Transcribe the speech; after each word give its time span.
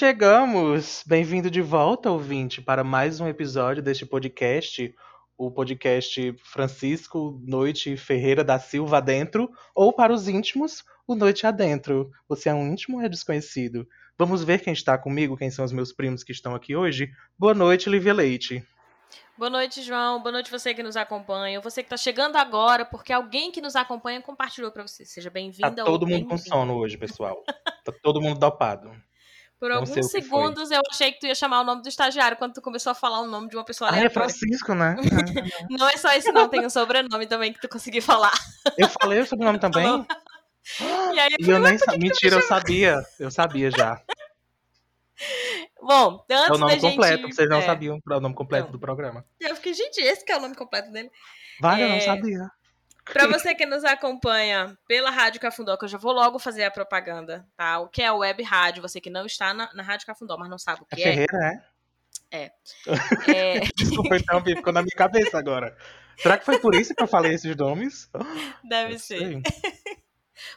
Chegamos! 0.00 1.04
Bem-vindo 1.06 1.50
de 1.50 1.60
volta, 1.60 2.10
ouvinte, 2.10 2.62
para 2.62 2.82
mais 2.82 3.20
um 3.20 3.28
episódio 3.28 3.82
deste 3.82 4.06
podcast, 4.06 4.94
o 5.36 5.50
podcast 5.50 6.34
Francisco 6.42 7.38
Noite 7.46 7.98
Ferreira 7.98 8.42
da 8.42 8.58
Silva 8.58 8.96
Adentro, 8.96 9.50
ou 9.74 9.92
para 9.92 10.10
os 10.10 10.26
íntimos, 10.26 10.82
o 11.06 11.14
Noite 11.14 11.46
Adentro. 11.46 12.10
Você 12.26 12.48
é 12.48 12.54
um 12.54 12.66
íntimo 12.72 12.96
ou 12.96 13.04
é 13.04 13.10
desconhecido? 13.10 13.86
Vamos 14.16 14.42
ver 14.42 14.62
quem 14.62 14.72
está 14.72 14.96
comigo, 14.96 15.36
quem 15.36 15.50
são 15.50 15.66
os 15.66 15.70
meus 15.70 15.92
primos 15.92 16.24
que 16.24 16.32
estão 16.32 16.54
aqui 16.54 16.74
hoje. 16.74 17.12
Boa 17.38 17.52
noite, 17.52 17.90
Lívia 17.90 18.14
Leite. 18.14 18.66
Boa 19.36 19.50
noite, 19.50 19.82
João. 19.82 20.22
Boa 20.22 20.32
noite 20.32 20.50
você 20.50 20.72
que 20.72 20.82
nos 20.82 20.96
acompanha. 20.96 21.60
Você 21.60 21.82
que 21.82 21.88
está 21.88 21.98
chegando 21.98 22.36
agora, 22.36 22.86
porque 22.86 23.12
alguém 23.12 23.52
que 23.52 23.60
nos 23.60 23.76
acompanha 23.76 24.22
compartilhou 24.22 24.72
para 24.72 24.86
você. 24.86 25.04
Seja 25.04 25.28
bem-vinda. 25.28 25.70
Tá 25.70 25.84
todo 25.84 26.06
mundo 26.06 26.26
com 26.26 26.38
sono 26.38 26.78
hoje, 26.78 26.96
pessoal. 26.96 27.44
tá 27.84 27.92
todo 28.02 28.18
mundo 28.18 28.40
dopado. 28.40 28.90
Por 29.60 29.70
alguns 29.70 30.10
segundos 30.10 30.70
eu 30.70 30.80
achei 30.90 31.12
que 31.12 31.20
tu 31.20 31.26
ia 31.26 31.34
chamar 31.34 31.60
o 31.60 31.64
nome 31.64 31.82
do 31.82 31.88
estagiário 31.88 32.36
quando 32.38 32.54
tu 32.54 32.62
começou 32.62 32.92
a 32.92 32.94
falar 32.94 33.20
o 33.20 33.26
nome 33.26 33.48
de 33.50 33.56
uma 33.56 33.64
pessoa 33.64 33.90
Ah, 33.92 33.98
é 33.98 34.08
Francisco, 34.08 34.74
né? 34.74 34.96
não 35.70 35.86
é 35.86 35.96
só 35.98 36.12
isso, 36.16 36.32
não. 36.32 36.48
Tem 36.48 36.64
um 36.64 36.70
sobrenome 36.70 37.26
também 37.26 37.52
que 37.52 37.60
tu 37.60 37.68
conseguiu 37.68 38.00
falar. 38.00 38.32
Eu 38.78 38.88
falei 38.88 39.20
o 39.20 39.26
sobrenome 39.26 39.58
também? 39.58 39.84
E 41.14 41.18
aí 41.18 41.30
eu, 41.38 41.46
E 41.46 41.50
eu 41.50 41.58
nem 41.58 41.76
sa... 41.78 41.96
Mentira, 41.96 42.36
eu 42.36 42.42
sabia. 42.42 43.02
Eu 43.18 43.30
sabia 43.30 43.70
já. 43.70 44.00
Bom, 45.82 46.24
antes 46.30 46.48
É 46.48 46.52
o 46.52 46.58
nome 46.58 46.72
da 46.74 46.78
gente... 46.78 46.90
completo. 46.90 47.26
Vocês 47.32 47.48
não 47.48 47.58
é. 47.58 47.62
sabiam 47.62 47.98
o 48.06 48.20
nome 48.20 48.34
completo 48.34 48.66
Não. 48.66 48.72
do 48.72 48.78
programa. 48.78 49.24
Eu 49.40 49.56
fiquei, 49.56 49.74
gente, 49.74 50.00
esse 50.00 50.24
que 50.24 50.30
é 50.32 50.36
o 50.36 50.40
nome 50.40 50.54
completo 50.54 50.90
dele. 50.92 51.10
Vai, 51.60 51.82
eu 51.82 51.88
não 51.88 51.96
É. 51.96 52.00
sabia. 52.00 52.50
Pra 53.12 53.26
você 53.26 53.54
que 53.54 53.66
nos 53.66 53.84
acompanha 53.84 54.76
pela 54.86 55.10
Rádio 55.10 55.40
Cafundó, 55.40 55.76
que 55.76 55.84
eu 55.84 55.88
já 55.88 55.98
vou 55.98 56.12
logo 56.12 56.38
fazer 56.38 56.64
a 56.64 56.70
propaganda, 56.70 57.46
tá? 57.56 57.78
O 57.80 57.88
que 57.88 58.02
é 58.02 58.06
a 58.06 58.14
web 58.14 58.42
rádio, 58.42 58.82
você 58.82 59.00
que 59.00 59.10
não 59.10 59.26
está 59.26 59.52
na, 59.52 59.72
na 59.74 59.82
Rádio 59.82 60.06
Cafundó, 60.06 60.36
mas 60.38 60.48
não 60.48 60.58
sabe 60.58 60.82
o 60.82 60.86
É 60.90 60.96
que 60.96 61.02
é. 61.02 61.04
Ferreira, 61.04 61.64
é? 62.30 62.50
é 63.28 63.60
Desculpa, 63.76 64.16
então, 64.16 64.42
ficou 64.42 64.72
na 64.72 64.82
minha 64.82 64.96
cabeça 64.96 65.38
agora. 65.38 65.76
Será 66.16 66.38
que 66.38 66.44
foi 66.44 66.58
por 66.58 66.74
isso 66.74 66.94
que 66.94 67.02
eu 67.02 67.08
falei 67.08 67.34
esses 67.34 67.56
nomes? 67.56 68.08
deve 68.62 68.92
Não 68.92 68.98
ser. 68.98 69.18
sei. 69.18 69.42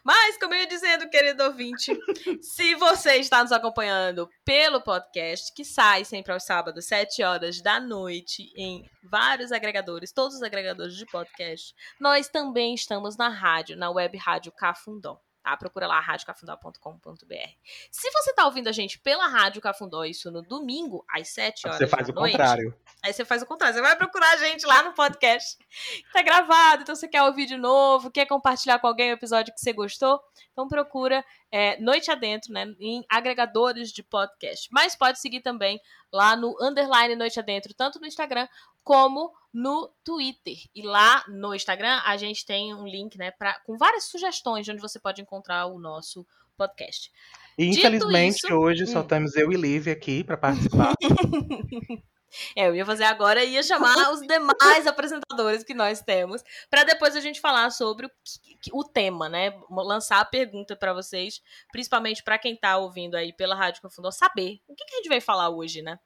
Mas, 0.04 0.38
como 0.38 0.54
eu 0.54 0.60
ia 0.60 0.68
dizendo, 0.68 1.10
querido 1.10 1.44
ouvinte, 1.44 1.98
se 2.42 2.76
você 2.76 3.18
está 3.18 3.42
nos 3.42 3.52
acompanhando 3.52 4.30
pelo 4.46 4.82
podcast, 4.82 5.54
que 5.54 5.66
sai 5.66 6.06
sempre 6.06 6.32
aos 6.32 6.44
sábados, 6.44 6.86
7 6.86 7.24
horas 7.24 7.62
da 7.62 7.80
noite, 7.80 8.52
em 8.56 8.90
vários 9.04 9.52
agregadores, 9.52 10.12
todos 10.12 10.36
os 10.36 10.44
agregadores 10.44 10.96
de 10.96 11.06
podcast, 11.06 11.76
nós 12.00 12.28
também 12.28 12.74
estamos 12.74 13.18
na 13.18 13.30
rádio, 13.30 13.78
na 13.78 13.90
web 13.90 14.18
rádio 14.18 14.52
Cafundó. 14.52 15.20
Tá? 15.44 15.58
Procura 15.58 15.88
lá 15.88 16.00
radiocafundó.com.br. 16.00 17.50
Se 17.92 18.12
você 18.12 18.30
está 18.30 18.46
ouvindo 18.46 18.70
a 18.70 18.72
gente 18.72 18.98
pela 18.98 19.28
Rádio 19.28 19.62
Cafundó, 19.62 20.06
isso 20.06 20.32
no 20.32 20.42
domingo, 20.42 21.06
às 21.10 21.28
7 21.30 21.68
horas 21.68 21.78
Você 21.78 21.88
faz 21.88 22.08
da 22.08 22.14
o 22.14 22.16
noite, 22.16 22.32
contrário. 22.32 22.74
Aí 23.04 23.12
você 23.12 23.26
faz 23.26 23.42
o 23.42 23.46
contrário. 23.46 23.76
Você 23.76 23.82
vai 23.82 23.96
procurar 23.98 24.32
a 24.32 24.38
gente 24.38 24.66
lá 24.66 24.84
no 24.84 24.94
podcast. 24.94 25.58
Tá 26.14 26.22
gravado, 26.22 26.84
então 26.84 26.96
você 26.96 27.10
quer 27.10 27.24
ouvir 27.24 27.46
de 27.46 27.58
novo, 27.58 28.10
quer 28.10 28.26
compartilhar 28.26 28.80
com 28.80 28.88
alguém 28.88 29.12
o 29.12 29.16
episódio 29.16 29.54
que 29.54 29.60
você 29.60 29.74
gostou? 29.74 30.22
Então 30.54 30.68
procura 30.68 31.26
é, 31.52 31.78
Noite 31.82 32.10
Adentro, 32.10 32.54
né? 32.54 32.74
Em 32.80 33.04
agregadores 33.10 33.92
de 33.92 34.02
podcast. 34.02 34.70
Mas 34.72 34.96
pode 34.96 35.20
seguir 35.20 35.42
também 35.42 35.82
lá 36.12 36.36
no 36.38 36.56
underline 36.62 37.16
Noite 37.16 37.40
Adentro, 37.40 37.74
tanto 37.74 38.00
no 38.00 38.08
Instagram 38.08 38.48
como 38.84 39.32
no 39.54 39.90
Twitter. 40.04 40.58
E 40.74 40.82
lá 40.82 41.24
no 41.28 41.54
Instagram 41.54 42.02
a 42.06 42.18
gente 42.18 42.46
tem 42.46 42.74
um 42.74 42.88
link, 42.88 43.18
né, 43.18 43.32
pra, 43.32 43.60
com 43.62 43.78
várias 43.78 44.06
sugestões 44.06 44.66
de 44.66 44.72
onde 44.72 44.82
você 44.82 45.00
pode 45.00 45.22
encontrar 45.22 45.68
o 45.68 45.80
nosso 45.80 46.26
podcast. 46.58 47.12
E 47.58 47.66
infelizmente 47.66 48.38
isso- 48.46 48.54
hoje 48.56 48.86
só 48.88 49.02
Hum. 49.02 49.08
temos 49.08 49.36
eu 49.36 49.52
e 49.52 49.56
Lívia 49.56 49.94
aqui 49.94 50.24
pra 50.24 50.38
participar. 50.38 50.94
É, 52.56 52.68
eu 52.68 52.76
ia 52.76 52.84
fazer 52.84 53.04
agora 53.04 53.44
e 53.44 53.52
ia 53.52 53.62
chamar 53.62 54.12
os 54.12 54.20
demais 54.22 54.88
apresentadores 54.88 55.64
que 55.64 55.76
nós 55.76 56.02
temos 56.02 56.44
para 56.68 56.84
depois 56.84 57.16
a 57.16 57.20
gente 57.22 57.40
falar 57.40 57.70
sobre 57.70 58.08
o, 58.08 58.12
o 58.80 58.84
tema, 58.84 59.30
né? 59.30 59.54
Lançar 59.70 60.20
a 60.20 60.26
pergunta 60.26 60.76
para 60.76 60.94
vocês, 60.94 61.44
principalmente 61.72 62.24
para 62.24 62.40
quem 62.40 62.56
tá 62.56 62.76
ouvindo 62.78 63.14
aí 63.14 63.32
pela 63.34 63.54
Rádio 63.54 63.84
Confundou, 63.84 64.12
saber 64.12 64.60
o 64.68 64.74
que, 64.74 64.84
que 64.84 64.96
a 64.96 64.98
gente 64.98 65.10
vai 65.10 65.22
falar 65.22 65.50
hoje, 65.50 65.84
né? 65.84 66.00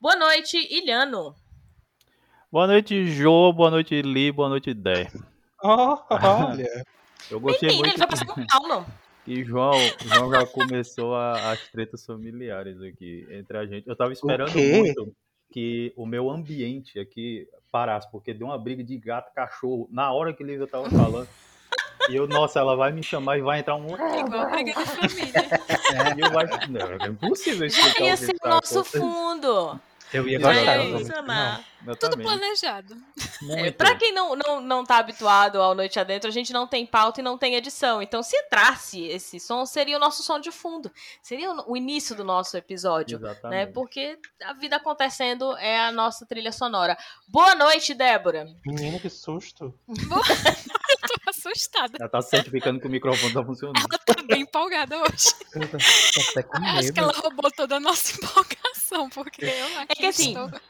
Boa 0.00 0.16
noite, 0.16 0.56
Ilhano. 0.68 1.32
Boa 2.50 2.66
noite, 2.66 3.06
Jô. 3.06 3.52
Boa 3.52 3.70
noite, 3.70 4.00
Li. 4.00 4.32
Boa 4.32 4.48
noite, 4.48 4.72
Dé. 4.72 5.10
Oh, 5.62 5.98
olha. 6.10 6.84
Eu 7.30 7.38
gostei 7.40 7.68
Menino, 7.68 7.84
ele 7.84 7.88
muito 7.88 7.98
vai 7.98 8.08
passar 8.08 8.24
com 8.26 8.46
calma. 8.46 8.86
que 9.24 9.44
João, 9.44 9.72
João 10.06 10.30
já 10.30 10.46
começou 10.46 11.14
a- 11.14 11.52
as 11.52 11.60
tretas 11.68 12.06
familiares 12.06 12.80
aqui 12.80 13.26
entre 13.30 13.58
a 13.58 13.66
gente. 13.66 13.86
Eu 13.86 13.94
tava 13.94 14.12
esperando 14.14 14.54
muito 14.58 15.12
que 15.52 15.92
o 15.94 16.06
meu 16.06 16.30
ambiente 16.30 16.98
aqui 16.98 17.46
parasse, 17.70 18.10
porque 18.10 18.32
deu 18.32 18.46
uma 18.46 18.56
briga 18.56 18.82
de 18.82 18.96
gato, 18.96 19.30
cachorro, 19.34 19.86
na 19.92 20.10
hora 20.10 20.32
que 20.32 20.42
Lívia 20.42 20.66
tava 20.66 20.88
falando. 20.88 21.28
E 22.08 22.16
eu, 22.16 22.26
nossa, 22.26 22.60
ela 22.60 22.74
vai 22.74 22.92
me 22.92 23.02
chamar 23.02 23.36
e 23.36 23.42
vai 23.42 23.58
entrar 23.58 23.76
um. 23.76 23.88
Igual 23.88 24.50
briga 24.50 24.72
de 24.72 24.84
família. 24.86 25.44
E 26.16 26.20
eu 26.20 26.38
acho 26.38 26.70
não, 26.72 26.86
é 27.04 27.08
impossível 27.08 27.66
explicar 27.66 28.04
Ia 28.04 28.16
ser 28.16 28.32
o 28.34 28.38
tá 28.38 28.48
nosso 28.50 28.84
fundo. 28.84 29.78
Eu 30.12 30.28
ia 30.28 30.38
gostar. 30.38 30.54
Ia 30.64 30.76
eu 30.76 31.22
não- 31.24 31.94
Tudo 31.94 32.10
também. 32.10 32.26
planejado. 32.26 32.96
É, 33.50 33.70
pra 33.70 33.94
quem 33.94 34.12
não, 34.12 34.34
não, 34.34 34.60
não 34.60 34.84
tá 34.84 34.98
habituado 34.98 35.60
ao 35.62 35.74
Noite 35.74 35.98
Adentro, 36.00 36.28
a 36.28 36.32
gente 36.32 36.52
não 36.52 36.66
tem 36.66 36.84
pauta 36.84 37.20
e 37.20 37.22
não 37.22 37.38
tem 37.38 37.54
edição. 37.54 38.02
Então, 38.02 38.22
se 38.22 38.36
entrasse 38.36 39.02
esse 39.04 39.38
som, 39.38 39.64
seria 39.64 39.96
o 39.96 40.00
nosso 40.00 40.22
som 40.22 40.40
de 40.40 40.50
fundo. 40.50 40.90
Seria 41.22 41.52
o, 41.52 41.76
início 41.76 42.16
do 42.16 42.24
nosso 42.24 42.56
episódio. 42.56 43.18
né? 43.18 43.30
Exatamente. 43.30 43.72
Porque 43.72 44.18
a 44.42 44.52
vida 44.54 44.76
acontecendo 44.76 45.56
é 45.58 45.78
a 45.78 45.92
nossa 45.92 46.26
trilha 46.26 46.52
sonora. 46.52 46.96
Boa 47.28 47.54
noite, 47.54 47.94
Débora. 47.94 48.46
Menina, 48.66 48.98
que 48.98 49.08
susto. 49.08 49.72
Tô 49.88 50.77
assustada. 51.52 51.96
Ela 52.00 52.08
tá 52.08 52.20
certificando 52.22 52.80
que 52.80 52.86
o 52.86 52.90
microfone 52.90 53.32
tá 53.32 53.44
funcionando. 53.44 53.76
Ela 53.78 53.98
tá 53.98 54.22
bem 54.22 54.42
empolgada 54.42 54.96
hoje. 54.98 55.28
Eu 55.54 55.60
tô, 55.68 55.78
tô 55.78 56.30
até 56.30 56.42
com 56.42 56.56
Acho 56.58 56.78
que 56.78 56.84
medo. 56.86 57.00
ela 57.00 57.12
roubou 57.12 57.50
toda 57.50 57.76
a 57.76 57.80
nossa 57.80 58.12
empolgação, 58.20 59.08
porque 59.10 59.44
eu 59.44 59.78
aqui 59.80 59.96
que 59.96 60.06
assim- 60.06 60.34
estou, 60.36 60.60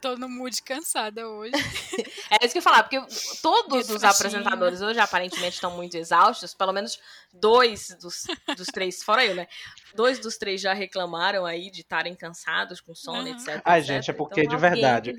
tô 0.00 0.16
no 0.16 0.28
mood 0.28 0.60
cansada 0.62 1.28
hoje. 1.28 1.52
É 2.32 2.46
isso 2.46 2.52
que 2.52 2.58
eu 2.58 2.60
ia 2.60 2.62
falar, 2.62 2.84
porque 2.84 3.00
todos 3.42 3.90
os 3.90 4.04
apresentadores 4.04 4.80
hoje 4.80 5.00
aparentemente 5.00 5.54
estão 5.54 5.72
muito 5.76 5.96
exaustos. 5.96 6.54
Pelo 6.54 6.72
menos 6.72 6.96
dois 7.32 7.96
dos, 8.00 8.24
dos 8.56 8.66
três, 8.68 9.02
fora 9.02 9.24
eu, 9.26 9.34
né? 9.34 9.48
Dois 9.96 10.20
dos 10.20 10.36
três 10.36 10.60
já 10.60 10.72
reclamaram 10.72 11.44
aí 11.44 11.72
de 11.72 11.80
estarem 11.80 12.14
cansados 12.14 12.80
com 12.80 12.94
sono, 12.94 13.22
Uhum. 13.28 13.34
etc. 13.34 13.60
Ai, 13.64 13.80
etc. 13.80 13.88
gente, 13.94 14.10
é 14.10 14.14
porque, 14.14 14.42
Então, 14.42 14.54
de 14.56 14.60
verdade, 14.60 15.12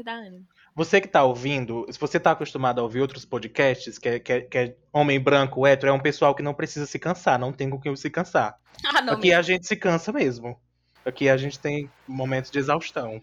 Você 0.74 1.02
que 1.02 1.08
tá 1.08 1.24
ouvindo, 1.24 1.86
se 1.92 2.00
você 2.00 2.20
tá 2.20 2.32
acostumado 2.32 2.80
a 2.80 2.84
ouvir 2.84 3.02
outros 3.02 3.26
podcasts, 3.26 3.98
que 4.00 4.08
é, 4.08 4.20
que 4.20 4.32
é- 4.34 4.42
que 4.42 4.58
é 4.58 4.76
homem 4.94 5.20
branco, 5.20 5.68
hétero, 5.68 5.92
é 5.92 5.94
um 5.94 6.00
pessoal 6.00 6.34
que 6.34 6.42
não 6.42 6.54
precisa 6.54 6.86
se 6.86 6.98
cansar, 6.98 7.38
não 7.38 7.52
tem 7.52 7.70
com 7.70 7.80
quem 7.80 7.94
se 7.96 8.10
cansar. 8.10 8.58
Ah, 8.96 9.02
não, 9.02 9.14
Aqui 9.14 9.28
mesmo. 9.28 9.40
a 9.40 9.42
gente 9.44 9.68
se 9.68 9.76
cansa 9.76 10.12
mesmo. 10.12 10.60
Aqui 11.06 11.30
a 11.30 11.38
gente 11.38 11.60
tem 11.60 11.90
momentos 12.08 12.50
de 12.50 12.58
exaustão, 12.60 13.22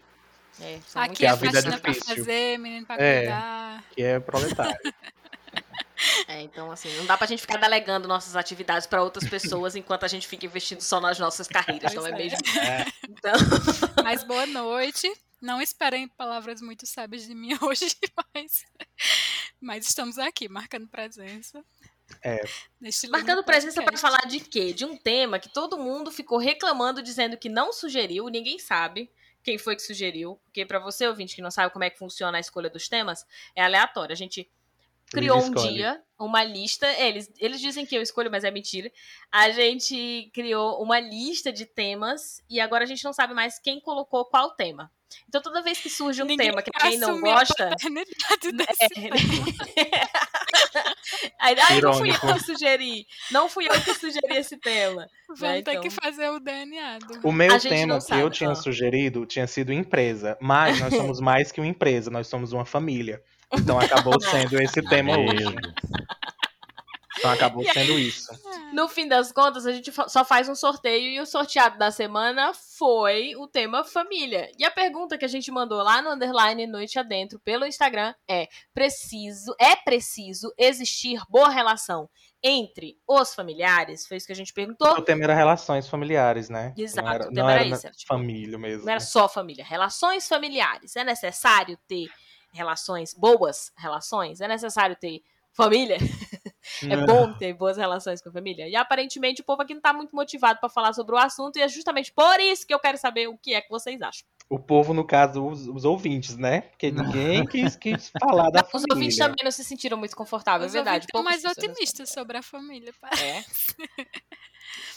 É, 0.61 0.77
Aqui 0.95 1.15
Que 1.17 1.25
é 1.25 1.29
a 1.29 1.35
vida 1.35 1.57
é 1.57 1.61
faxina 1.61 1.77
pra 1.79 1.91
difícil. 1.91 2.15
fazer, 2.17 2.57
menino 2.59 2.85
pra 2.85 2.95
É. 3.01 3.19
cuidar. 3.21 3.83
que 3.95 4.01
é 4.03 4.19
proletário. 4.19 4.77
É, 6.29 6.41
então, 6.41 6.71
assim, 6.71 6.95
não 6.97 7.05
dá 7.05 7.17
pra 7.17 7.27
gente 7.27 7.41
ficar 7.41 7.57
delegando 7.57 8.07
nossas 8.07 8.35
atividades 8.37 8.87
pra 8.87 9.03
outras 9.03 9.29
pessoas 9.29 9.75
enquanto 9.75 10.05
a 10.05 10.07
gente 10.07 10.27
fica 10.29 10.45
investindo 10.45 10.79
só 10.79 11.01
nas 11.01 11.19
nossas 11.19 11.45
carreiras, 11.47 11.93
não 11.93 12.07
é 12.07 12.11
é. 12.11 12.15
mesmo? 12.15 12.37
É. 12.57 12.85
Então, 13.09 13.33
Mas 14.03 14.23
boa 14.23 14.45
noite. 14.45 15.11
Não 15.41 15.61
esperem 15.61 16.07
palavras 16.07 16.61
muito 16.61 16.85
sábias 16.85 17.25
de 17.25 17.33
mim 17.33 17.51
hoje, 17.61 17.95
mas, 18.33 18.65
mas 19.59 19.87
estamos 19.87 20.17
aqui, 20.17 20.49
marcando 20.49 20.87
presença. 20.87 21.63
É. 22.23 22.41
Marcando 23.09 23.43
presença 23.43 23.75
pra 23.81 23.91
podcast. 23.91 24.01
falar 24.01 24.27
de 24.27 24.39
quê? 24.39 24.73
De 24.73 24.83
um 24.83 24.97
tema 24.97 25.39
que 25.39 25.53
todo 25.53 25.77
mundo 25.77 26.11
ficou 26.11 26.37
reclamando, 26.37 27.03
dizendo 27.03 27.37
que 27.37 27.47
não 27.47 27.71
sugeriu, 27.71 28.27
ninguém 28.27 28.57
sabe 28.57 29.11
quem 29.43 29.57
foi 29.57 29.75
que 29.75 29.81
sugeriu, 29.81 30.39
porque 30.45 30.65
pra 30.65 30.79
você, 30.79 31.07
ouvinte, 31.07 31.35
que 31.35 31.41
não 31.41 31.51
sabe 31.51 31.71
como 31.71 31.85
é 31.85 31.89
que 31.89 31.97
funciona 31.97 32.37
a 32.37 32.41
escolha 32.41 32.69
dos 32.69 32.89
temas, 32.89 33.25
é 33.55 33.63
aleatório. 33.63 34.11
A 34.11 34.17
gente 34.17 34.49
criou 35.09 35.41
um 35.41 35.51
dia 35.51 36.03
uma 36.17 36.43
lista. 36.43 36.85
é, 36.85 37.07
Eles, 37.07 37.31
eles 37.39 37.61
dizem 37.61 37.85
que 37.85 37.95
eu 37.95 38.01
escolho, 38.01 38.29
mas 38.29 38.43
é 38.43 38.51
mentira. 38.51 38.91
A 39.31 39.49
gente 39.51 40.29
criou 40.33 40.81
uma 40.83 40.99
lista 40.99 41.51
de 41.51 41.65
temas 41.65 42.43
e 42.49 42.59
agora 42.59 42.83
a 42.83 42.87
gente 42.87 43.03
não 43.03 43.13
sabe 43.13 43.33
mais 43.33 43.57
quem 43.59 43.79
colocou 43.79 44.25
qual 44.25 44.51
tema. 44.51 44.91
Então 45.27 45.41
toda 45.41 45.61
vez 45.61 45.79
que 45.79 45.89
surge 45.89 46.21
um 46.21 46.25
Ninguém 46.25 46.49
tema 46.49 46.61
que 46.61 46.71
alguém 46.73 46.99
não 46.99 47.19
gosta. 47.19 47.75
desse 48.53 48.89
Aí, 51.39 51.55
ai, 51.59 51.81
não 51.81 51.93
fui 51.93 52.09
eu 52.09 52.19
que 52.19 52.43
sugeri. 52.43 53.07
Não 53.31 53.49
fui 53.49 53.67
eu 53.67 53.81
que 53.81 53.93
sugeri 53.93 54.37
esse 54.37 54.57
tema. 54.57 55.07
Vamos 55.27 55.41
Né, 55.41 55.61
ter 55.61 55.79
que 55.79 55.87
então. 55.87 56.03
fazer 56.03 56.29
o 56.29 56.39
DNA 56.39 56.99
do. 56.99 57.27
O 57.27 57.31
meu 57.31 57.59
tema 57.59 57.95
que 57.95 58.01
sabe, 58.01 58.21
eu 58.21 58.29
tinha 58.29 58.55
sugerido 58.55 59.25
tinha 59.25 59.47
sido 59.47 59.71
empresa, 59.71 60.37
mas 60.41 60.79
nós 60.79 60.93
somos 60.95 61.19
mais 61.19 61.51
que 61.51 61.61
uma 61.61 61.67
empresa, 61.67 62.09
nós 62.09 62.27
somos 62.27 62.51
uma 62.51 62.65
família. 62.65 63.21
Então 63.51 63.79
acabou 63.79 64.19
sendo 64.21 64.61
esse 64.61 64.81
tema 64.83 65.17
hoje. 65.17 65.55
Então 67.17 67.31
acabou 67.31 67.63
sendo 67.63 67.99
isso. 67.99 68.27
No 68.71 68.87
fim 68.87 69.07
das 69.07 69.31
contas, 69.31 69.65
a 69.65 69.71
gente 69.71 69.91
só 70.07 70.23
faz 70.23 70.47
um 70.47 70.53
sorteio 70.55 71.09
e 71.09 71.19
o 71.19 71.25
sorteado 71.25 71.77
da 71.77 71.89
semana 71.91 72.53
foi 72.53 73.35
o 73.35 73.47
tema 73.47 73.83
família. 73.83 74.49
E 74.57 74.63
a 74.63 74.69
pergunta 74.71 75.17
que 75.17 75.25
a 75.25 75.27
gente 75.27 75.49
mandou 75.51 75.81
lá 75.81 76.01
no 76.01 76.11
underline 76.11 76.67
Noite 76.67 76.99
Adentro 76.99 77.39
pelo 77.39 77.65
Instagram 77.65 78.13
é: 78.27 78.47
preciso, 78.73 79.55
é 79.59 79.75
preciso 79.75 80.53
existir 80.57 81.19
boa 81.29 81.49
relação 81.49 82.07
entre 82.43 82.95
os 83.07 83.33
familiares? 83.33 84.05
Foi 84.07 84.17
isso 84.17 84.27
que 84.27 84.33
a 84.33 84.35
gente 84.35 84.53
perguntou. 84.53 84.87
O 84.91 85.01
tema 85.01 85.23
era 85.23 85.33
relações 85.33 85.87
familiares, 85.89 86.47
né? 86.47 86.73
Exato, 86.77 87.05
Não 87.07 87.13
era, 87.13 87.23
o 87.23 87.27
não 87.27 87.33
tema 87.33 87.51
era 87.51 87.61
era 87.61 87.69
na- 87.69 87.75
isso, 87.75 87.87
era 87.87 87.95
tipo- 87.95 88.07
família 88.13 88.57
mesmo. 88.59 88.85
Não 88.85 88.91
era 88.91 88.99
só 89.01 89.27
família, 89.27 89.65
relações 89.65 90.27
familiares. 90.27 90.95
É 90.95 91.03
necessário 91.03 91.77
ter 91.87 92.07
relações, 92.53 93.13
boas 93.15 93.71
relações? 93.77 94.41
É 94.41 94.47
necessário 94.47 94.95
ter 94.95 95.21
família? 95.53 95.97
É 96.83 96.95
Não. 96.95 97.05
bom 97.05 97.33
ter 97.33 97.53
boas 97.53 97.77
relações 97.77 98.21
com 98.21 98.29
a 98.29 98.31
família. 98.31 98.67
E 98.67 98.75
aparentemente 98.75 99.41
o 99.41 99.43
povo 99.43 99.61
aqui 99.61 99.73
não 99.73 99.81
tá 99.81 99.93
muito 99.93 100.15
motivado 100.15 100.59
pra 100.59 100.69
falar 100.69 100.93
sobre 100.93 101.15
o 101.15 101.17
assunto, 101.17 101.57
e 101.57 101.61
é 101.61 101.67
justamente 101.67 102.11
por 102.11 102.39
isso 102.39 102.65
que 102.65 102.73
eu 102.73 102.79
quero 102.79 102.97
saber 102.97 103.27
o 103.27 103.37
que 103.37 103.53
é 103.53 103.61
que 103.61 103.69
vocês 103.69 104.01
acham. 104.01 104.25
O 104.49 104.57
povo, 104.57 104.93
no 104.95 105.05
caso, 105.05 105.45
os, 105.45 105.67
os 105.67 105.85
ouvintes, 105.85 106.35
né? 106.35 106.61
Porque 106.61 106.89
ninguém 106.89 107.45
quis, 107.45 107.75
quis 107.75 108.11
falar 108.19 108.49
da 108.49 108.61
Os 108.61 108.71
família. 108.71 108.93
ouvintes 108.95 109.17
também 109.17 109.43
não 109.43 109.51
se 109.51 109.63
sentiram 109.63 109.95
muito 109.97 110.15
confortáveis, 110.15 110.71
Os 110.71 110.75
é 110.75 110.79
verdade. 110.79 111.05
poucas 111.11 111.31
mais 111.43 111.45
otimistas 111.45 112.09
sobre 112.09 112.37
a 112.37 112.41
família. 112.41 112.91
parece. 112.99 113.75
É. 113.97 114.05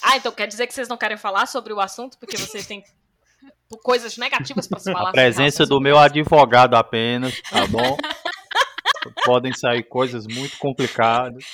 Ah, 0.03 0.17
então 0.19 0.31
quer 0.33 0.47
dizer 0.47 0.67
que 0.67 0.75
vocês 0.75 0.89
não 0.89 0.99
querem 0.99 1.17
falar 1.17 1.47
sobre 1.47 1.73
o 1.73 1.81
assunto 1.81 2.19
porque 2.19 2.37
vocês 2.37 2.67
têm 2.67 2.85
coisas 3.83 4.19
negativas 4.19 4.67
pra 4.67 4.79
se 4.79 4.93
falar? 4.93 5.09
A 5.11 5.13
presença 5.13 5.65
do 5.65 5.81
meu 5.81 5.99
advogado 5.99 6.75
apenas, 6.75 7.41
tá 7.43 7.67
bom? 7.67 7.97
Podem 9.25 9.53
sair 9.55 9.83
coisas 9.85 10.27
muito 10.27 10.57
complicadas. 10.59 11.45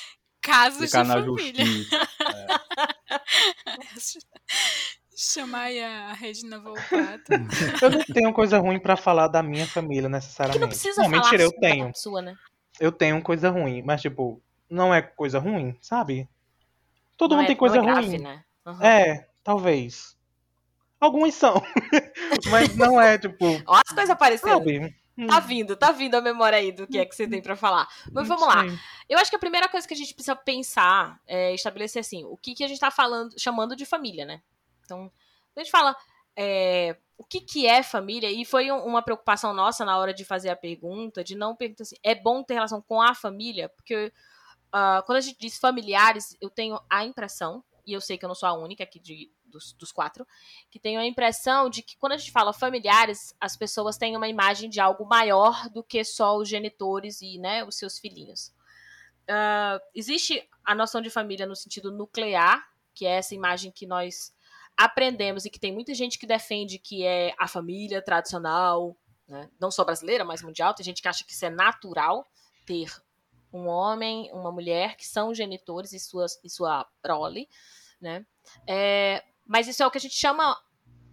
Casos 0.40 0.80
de 0.80 0.88
família. 0.88 1.24
justiça. 1.24 2.08
Chamar 5.16 5.62
aí 5.62 5.82
a 5.82 6.12
Regina 6.12 6.60
Volpato. 6.60 7.24
Eu 7.82 7.90
não 7.90 8.04
tenho 8.04 8.32
coisa 8.32 8.58
ruim 8.58 8.78
pra 8.78 8.96
falar 8.96 9.26
da 9.28 9.42
minha 9.42 9.66
família, 9.66 10.04
Que 10.04 10.08
necessariamente. 10.08 10.60
não 10.60 10.68
precisa 10.68 11.02
não, 11.02 11.10
falar 11.10 11.22
mentira, 11.22 11.42
eu 11.42 11.52
tenho. 11.52 11.90
sua, 11.94 12.22
né? 12.22 12.36
Eu 12.78 12.92
tenho 12.92 13.20
coisa 13.20 13.50
ruim, 13.50 13.82
mas, 13.82 14.00
tipo, 14.00 14.40
não 14.70 14.94
é 14.94 15.02
coisa 15.02 15.40
ruim, 15.40 15.76
sabe? 15.80 16.28
Todo 17.16 17.30
Não 17.32 17.38
mundo 17.38 17.46
é- 17.46 17.48
tem 17.48 17.56
coisa 17.56 17.76
é 17.78 17.80
ruim. 17.80 17.90
grave, 17.92 18.18
né? 18.18 18.44
Uhum. 18.64 18.82
É, 18.84 19.26
talvez. 19.42 20.16
Alguns 21.00 21.34
são. 21.34 21.60
mas 22.50 22.76
não 22.76 23.00
é, 23.00 23.18
tipo, 23.18 23.44
Ó 23.66 23.74
as 23.76 23.92
coisas 23.92 24.10
aparecendo. 24.10 24.50
sabe? 24.58 24.94
Tá 25.26 25.40
vindo, 25.40 25.76
tá 25.76 25.90
vindo 25.90 26.14
a 26.14 26.20
memória 26.20 26.58
aí 26.58 26.70
do 26.70 26.86
que 26.86 26.98
é 26.98 27.04
que 27.04 27.14
você 27.14 27.26
tem 27.26 27.42
pra 27.42 27.56
falar. 27.56 27.88
Mas 28.12 28.28
vamos 28.28 28.46
lá. 28.46 28.62
Eu 29.08 29.18
acho 29.18 29.30
que 29.30 29.36
a 29.36 29.40
primeira 29.40 29.68
coisa 29.68 29.86
que 29.88 29.94
a 29.94 29.96
gente 29.96 30.14
precisa 30.14 30.36
pensar 30.36 31.20
é 31.26 31.52
estabelecer 31.54 32.00
assim, 32.00 32.24
o 32.24 32.36
que, 32.36 32.54
que 32.54 32.62
a 32.64 32.68
gente 32.68 32.78
tá 32.78 32.90
falando, 32.90 33.38
chamando 33.38 33.74
de 33.74 33.84
família, 33.84 34.24
né? 34.24 34.40
Então, 34.84 35.10
a 35.56 35.60
gente 35.60 35.70
fala 35.70 35.96
é, 36.36 36.96
o 37.16 37.24
que, 37.24 37.40
que 37.40 37.66
é 37.66 37.82
família, 37.82 38.30
e 38.30 38.44
foi 38.44 38.70
um- 38.70 38.84
uma 38.84 39.02
preocupação 39.02 39.52
nossa 39.52 39.84
na 39.84 39.98
hora 39.98 40.14
de 40.14 40.24
fazer 40.24 40.50
a 40.50 40.56
pergunta, 40.56 41.24
de 41.24 41.34
não 41.34 41.56
perguntar 41.56 41.82
assim, 41.82 41.96
é 42.02 42.14
bom 42.14 42.44
ter 42.44 42.54
relação 42.54 42.80
com 42.80 43.02
a 43.02 43.12
família? 43.12 43.68
Porque 43.70 44.12
ah, 44.70 45.02
quando 45.04 45.16
a 45.18 45.20
gente 45.20 45.38
diz 45.40 45.58
familiares, 45.58 46.36
eu 46.40 46.48
tenho 46.48 46.78
a 46.88 47.04
impressão, 47.04 47.64
e 47.84 47.92
eu 47.92 48.00
sei 48.00 48.16
que 48.18 48.24
eu 48.24 48.28
não 48.28 48.36
sou 48.36 48.48
a 48.48 48.52
única 48.52 48.84
aqui 48.84 49.00
de, 49.00 49.32
dos, 49.48 49.72
dos 49.72 49.90
quatro, 49.92 50.26
que 50.70 50.78
tenho 50.78 51.00
a 51.00 51.06
impressão 51.06 51.68
de 51.68 51.82
que 51.82 51.96
quando 51.96 52.12
a 52.12 52.16
gente 52.16 52.30
fala 52.30 52.52
familiares, 52.52 53.34
as 53.40 53.56
pessoas 53.56 53.96
têm 53.96 54.16
uma 54.16 54.28
imagem 54.28 54.68
de 54.70 54.80
algo 54.80 55.04
maior 55.04 55.68
do 55.70 55.82
que 55.82 56.04
só 56.04 56.36
os 56.36 56.48
genitores 56.48 57.20
e 57.20 57.38
né, 57.38 57.64
os 57.64 57.76
seus 57.76 57.98
filhinhos. 57.98 58.52
Ah, 59.28 59.80
existe 59.94 60.48
a 60.64 60.74
noção 60.74 61.00
de 61.00 61.10
família 61.10 61.46
no 61.46 61.54
sentido 61.54 61.90
nuclear, 61.90 62.66
que 62.94 63.06
é 63.06 63.16
essa 63.16 63.34
imagem 63.34 63.70
que 63.70 63.86
nós 63.86 64.34
aprendemos 64.76 65.44
e 65.44 65.50
que 65.50 65.58
tem 65.58 65.72
muita 65.72 65.92
gente 65.92 66.18
que 66.18 66.26
defende 66.26 66.78
que 66.78 67.04
é 67.04 67.34
a 67.38 67.48
família 67.48 68.00
tradicional, 68.00 68.96
né, 69.26 69.50
não 69.60 69.70
só 69.70 69.84
brasileira, 69.84 70.24
mas 70.24 70.42
mundial. 70.42 70.72
Tem 70.72 70.84
gente 70.84 71.02
que 71.02 71.08
acha 71.08 71.24
que 71.24 71.32
isso 71.32 71.44
é 71.44 71.50
natural 71.50 72.26
ter 72.64 72.90
um 73.52 73.66
homem, 73.66 74.30
uma 74.32 74.52
mulher 74.52 74.96
que 74.96 75.06
são 75.06 75.34
genitores 75.34 75.92
e, 75.92 75.98
suas, 75.98 76.38
e 76.44 76.50
sua 76.50 76.86
prole, 77.02 77.48
né? 78.00 78.24
É, 78.66 79.24
mas 79.48 79.66
isso 79.66 79.82
é 79.82 79.86
o 79.86 79.90
que 79.90 79.96
a 79.96 80.00
gente 80.00 80.14
chama 80.14 80.56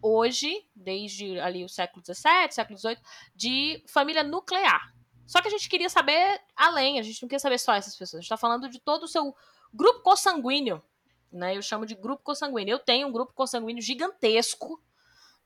hoje, 0.02 0.68
desde 0.76 1.40
ali 1.40 1.64
o 1.64 1.70
século 1.70 2.04
XVII, 2.06 2.52
século 2.52 2.78
XVIII, 2.78 2.98
de 3.34 3.82
família 3.88 4.24
nuclear. 4.24 4.94
Só 5.26 5.42
que 5.42 5.48
a 5.48 5.52
gente 5.52 5.68
queria 5.68 5.90
saber 5.90 6.40
além, 6.56 7.00
a 7.00 7.02
gente 7.02 7.22
não 7.22 7.30
queria 7.30 7.40
saber 7.40 7.58
só 7.58 7.74
essas 7.74 7.96
pessoas. 7.96 8.20
A 8.20 8.22
gente 8.22 8.26
está 8.26 8.38
falando 8.38 8.70
de 8.70 8.80
todo 8.80 9.04
o 9.04 9.08
seu 9.08 9.36
grupo 9.74 10.02
consanguíneo, 10.02 10.84
né? 11.32 11.58
Eu 11.58 11.62
chamo 11.62 11.86
de 11.86 11.96
grupo 11.96 12.24
consanguíneo. 12.24 12.74
Eu 12.74 12.80
tenho 12.80 13.08
um 13.08 13.12
grupo 13.12 13.34
consanguíneo 13.34 13.82
gigantesco, 13.82 14.80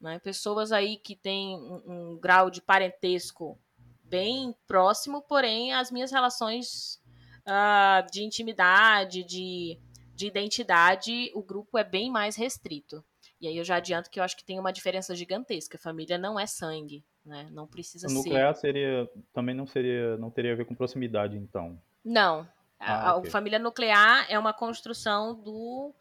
né? 0.01 0.19
Pessoas 0.19 0.71
aí 0.71 0.97
que 0.97 1.15
têm 1.15 1.55
um, 1.55 1.83
um 1.85 2.19
grau 2.19 2.49
de 2.49 2.61
parentesco 2.61 3.57
bem 4.03 4.53
próximo, 4.67 5.21
porém 5.21 5.73
as 5.73 5.91
minhas 5.91 6.11
relações 6.11 7.01
ah, 7.45 8.05
de 8.11 8.23
intimidade, 8.23 9.23
de, 9.23 9.79
de 10.19 10.27
identidade, 10.27 11.31
o 11.33 11.41
grupo 11.41 11.77
é 11.77 11.83
bem 11.83 12.11
mais 12.11 12.35
restrito. 12.35 13.01
E 13.39 13.47
aí 13.47 13.57
eu 13.57 13.63
já 13.63 13.77
adianto 13.77 14.09
que 14.09 14.19
eu 14.19 14.23
acho 14.23 14.35
que 14.35 14.43
tem 14.43 14.59
uma 14.59 14.73
diferença 14.73 15.15
gigantesca. 15.15 15.77
Família 15.77 16.17
não 16.17 16.37
é 16.37 16.45
sangue, 16.45 17.05
né? 17.25 17.47
Não 17.53 17.65
precisa 17.65 18.07
O 18.07 18.09
ser. 18.09 18.15
nuclear 18.15 18.53
seria. 18.53 19.09
Também 19.33 19.55
não 19.55 19.65
seria. 19.65 20.17
Não 20.17 20.29
teria 20.29 20.51
a 20.51 20.55
ver 20.57 20.65
com 20.65 20.75
proximidade, 20.75 21.37
então. 21.37 21.81
Não. 22.03 22.41
A, 22.77 22.93
Ah, 22.93 23.09
a 23.11 23.15
ok. 23.15 23.31
família 23.31 23.57
nuclear 23.59 24.25
é 24.29 24.37
uma 24.37 24.51
construção 24.51 25.33
do. 25.41 25.93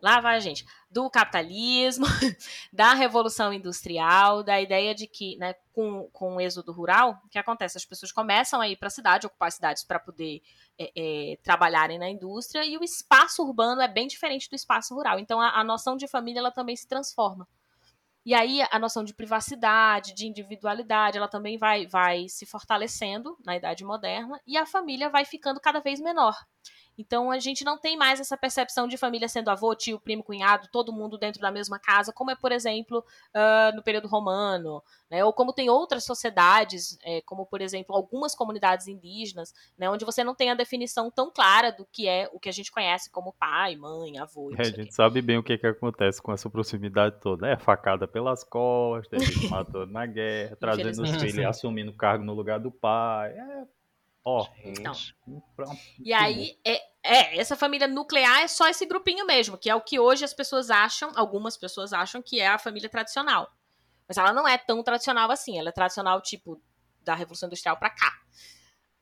Lá 0.00 0.20
vai 0.20 0.36
a 0.36 0.40
gente. 0.40 0.64
Do 0.90 1.08
capitalismo, 1.10 2.06
da 2.72 2.94
revolução 2.94 3.52
industrial, 3.52 4.42
da 4.42 4.60
ideia 4.60 4.94
de 4.94 5.06
que, 5.06 5.36
né, 5.36 5.54
com, 5.72 6.08
com 6.12 6.36
o 6.36 6.40
êxodo 6.40 6.72
rural, 6.72 7.20
o 7.24 7.28
que 7.28 7.38
acontece? 7.38 7.76
As 7.76 7.84
pessoas 7.84 8.12
começam 8.12 8.60
a 8.60 8.68
ir 8.68 8.76
para 8.76 8.88
a 8.88 8.90
cidade, 8.90 9.26
ocupar 9.26 9.50
cidades 9.50 9.84
para 9.84 9.98
poder 9.98 10.42
é, 10.78 10.92
é, 10.96 11.36
trabalharem 11.42 11.98
na 11.98 12.08
indústria, 12.08 12.64
e 12.64 12.76
o 12.76 12.84
espaço 12.84 13.42
urbano 13.42 13.80
é 13.80 13.88
bem 13.88 14.06
diferente 14.06 14.48
do 14.48 14.56
espaço 14.56 14.94
rural. 14.94 15.18
Então 15.18 15.40
a, 15.40 15.60
a 15.60 15.64
noção 15.64 15.96
de 15.96 16.06
família 16.06 16.40
ela 16.40 16.50
também 16.50 16.76
se 16.76 16.86
transforma. 16.86 17.46
E 18.24 18.32
aí 18.32 18.62
a 18.70 18.78
noção 18.78 19.04
de 19.04 19.12
privacidade, 19.12 20.14
de 20.14 20.26
individualidade, 20.26 21.18
ela 21.18 21.28
também 21.28 21.58
vai, 21.58 21.86
vai 21.86 22.26
se 22.26 22.46
fortalecendo 22.46 23.36
na 23.44 23.54
idade 23.54 23.84
moderna 23.84 24.40
e 24.46 24.56
a 24.56 24.64
família 24.64 25.10
vai 25.10 25.26
ficando 25.26 25.60
cada 25.60 25.78
vez 25.80 26.00
menor. 26.00 26.34
Então 26.96 27.30
a 27.30 27.38
gente 27.38 27.64
não 27.64 27.78
tem 27.78 27.96
mais 27.96 28.20
essa 28.20 28.36
percepção 28.36 28.86
de 28.86 28.96
família 28.96 29.28
sendo 29.28 29.50
avô, 29.50 29.74
tio, 29.74 29.98
primo, 29.98 30.22
cunhado, 30.22 30.68
todo 30.70 30.92
mundo 30.92 31.18
dentro 31.18 31.40
da 31.40 31.50
mesma 31.50 31.78
casa, 31.78 32.12
como 32.12 32.30
é, 32.30 32.36
por 32.36 32.52
exemplo, 32.52 33.04
ah, 33.32 33.72
no 33.74 33.82
período 33.82 34.08
romano, 34.08 34.82
né? 35.10 35.24
ou 35.24 35.32
como 35.32 35.52
tem 35.52 35.68
outras 35.68 36.04
sociedades, 36.04 36.98
é, 37.04 37.20
como 37.22 37.46
por 37.46 37.60
exemplo 37.60 37.94
algumas 37.94 38.34
comunidades 38.34 38.86
indígenas, 38.86 39.52
né? 39.76 39.90
onde 39.90 40.04
você 40.04 40.22
não 40.22 40.34
tem 40.34 40.50
a 40.50 40.54
definição 40.54 41.10
tão 41.10 41.30
clara 41.30 41.70
do 41.70 41.84
que 41.84 42.08
é 42.08 42.28
o 42.32 42.38
que 42.38 42.48
a 42.48 42.52
gente 42.52 42.70
conhece 42.70 43.10
como 43.10 43.32
pai, 43.32 43.76
mãe, 43.76 44.18
avô. 44.18 44.52
É, 44.56 44.62
a 44.62 44.64
gente 44.64 44.94
sabe 44.94 45.20
bem 45.20 45.38
o 45.38 45.42
que, 45.42 45.58
que 45.58 45.66
acontece 45.66 46.22
com 46.22 46.32
essa 46.32 46.48
proximidade 46.48 47.16
toda. 47.20 47.48
É 47.48 47.56
facada 47.56 48.06
pelas 48.06 48.44
costas, 48.44 49.22
matou 49.50 49.86
na 49.86 50.06
guerra, 50.06 50.56
trazendo 50.56 51.02
os 51.02 51.10
filhos 51.16 51.44
assumindo 51.44 51.92
cargo 51.92 52.24
no 52.24 52.34
lugar 52.34 52.60
do 52.60 52.70
pai. 52.70 53.32
É. 53.32 53.83
Ó, 54.24 54.46
Então. 54.64 54.94
pra- 55.54 55.68
um 55.68 55.76
E 56.02 56.12
aí, 56.12 56.58
é, 56.64 56.82
é, 57.02 57.38
essa 57.38 57.54
família 57.54 57.86
nuclear 57.86 58.40
é 58.40 58.48
só 58.48 58.66
esse 58.68 58.86
grupinho 58.86 59.26
mesmo, 59.26 59.58
que 59.58 59.68
é 59.68 59.74
o 59.74 59.80
que 59.82 59.98
hoje 59.98 60.24
as 60.24 60.32
pessoas 60.32 60.70
acham, 60.70 61.12
algumas 61.14 61.56
pessoas 61.56 61.92
acham 61.92 62.22
que 62.22 62.40
é 62.40 62.46
a 62.48 62.58
família 62.58 62.88
tradicional. 62.88 63.52
Mas 64.08 64.16
ela 64.16 64.32
não 64.32 64.46
é 64.48 64.56
tão 64.58 64.82
tradicional 64.82 65.30
assim, 65.30 65.58
ela 65.58 65.68
é 65.68 65.72
tradicional, 65.72 66.20
tipo, 66.22 66.60
da 67.02 67.14
Revolução 67.14 67.46
Industrial 67.48 67.76
pra 67.76 67.90
cá. 67.90 68.12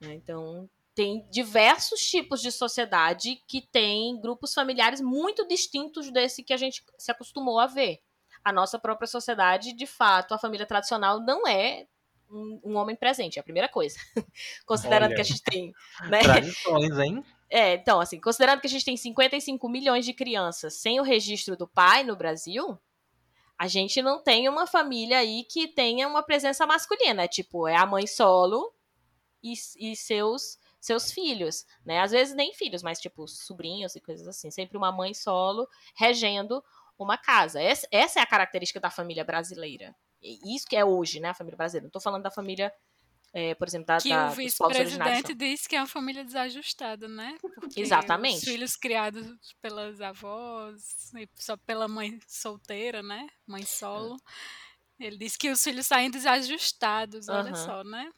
né? 0.01 0.15
Então, 0.15 0.69
tem 0.95 1.25
diversos 1.31 2.01
tipos 2.01 2.41
de 2.43 2.51
sociedade 2.51 3.37
que 3.47 3.63
tem 3.63 4.21
grupos 4.21 4.53
familiares 4.53 5.01
muito 5.01 5.47
distintos 5.47 6.11
desse 6.11 6.43
que 6.43 6.53
a 6.53 6.57
gente 6.57 6.85
se 6.99 7.11
acostumou 7.13 7.61
a 7.61 7.67
ver. 7.67 8.01
A 8.45 8.53
nossa 8.53 8.79
própria 8.79 9.07
sociedade, 9.07 9.73
de 9.73 9.87
fato, 9.87 10.35
a 10.35 10.39
família 10.39 10.67
tradicional 10.67 11.21
não 11.21 11.47
é 11.47 11.87
um, 12.33 12.61
um 12.65 12.77
homem 12.77 12.97
presente, 12.97 13.39
é 13.39 13.41
a 13.41 13.45
primeira 13.45 13.69
coisa. 13.69 13.99
Considerando 14.67 15.11
Olha 15.11 15.17
que 15.17 15.21
a 15.21 15.25
gente 15.25 15.43
tem. 15.43 15.73
Né? 16.09 16.21
Tradições, 16.25 16.99
hein? 16.99 17.25
É, 17.51 17.75
então, 17.75 18.01
assim, 18.01 18.19
considerando 18.19 18.61
que 18.61 18.67
a 18.67 18.71
gente 18.71 18.85
tem 18.85 18.97
55 18.97 19.69
milhões 19.69 20.07
de 20.07 20.15
crianças 20.15 20.75
sem 20.75 20.99
o 20.99 21.03
registro 21.03 21.55
do 21.55 21.69
pai 21.69 22.03
no 22.03 22.17
Brasil, 22.17 22.79
a 23.59 23.69
gente 23.69 24.01
não 24.01 24.23
tem 24.23 24.49
uma 24.49 24.67
família 24.67 25.19
aí 25.19 25.45
que 25.45 25.69
tenha 25.69 26.09
uma 26.09 26.23
presença 26.23 26.67
masculina. 26.67 27.25
É 27.25 27.29
tipo, 27.29 27.69
é 27.69 27.77
a 27.77 27.85
mãe 27.85 28.07
solo 28.07 28.75
e, 29.43 29.53
e 29.79 29.95
seus 29.95 30.59
seus 30.81 31.13
filhos, 31.13 31.65
né? 31.85 32.01
Às 32.01 32.11
vezes 32.11 32.35
nem 32.35 32.53
filhos, 32.53 32.83
mas 32.83 32.99
tipo 32.99 33.29
sobrinhos 33.29 33.95
e 33.95 34.01
coisas 34.01 34.27
assim. 34.27 34.51
Sempre 34.51 34.77
uma 34.77 34.91
mãe 34.91 35.15
solo 35.15 35.69
regendo 35.95 36.63
uma 36.99 37.17
casa. 37.17 37.61
Essa 37.63 38.19
é 38.19 38.23
a 38.23 38.27
característica 38.27 38.81
da 38.81 38.91
família 38.91 39.23
brasileira. 39.23 39.95
Isso 40.23 40.67
que 40.67 40.77
é 40.77 40.85
hoje, 40.85 41.21
né? 41.21 41.31
A 41.31 41.35
família 41.35 41.57
brasileira. 41.57 41.85
Não 41.87 41.91
tô 41.91 42.01
falando 42.01 42.23
da 42.23 42.31
família 42.31 42.73
é, 43.35 43.55
por 43.55 43.67
exemplo, 43.67 43.87
da, 43.87 43.97
Que 43.99 44.11
da, 44.11 44.29
o 44.29 44.31
vice-presidente 44.33 45.35
disse 45.35 45.67
que 45.69 45.75
é 45.75 45.81
uma 45.81 45.87
família 45.87 46.23
desajustada, 46.23 47.09
né? 47.09 47.37
Porque 47.55 47.81
Exatamente. 47.81 48.37
Os 48.39 48.45
filhos 48.45 48.77
criados 48.77 49.27
pelas 49.63 50.01
avós, 50.03 51.11
e 51.17 51.27
só 51.37 51.57
pela 51.57 51.89
mãe 51.89 52.21
solteira, 52.29 53.03
né? 53.03 53.27
Mãe 53.47 53.63
solo. 53.65 54.17
Ele 55.01 55.17
disse 55.17 55.39
que 55.39 55.51
os 55.51 55.65
filhos 55.65 55.87
saem 55.87 56.11
desajustados, 56.11 57.29
olha 57.29 57.53
Aham. 57.53 57.55
só, 57.55 57.83
né? 57.85 58.11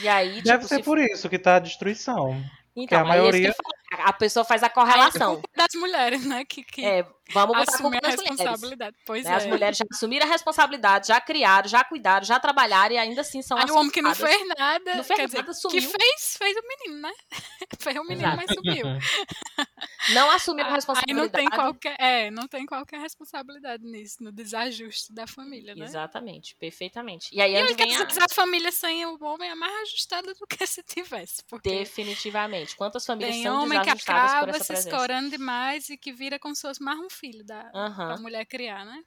E 0.00 0.08
aí, 0.08 0.40
Deve 0.40 0.58
tipo, 0.58 0.68
ser 0.68 0.76
se... 0.76 0.82
por 0.84 0.98
isso 0.98 1.28
que 1.28 1.38
tá 1.38 1.56
a 1.56 1.58
destruição. 1.58 2.40
Então, 2.76 2.98
a 2.98 3.00
é 3.00 3.04
isso 3.04 3.08
maioria- 3.08 3.40
que 3.42 3.48
eu 3.48 3.54
falo, 3.64 3.69
a 4.04 4.12
pessoa 4.12 4.44
faz 4.44 4.62
a 4.62 4.66
é 4.66 4.68
correlação. 4.68 5.34
culpa 5.34 5.48
das 5.56 5.74
mulheres, 5.80 6.24
né? 6.24 6.44
Que, 6.44 6.62
que 6.62 6.84
É, 6.84 7.02
vamos 7.32 7.56
botar 7.56 7.74
a 7.74 7.78
culpa 7.78 7.96
a 7.98 8.00
nas 8.08 8.16
mulheres. 8.16 8.30
responsabilidade. 8.30 8.96
Pois 9.06 9.24
né? 9.24 9.30
é. 9.30 9.34
As 9.34 9.46
mulheres 9.46 9.76
já 9.78 9.84
assumiram 9.92 10.26
a 10.26 10.28
responsabilidade, 10.30 11.08
já 11.08 11.20
criaram, 11.20 11.68
já 11.68 11.84
cuidaram, 11.84 12.24
já 12.24 12.38
trabalharam 12.40 12.94
e 12.94 12.98
ainda 12.98 13.20
assim 13.20 13.42
são 13.42 13.56
Aí 13.58 13.70
o 13.70 13.76
homem 13.76 13.90
que 13.90 14.02
não 14.02 14.14
fez 14.14 14.40
nada, 14.58 14.94
Não 14.96 15.04
fez 15.04 15.18
quer 15.20 15.26
dizer, 15.26 15.38
nada, 15.38 15.48
que 15.50 15.54
sumiu. 15.54 15.82
fez, 15.82 16.36
fez 16.38 16.56
o 16.56 16.62
menino, 16.68 17.02
né? 17.02 17.12
fez 17.80 17.96
o 17.96 18.02
menino, 18.04 18.28
Exato. 18.28 18.36
mas 18.36 18.54
sumiu. 18.54 18.86
Não 20.14 20.30
assumiram 20.30 20.68
a 20.68 20.68
Aí 20.68 20.70
não 20.70 20.76
responsabilidade. 20.76 21.32
tem 21.32 21.48
qualquer, 21.50 21.96
é, 22.00 22.30
não 22.30 22.48
tem 22.48 22.66
qualquer 22.66 23.00
responsabilidade 23.00 23.84
nisso, 23.84 24.22
no 24.22 24.32
desajuste 24.32 25.12
da 25.12 25.26
família, 25.26 25.74
né? 25.74 25.84
Exatamente, 25.84 26.54
perfeitamente. 26.56 27.28
E 27.32 27.40
aí 27.40 27.54
E 27.54 27.62
onde 27.62 27.74
vem 27.74 27.96
a... 27.96 28.02
a 28.02 28.34
família 28.34 28.72
sem 28.72 29.04
o 29.06 29.18
homem 29.22 29.50
é 29.50 29.54
mais 29.54 29.72
ajustada 29.82 30.32
do 30.34 30.46
que 30.46 30.66
se 30.66 30.82
tivesse. 30.82 31.42
Definitivamente. 31.62 32.76
Quantas 32.76 33.04
famílias 33.04 33.34
tem 33.34 33.42
são 33.44 33.62
homem 33.62 33.80
que 33.82 33.90
acaba 33.90 34.52
se 34.52 34.58
presença? 34.58 34.88
escorando 34.88 35.30
demais 35.30 35.88
e 35.88 35.96
que 35.96 36.12
vira 36.12 36.38
como 36.38 36.54
se 36.54 36.62
fosse 36.62 36.82
mais 36.82 36.98
um 36.98 37.10
filho 37.10 37.44
da, 37.44 37.64
pra 37.70 38.16
mulher 38.18 38.44
criar, 38.46 38.84
né? 38.84 39.02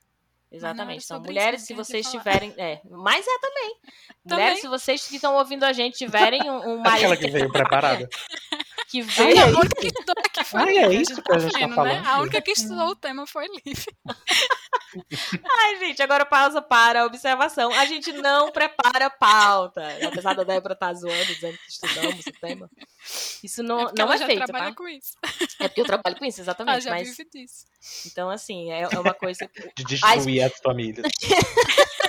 Exatamente. 0.53 1.03
Então, 1.03 1.17
sobre 1.17 1.29
mulheres, 1.31 1.63
se 1.63 1.73
vocês 1.73 2.09
tiverem. 2.09 2.53
É, 2.57 2.79
mas 2.89 3.25
é 3.27 3.39
também. 3.39 3.75
Também. 4.25 4.45
Mulheres, 4.45 4.61
se 4.61 4.67
vocês 4.69 5.05
que 5.05 5.15
estão 5.15 5.35
ouvindo 5.35 5.65
a 5.65 5.73
gente 5.73 5.97
tiverem 5.97 6.49
um, 6.49 6.75
um 6.75 6.79
Aquela 6.87 7.09
marido 7.09 7.17
que 7.17 7.29
veio 7.29 7.51
preparada. 7.51 8.07
que 8.87 9.01
Ai, 9.01 9.05
veio. 9.05 9.37
é 9.37 9.43
A 9.43 9.49
isso. 9.49 9.59
única 9.59 9.75
que 9.81 9.87
estudou 9.87 10.15
aqui 10.17 10.43
foi 10.45 10.61
Ai, 10.61 10.77
é 10.77 10.93
isso 10.93 11.21
que 11.21 11.33
a 11.33 11.39
gente 11.39 11.51
tá 11.51 11.59
vendo, 11.59 11.69
né? 11.69 11.75
falando. 11.75 12.07
A 12.07 12.21
única 12.21 12.41
que 12.41 12.51
estudou 12.51 12.87
o 12.87 12.95
tema 12.95 13.27
foi 13.27 13.47
Lívia. 13.47 13.93
Ai, 15.43 15.79
gente, 15.79 16.01
agora 16.01 16.25
pausa 16.25 16.61
para 16.61 17.01
a 17.01 17.05
observação. 17.05 17.71
A 17.73 17.85
gente 17.85 18.11
não 18.13 18.51
prepara 18.51 19.09
pauta. 19.09 19.81
Apesar 20.05 20.33
da 20.33 20.43
Débora 20.43 20.73
estar 20.73 20.93
zoando, 20.93 21.25
dizendo 21.25 21.57
que 21.57 21.69
estudamos 21.71 22.25
o 22.25 22.31
tema. 22.33 22.69
Isso 23.43 23.61
é 23.61 23.63
não, 23.63 23.85
porque 23.85 24.01
não 24.01 24.05
ela 24.05 24.15
é 24.15 24.17
já 24.17 24.25
feito, 24.25 24.45
trabalha 24.45 24.71
tá? 24.71 24.75
com 24.75 24.87
isso. 24.87 25.17
É 25.59 25.67
porque 25.67 25.81
eu 25.81 25.85
trabalho 25.85 26.17
com 26.17 26.25
isso, 26.25 26.41
Ela 26.41 26.45
exatamente. 26.45 26.83
já 26.83 26.89
Mas, 26.91 27.09
vive 27.09 27.29
disso. 27.29 27.65
então, 28.05 28.29
assim, 28.29 28.71
é, 28.71 28.81
é 28.83 28.99
uma 28.99 29.13
coisa 29.13 29.47
que. 29.47 29.73
De 29.75 29.83
destruir 29.83 30.41
as 30.43 30.57
famílias. 30.59 31.07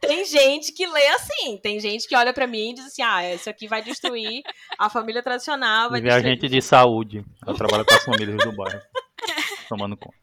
Tem 0.00 0.24
gente 0.24 0.72
que 0.72 0.86
lê 0.86 1.06
assim. 1.08 1.58
Tem 1.58 1.78
gente 1.80 2.06
que 2.08 2.16
olha 2.16 2.32
pra 2.32 2.46
mim 2.46 2.70
e 2.70 2.74
diz 2.74 2.86
assim: 2.86 3.02
ah, 3.02 3.34
isso 3.34 3.50
aqui 3.50 3.66
vai 3.66 3.82
destruir 3.82 4.42
a 4.78 4.88
família 4.88 5.22
tradicional. 5.22 5.90
Vai 5.90 6.00
a 6.00 6.02
destruir... 6.02 6.24
gente 6.24 6.48
de 6.48 6.62
saúde. 6.62 7.24
Ela 7.46 7.56
trabalha 7.56 7.84
com 7.84 7.94
as 7.94 8.04
famílias 8.04 8.38
do 8.38 8.52
bairro. 8.52 8.80
Tomando 9.68 9.96
conta. 9.96 10.17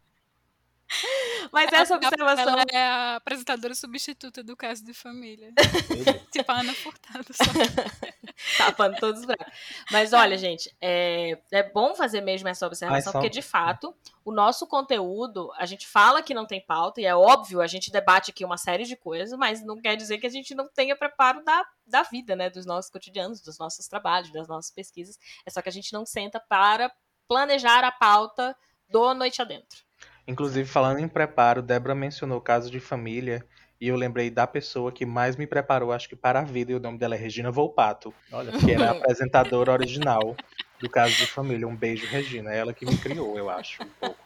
Mas 1.55 1.71
essa 1.73 1.95
observação. 1.95 2.49
Ela 2.49 2.65
é 2.71 2.77
a 2.77 3.15
apresentadora 3.15 3.73
substituta 3.73 4.43
do 4.43 4.55
caso 4.55 4.83
de 4.83 4.93
família. 4.93 5.53
Tipo 6.31 6.51
a 6.51 6.59
Ana 6.59 6.73
Furtado. 6.73 7.25
Só. 7.31 7.43
tapando 8.57 8.97
todos 8.97 9.21
os 9.21 9.25
buracos. 9.25 9.53
Mas 9.91 10.13
olha, 10.13 10.37
gente, 10.37 10.73
é, 10.81 11.37
é 11.51 11.63
bom 11.63 11.95
fazer 11.95 12.21
mesmo 12.21 12.47
essa 12.47 12.67
observação, 12.67 13.13
só- 13.13 13.19
porque 13.19 13.29
de 13.29 13.41
fato, 13.41 13.95
o 14.23 14.31
nosso 14.31 14.67
conteúdo, 14.67 15.51
a 15.57 15.65
gente 15.65 15.87
fala 15.87 16.21
que 16.21 16.33
não 16.33 16.45
tem 16.45 16.59
pauta, 16.59 16.99
e 16.99 17.05
é 17.05 17.15
óbvio, 17.15 17.61
a 17.61 17.67
gente 17.67 17.91
debate 17.91 18.31
aqui 18.31 18.43
uma 18.43 18.57
série 18.57 18.83
de 18.83 18.95
coisas, 18.95 19.37
mas 19.37 19.63
não 19.65 19.79
quer 19.79 19.95
dizer 19.95 20.17
que 20.17 20.27
a 20.27 20.31
gente 20.31 20.53
não 20.53 20.67
tenha 20.67 20.95
preparo 20.95 21.43
da, 21.43 21.65
da 21.87 22.03
vida, 22.03 22.35
né? 22.35 22.49
Dos 22.49 22.65
nossos 22.65 22.91
cotidianos, 22.91 23.41
dos 23.41 23.57
nossos 23.57 23.87
trabalhos, 23.87 24.31
das 24.31 24.47
nossas 24.47 24.71
pesquisas. 24.71 25.17
É 25.45 25.49
só 25.49 25.61
que 25.61 25.69
a 25.69 25.71
gente 25.71 25.93
não 25.93 26.05
senta 26.05 26.39
para 26.39 26.91
planejar 27.27 27.83
a 27.83 27.91
pauta 27.91 28.55
do 28.89 29.13
Noite 29.13 29.41
Adentro. 29.41 29.83
Inclusive, 30.27 30.67
falando 30.67 30.99
em 30.99 31.07
preparo, 31.07 31.61
Débora 31.61 31.93
mencionou 31.93 32.41
caso 32.41 32.71
de 32.71 32.79
família. 32.79 33.45
E 33.79 33.87
eu 33.87 33.95
lembrei 33.95 34.29
da 34.29 34.47
pessoa 34.47 34.91
que 34.91 35.05
mais 35.05 35.35
me 35.35 35.45
preparou, 35.45 35.91
acho 35.91 36.07
que 36.07 36.15
para 36.15 36.39
a 36.39 36.43
vida, 36.43 36.71
e 36.71 36.75
o 36.75 36.79
nome 36.79 36.97
dela 36.97 37.15
é 37.15 37.17
Regina 37.17 37.51
Volpato, 37.51 38.13
Olha, 38.31 38.51
que 38.53 38.71
era 38.71 38.87
a 38.87 38.91
apresentadora 38.97 39.71
original 39.71 40.35
do 40.79 40.89
caso 40.89 41.15
de 41.15 41.27
família. 41.27 41.67
Um 41.67 41.75
beijo, 41.75 42.07
Regina. 42.07 42.53
É 42.53 42.57
ela 42.57 42.73
que 42.73 42.85
me 42.85 42.97
criou, 42.97 43.37
eu 43.37 43.49
acho. 43.49 43.83
Um 43.83 43.89
pouco. 43.99 44.17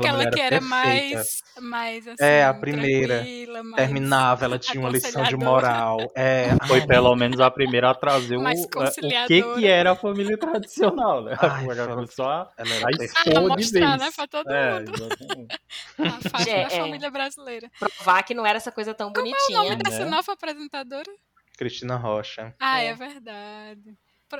Aquela 0.00 0.18
Aquela 0.18 0.30
que 0.32 0.40
era 0.40 0.56
era 0.56 0.64
perfeita. 0.64 1.16
mais, 1.16 1.42
mais 1.60 2.08
assim, 2.08 2.24
É, 2.24 2.44
a 2.44 2.54
primeira. 2.54 3.16
tranquila, 3.16 3.62
mais, 3.62 3.76
Terminava, 3.76 4.44
ela 4.44 4.58
tinha 4.58 4.80
uma 4.80 4.90
lição 4.90 5.22
de 5.24 5.36
moral. 5.36 6.10
É, 6.14 6.48
Foi 6.68 6.80
ai, 6.80 6.86
pelo 6.86 7.14
menos 7.16 7.40
a 7.40 7.50
primeira 7.50 7.90
a 7.90 7.94
trazer 7.94 8.36
o, 8.38 8.42
Mais 8.42 8.60
é, 8.60 8.64
o 8.64 9.26
que, 9.26 9.42
que 9.54 9.66
era 9.66 9.92
a 9.92 9.96
família 9.96 10.36
tradicional, 10.38 11.22
né? 11.24 11.36
Ai, 11.40 11.64
Ela 11.64 11.72
a, 11.72 12.48
ela 12.58 12.74
era 12.74 12.86
a. 12.86 12.88
Ah, 12.88 13.04
expor 13.04 13.56
de 13.56 13.70
vez. 13.72 13.98
né, 14.00 14.10
pra 14.14 14.26
todo 14.26 14.50
É, 14.50 14.78
mundo. 14.80 14.92
exatamente. 14.94 15.60
A 15.98 16.30
face 16.30 16.50
É, 16.50 16.54
da 16.68 16.74
é. 16.74 16.80
família 16.80 17.10
brasileira. 17.10 17.70
Provar 17.78 18.22
que 18.22 18.34
não 18.34 18.46
era 18.46 18.56
essa 18.58 18.70
coisa 18.72 18.92
tão 18.94 19.08
O 19.08 19.12
nome 19.12 19.30
bonitinha. 19.32 19.76
dessa 19.76 20.04
Né? 20.04 20.10
nova 20.10 20.32
apresentadora? 20.32 21.10
Cristina 21.56 21.96
Rocha. 21.96 22.54
Ah, 22.60 22.82
É. 22.82 22.88
é, 22.88 22.94
verdade. 22.94 23.96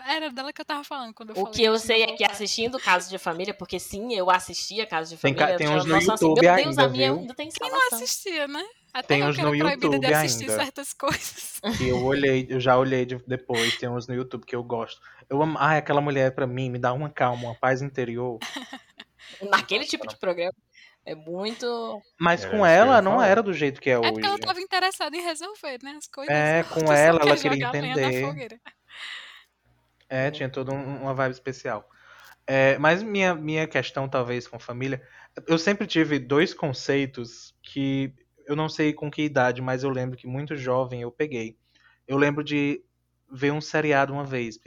Era 0.08 0.30
dela 0.30 0.52
que 0.52 0.60
eu 0.60 0.64
tava 0.64 0.82
falando 0.84 1.14
quando 1.14 1.30
eu 1.30 1.34
O 1.34 1.38
falei. 1.38 1.52
que 1.52 1.62
eu 1.62 1.78
sei 1.78 2.02
é 2.02 2.06
que 2.16 2.24
assistindo 2.24 2.78
Caso 2.80 3.08
de 3.08 3.18
Família, 3.18 3.54
porque 3.54 3.78
sim, 3.78 4.12
eu 4.14 4.28
assistia 4.30 4.86
Caso 4.86 5.14
de 5.14 5.20
Tem 5.20 5.34
Família. 5.34 5.56
tem 5.56 5.66
eu 5.66 5.72
uns 5.74 5.84
no 5.84 5.96
assim, 5.96 6.06
YouTube 6.10 6.42
Meu 6.42 6.54
Deus, 6.56 6.66
ainda, 6.68 6.82
a 6.84 6.88
minha 6.88 7.12
viu? 7.12 7.20
ainda 7.20 7.34
tem 7.34 7.48
Quem 7.48 7.70
não 7.70 7.86
assistia, 7.92 8.48
né? 8.48 8.64
Até 8.92 9.08
Tem 9.08 9.20
eu 9.20 9.28
uns 9.28 9.36
no 9.36 9.42
proibida 9.50 9.68
de 9.76 9.84
YouTube 9.84 10.14
assistir 10.14 10.50
ainda. 10.50 10.64
certas 10.64 10.92
coisas. 10.92 11.60
Que 11.78 11.88
eu 11.88 12.02
olhei, 12.04 12.46
eu 12.48 12.58
já 12.58 12.76
olhei 12.78 13.04
de- 13.04 13.22
depois, 13.26 13.76
tem 13.76 13.88
uns 13.88 14.06
no 14.08 14.14
YouTube 14.14 14.44
que 14.46 14.56
eu 14.56 14.62
gosto. 14.64 15.00
Eu 15.28 15.42
amo. 15.42 15.56
Ai, 15.58 15.78
aquela 15.78 16.00
mulher 16.00 16.34
pra 16.34 16.46
mim 16.46 16.70
me 16.70 16.78
dá 16.78 16.92
uma 16.92 17.10
calma, 17.10 17.48
uma 17.48 17.54
paz 17.54 17.82
interior. 17.82 18.38
Naquele 19.42 19.84
tipo 19.84 20.06
de 20.06 20.16
programa. 20.16 20.52
É 21.04 21.14
muito. 21.14 22.00
Mas 22.18 22.42
Era 22.44 22.50
com 22.50 22.66
ela 22.66 23.00
não 23.02 23.22
era 23.22 23.40
do 23.42 23.52
jeito 23.52 23.80
que 23.80 23.88
é 23.90 23.92
É 23.92 23.98
hoje. 23.98 24.12
porque 24.12 24.26
ela 24.26 24.38
tava 24.38 24.60
interessada 24.60 25.16
em 25.16 25.22
resolver, 25.22 25.78
né? 25.82 25.94
As 25.98 26.06
coisas. 26.08 26.34
É, 26.34 26.64
com 26.64 26.92
ela, 26.92 27.20
ela 27.22 27.36
quer 27.36 27.42
queria 27.50 27.68
entender. 27.68 28.22
É, 30.08 30.30
tinha 30.30 30.48
toda 30.48 30.72
um- 30.72 31.02
uma 31.02 31.14
vibe 31.14 31.32
especial. 31.32 31.88
É, 32.46 32.78
mas 32.78 33.02
minha, 33.02 33.34
minha 33.34 33.66
questão, 33.66 34.08
talvez, 34.08 34.46
com 34.48 34.58
família. 34.58 35.02
Eu 35.48 35.58
sempre 35.58 35.86
tive 35.86 36.18
dois 36.18 36.54
conceitos 36.54 37.54
que 37.62 38.14
eu 38.46 38.56
não 38.56 38.68
sei 38.68 38.92
com 38.92 39.10
que 39.10 39.22
idade, 39.22 39.62
mas 39.62 39.82
eu 39.84 39.90
lembro 39.90 40.16
que 40.16 40.26
muito 40.26 40.56
jovem 40.56 41.02
eu 41.02 41.10
peguei. 41.12 41.58
Eu 42.06 42.16
lembro 42.18 42.44
de 42.44 42.84
ver 43.32 43.52
um 43.52 43.60
seriado 43.60 44.12
uma 44.12 44.24
vez. 44.24 44.58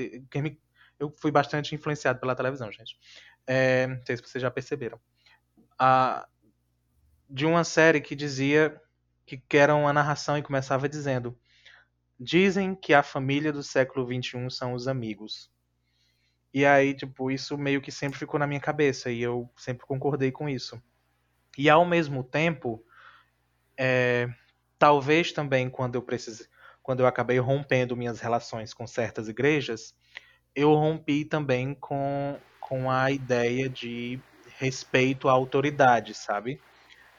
Eu 1.00 1.14
fui 1.20 1.32
bastante 1.32 1.74
influenciado 1.76 2.20
pela 2.20 2.36
televisão, 2.36 2.72
gente. 2.72 2.98
É, 3.48 3.88
não 3.88 4.06
sei 4.06 4.18
se 4.18 4.24
vocês 4.24 4.42
já 4.42 4.52
perceberam. 4.52 5.00
Ah, 5.80 6.28
de 7.30 7.46
uma 7.46 7.64
série 7.64 8.02
que 8.02 8.16
dizia 8.16 8.80
que, 9.26 9.38
que 9.38 9.58
era 9.58 9.76
uma 9.76 9.94
narração 9.94 10.38
e 10.38 10.42
começava 10.44 10.90
dizendo: 10.90 11.38
Dizem 12.20 12.76
que 12.76 12.94
a 12.94 13.02
família 13.02 13.54
do 13.54 13.64
século 13.64 14.06
XXI 14.06 14.50
são 14.50 14.74
os 14.74 14.88
amigos. 14.88 15.50
E 16.54 16.66
aí, 16.66 16.94
tipo, 16.94 17.32
isso 17.32 17.58
meio 17.58 17.82
que 17.82 17.92
sempre 17.92 18.20
ficou 18.20 18.40
na 18.40 18.48
minha 18.48 18.60
cabeça 18.60 19.10
e 19.10 19.22
eu 19.22 19.50
sempre 19.56 19.86
concordei 19.86 20.32
com 20.32 20.50
isso. 20.50 20.82
E 21.58 21.70
ao 21.70 21.86
mesmo 21.86 22.24
tempo, 22.24 22.84
é, 23.78 24.28
talvez 24.78 25.32
também 25.32 25.70
quando 25.70 25.96
eu 25.96 26.02
precisei, 26.02 26.48
quando 26.82 27.02
eu 27.02 27.08
acabei 27.08 27.38
rompendo 27.38 27.96
minhas 27.96 28.20
relações 28.20 28.74
com 28.74 28.88
certas 28.88 29.30
igrejas, 29.30 29.96
eu 30.56 30.74
rompi 30.74 31.24
também 31.24 31.76
com, 31.76 32.38
com 32.60 32.90
a 32.90 33.12
ideia 33.12 33.70
de 33.70 34.20
respeito 34.58 35.30
à 35.30 35.32
autoridade, 35.32 36.14
sabe? 36.14 36.60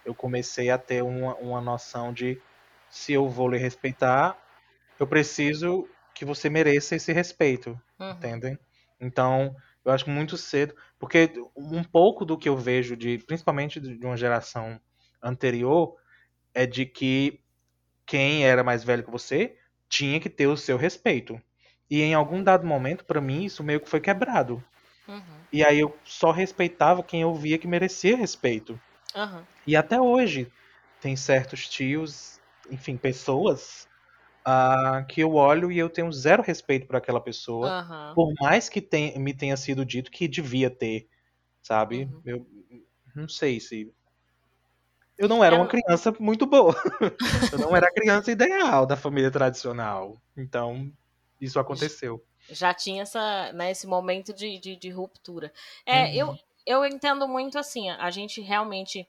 Eu 0.05 0.15
comecei 0.15 0.71
a 0.71 0.79
ter 0.79 1.03
uma, 1.03 1.35
uma 1.37 1.61
noção 1.61 2.13
de 2.13 2.41
se 2.89 3.13
eu 3.13 3.29
vou 3.29 3.49
lhe 3.49 3.59
respeitar, 3.59 4.37
eu 5.01 5.07
preciso 5.09 5.89
que 6.15 6.25
você 6.25 6.51
mereça 6.51 6.97
esse 6.97 7.13
respeito, 7.13 7.81
Uhum. 7.99 8.11
entendem? 8.13 8.59
Então, 9.01 9.57
eu 9.85 9.93
acho 9.93 10.11
muito 10.11 10.37
cedo, 10.37 10.75
porque 10.99 11.33
um 11.57 11.83
pouco 11.83 12.25
do 12.25 12.39
que 12.39 12.49
eu 12.49 12.57
vejo 12.57 12.97
de, 12.97 13.19
principalmente 13.19 13.81
de 13.81 14.07
uma 14.07 14.17
geração 14.17 14.81
anterior, 15.23 15.97
é 16.55 16.67
de 16.67 16.87
que 16.87 17.41
quem 18.07 18.45
era 18.45 18.65
mais 18.65 18.85
velho 18.85 19.05
que 19.05 19.11
você 19.11 19.57
tinha 19.89 20.21
que 20.21 20.31
ter 20.31 20.47
o 20.47 20.57
seu 20.57 20.77
respeito. 20.77 21.41
E 21.91 22.03
em 22.03 22.15
algum 22.15 22.43
dado 22.43 22.67
momento, 22.67 23.05
pra 23.05 23.21
mim, 23.21 23.45
isso 23.45 23.65
meio 23.65 23.81
que 23.81 23.89
foi 23.91 24.01
quebrado. 24.01 24.63
Uhum. 25.09 25.41
E 25.53 25.65
aí 25.65 25.81
eu 25.81 25.97
só 26.05 26.31
respeitava 26.31 27.03
quem 27.03 27.23
eu 27.23 27.35
via 27.35 27.59
que 27.59 27.67
merecia 27.67 28.17
respeito. 28.17 28.81
Uhum. 29.15 29.45
E 29.67 29.77
até 29.77 30.01
hoje 30.01 30.53
tem 31.01 31.17
certos 31.17 31.69
tios, 31.69 32.41
enfim, 32.71 32.97
pessoas 32.97 33.89
ah, 34.45 35.05
que 35.09 35.21
eu 35.21 35.35
olho 35.35 35.71
e 35.71 35.79
eu 35.79 35.89
tenho 35.91 36.11
zero 36.13 36.43
respeito 36.43 36.87
por 36.87 36.97
aquela 36.97 37.21
pessoa, 37.21 37.81
Uhum. 37.83 38.15
por 38.15 38.35
mais 38.41 38.69
que 38.69 38.81
tenha- 38.81 39.19
me 39.19 39.35
tenha 39.35 39.57
sido 39.57 39.85
dito 39.85 40.11
que 40.11 40.27
devia 40.29 40.71
ter, 40.71 41.09
sabe? 41.63 42.05
Uhum. 42.05 42.23
Eu 42.25 42.47
não 43.15 43.29
sei 43.29 43.61
se 43.61 43.93
Eu 45.19 45.29
não 45.29 45.45
era 45.45 45.55
Ela- 45.55 45.65
uma 45.65 45.69
criança 45.71 46.15
muito 46.19 46.47
boa. 46.47 46.75
Eu 47.55 47.59
não 47.59 47.77
era 47.77 47.87
a 47.89 47.93
criança 47.93 48.33
ideal 48.33 48.87
da 48.87 48.97
família 48.97 49.31
tradicional. 49.31 50.17
Então, 50.35 50.91
isso 51.39 51.61
aconteceu. 51.61 52.25
já 52.49 52.73
tinha 52.73 53.03
essa, 53.03 53.53
né, 53.53 53.71
esse 53.71 53.87
momento 53.87 54.33
de, 54.33 54.59
de, 54.59 54.77
de 54.77 54.89
ruptura. 54.91 55.53
É, 55.85 56.05
Uhum. 56.05 56.15
eu, 56.15 56.39
eu 56.67 56.85
entendo 56.87 57.29
muito 57.29 57.59
assim, 57.59 57.91
a 57.91 58.11
gente 58.11 58.41
realmente 58.41 59.07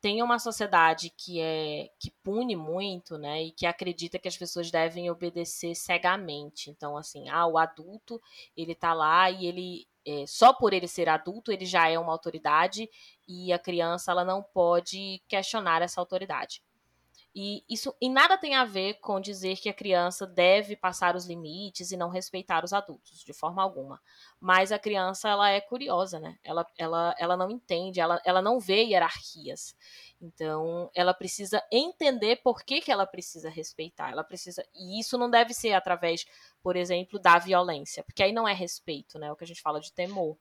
tem 0.00 0.22
uma 0.22 0.38
sociedade 0.38 1.10
que 1.16 1.40
é 1.40 1.88
que 1.98 2.10
pune 2.22 2.54
muito, 2.56 3.18
né, 3.18 3.44
e 3.44 3.52
que 3.52 3.66
acredita 3.66 4.18
que 4.18 4.28
as 4.28 4.36
pessoas 4.36 4.70
devem 4.70 5.10
obedecer 5.10 5.74
cegamente. 5.74 6.70
Então, 6.70 6.96
assim, 6.96 7.28
ah, 7.28 7.46
o 7.46 7.58
adulto, 7.58 8.20
ele 8.56 8.74
tá 8.74 8.92
lá 8.92 9.30
e 9.30 9.46
ele 9.46 9.88
é, 10.06 10.24
só 10.26 10.52
por 10.52 10.72
ele 10.72 10.86
ser 10.86 11.08
adulto, 11.08 11.50
ele 11.50 11.66
já 11.66 11.88
é 11.88 11.98
uma 11.98 12.12
autoridade 12.12 12.88
e 13.26 13.52
a 13.52 13.58
criança 13.58 14.12
ela 14.12 14.24
não 14.24 14.42
pode 14.42 15.20
questionar 15.28 15.82
essa 15.82 16.00
autoridade. 16.00 16.62
E 17.38 17.62
isso 17.68 17.94
em 18.00 18.10
nada 18.10 18.38
tem 18.38 18.54
a 18.54 18.64
ver 18.64 18.94
com 18.94 19.20
dizer 19.20 19.58
que 19.58 19.68
a 19.68 19.74
criança 19.74 20.26
deve 20.26 20.74
passar 20.74 21.14
os 21.14 21.26
limites 21.26 21.90
e 21.90 21.96
não 21.96 22.08
respeitar 22.08 22.64
os 22.64 22.72
adultos, 22.72 23.22
de 23.22 23.34
forma 23.34 23.62
alguma. 23.62 24.00
Mas 24.40 24.72
a 24.72 24.78
criança, 24.78 25.28
ela 25.28 25.50
é 25.50 25.60
curiosa, 25.60 26.18
né? 26.18 26.38
Ela, 26.42 26.66
ela, 26.78 27.14
ela 27.18 27.36
não 27.36 27.50
entende, 27.50 28.00
ela, 28.00 28.18
ela 28.24 28.40
não 28.40 28.58
vê 28.58 28.84
hierarquias. 28.84 29.76
Então, 30.18 30.90
ela 30.94 31.12
precisa 31.12 31.62
entender 31.70 32.36
por 32.36 32.64
que, 32.64 32.80
que 32.80 32.90
ela 32.90 33.06
precisa 33.06 33.50
respeitar. 33.50 34.10
Ela 34.10 34.24
precisa. 34.24 34.66
E 34.74 34.98
isso 34.98 35.18
não 35.18 35.28
deve 35.28 35.52
ser 35.52 35.74
através, 35.74 36.24
por 36.62 36.74
exemplo, 36.74 37.18
da 37.18 37.38
violência, 37.38 38.02
porque 38.02 38.22
aí 38.22 38.32
não 38.32 38.48
é 38.48 38.54
respeito, 38.54 39.18
né? 39.18 39.26
É 39.26 39.32
o 39.32 39.36
que 39.36 39.44
a 39.44 39.46
gente 39.46 39.60
fala 39.60 39.78
de 39.78 39.92
temor. 39.92 40.38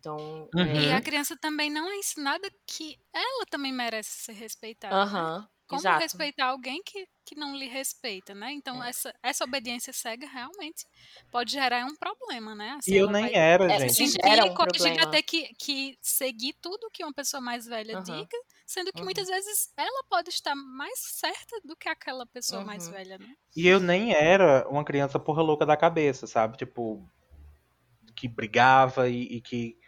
Então. 0.00 0.48
Uhum. 0.52 0.80
E 0.80 0.88
é... 0.88 0.94
a 0.96 1.00
criança 1.00 1.36
também 1.36 1.70
não 1.70 1.88
é 1.88 1.94
ensinada 1.94 2.50
que 2.66 2.98
ela 3.12 3.46
também 3.48 3.72
merece 3.72 4.10
ser 4.18 4.32
respeitada. 4.32 4.96
né? 4.96 5.02
Aham. 5.02 5.48
Como 5.68 5.92
Exato. 5.92 5.94
respeitar 5.94 6.46
alguém 6.46 6.82
que, 6.82 7.06
que 7.26 7.36
não 7.36 7.54
lhe 7.54 7.66
respeita, 7.66 8.34
né? 8.34 8.52
Então, 8.52 8.82
É. 8.82 8.84
essa, 8.84 9.12
essa 9.22 9.44
obediência 9.44 9.92
cega 9.92 10.26
realmente 10.26 10.86
pode 11.30 11.52
gerar 11.52 11.84
um 11.86 11.94
problema, 11.96 12.54
né? 12.54 12.70
Assim, 12.78 12.90
E 12.90 12.96
eu 12.96 13.06
nem 13.08 13.30
vai 13.30 13.36
era, 13.36 13.70
É, 13.70 13.78
gente. 13.78 14.04
gera 14.24 14.46
um 14.46 14.56
corrigida 14.56 15.06
problema. 15.06 15.10
ter 15.10 15.22
que, 15.22 15.54
que 15.58 15.98
seguir 16.00 16.54
tudo 16.62 16.88
que 16.90 17.04
uma 17.04 17.12
pessoa 17.12 17.40
mais 17.40 17.66
velha 17.66 17.94
Aham. 17.94 17.98
diga, 17.98 18.36
sendo 18.66 18.92
que 18.94 19.04
Uhum. 19.04 19.04
muitas 19.04 19.28
vezes 19.28 19.70
ela 19.76 20.04
pode 20.08 20.30
estar 20.30 20.54
mais 20.54 20.98
certa 21.00 21.60
do 21.64 21.76
que 21.76 21.86
aquela 21.88 22.26
pessoa 22.26 22.62
mais 22.62 22.86
Uhum. 22.86 22.88
velha, 22.88 23.18
né? 23.18 23.34
E 23.56 23.66
eu 23.68 23.80
nem 23.80 24.14
era 24.14 24.68
uma 24.68 24.84
criança 24.84 25.18
porra 25.20 25.42
louca 25.42 25.66
da 25.66 25.76
cabeça, 25.76 26.26
sabe? 26.26 26.56
Tipo, 26.58 27.08
que 28.16 28.28
brigava 28.28 29.08
e, 29.08 29.36
e 29.36 29.40
que, 29.40 29.78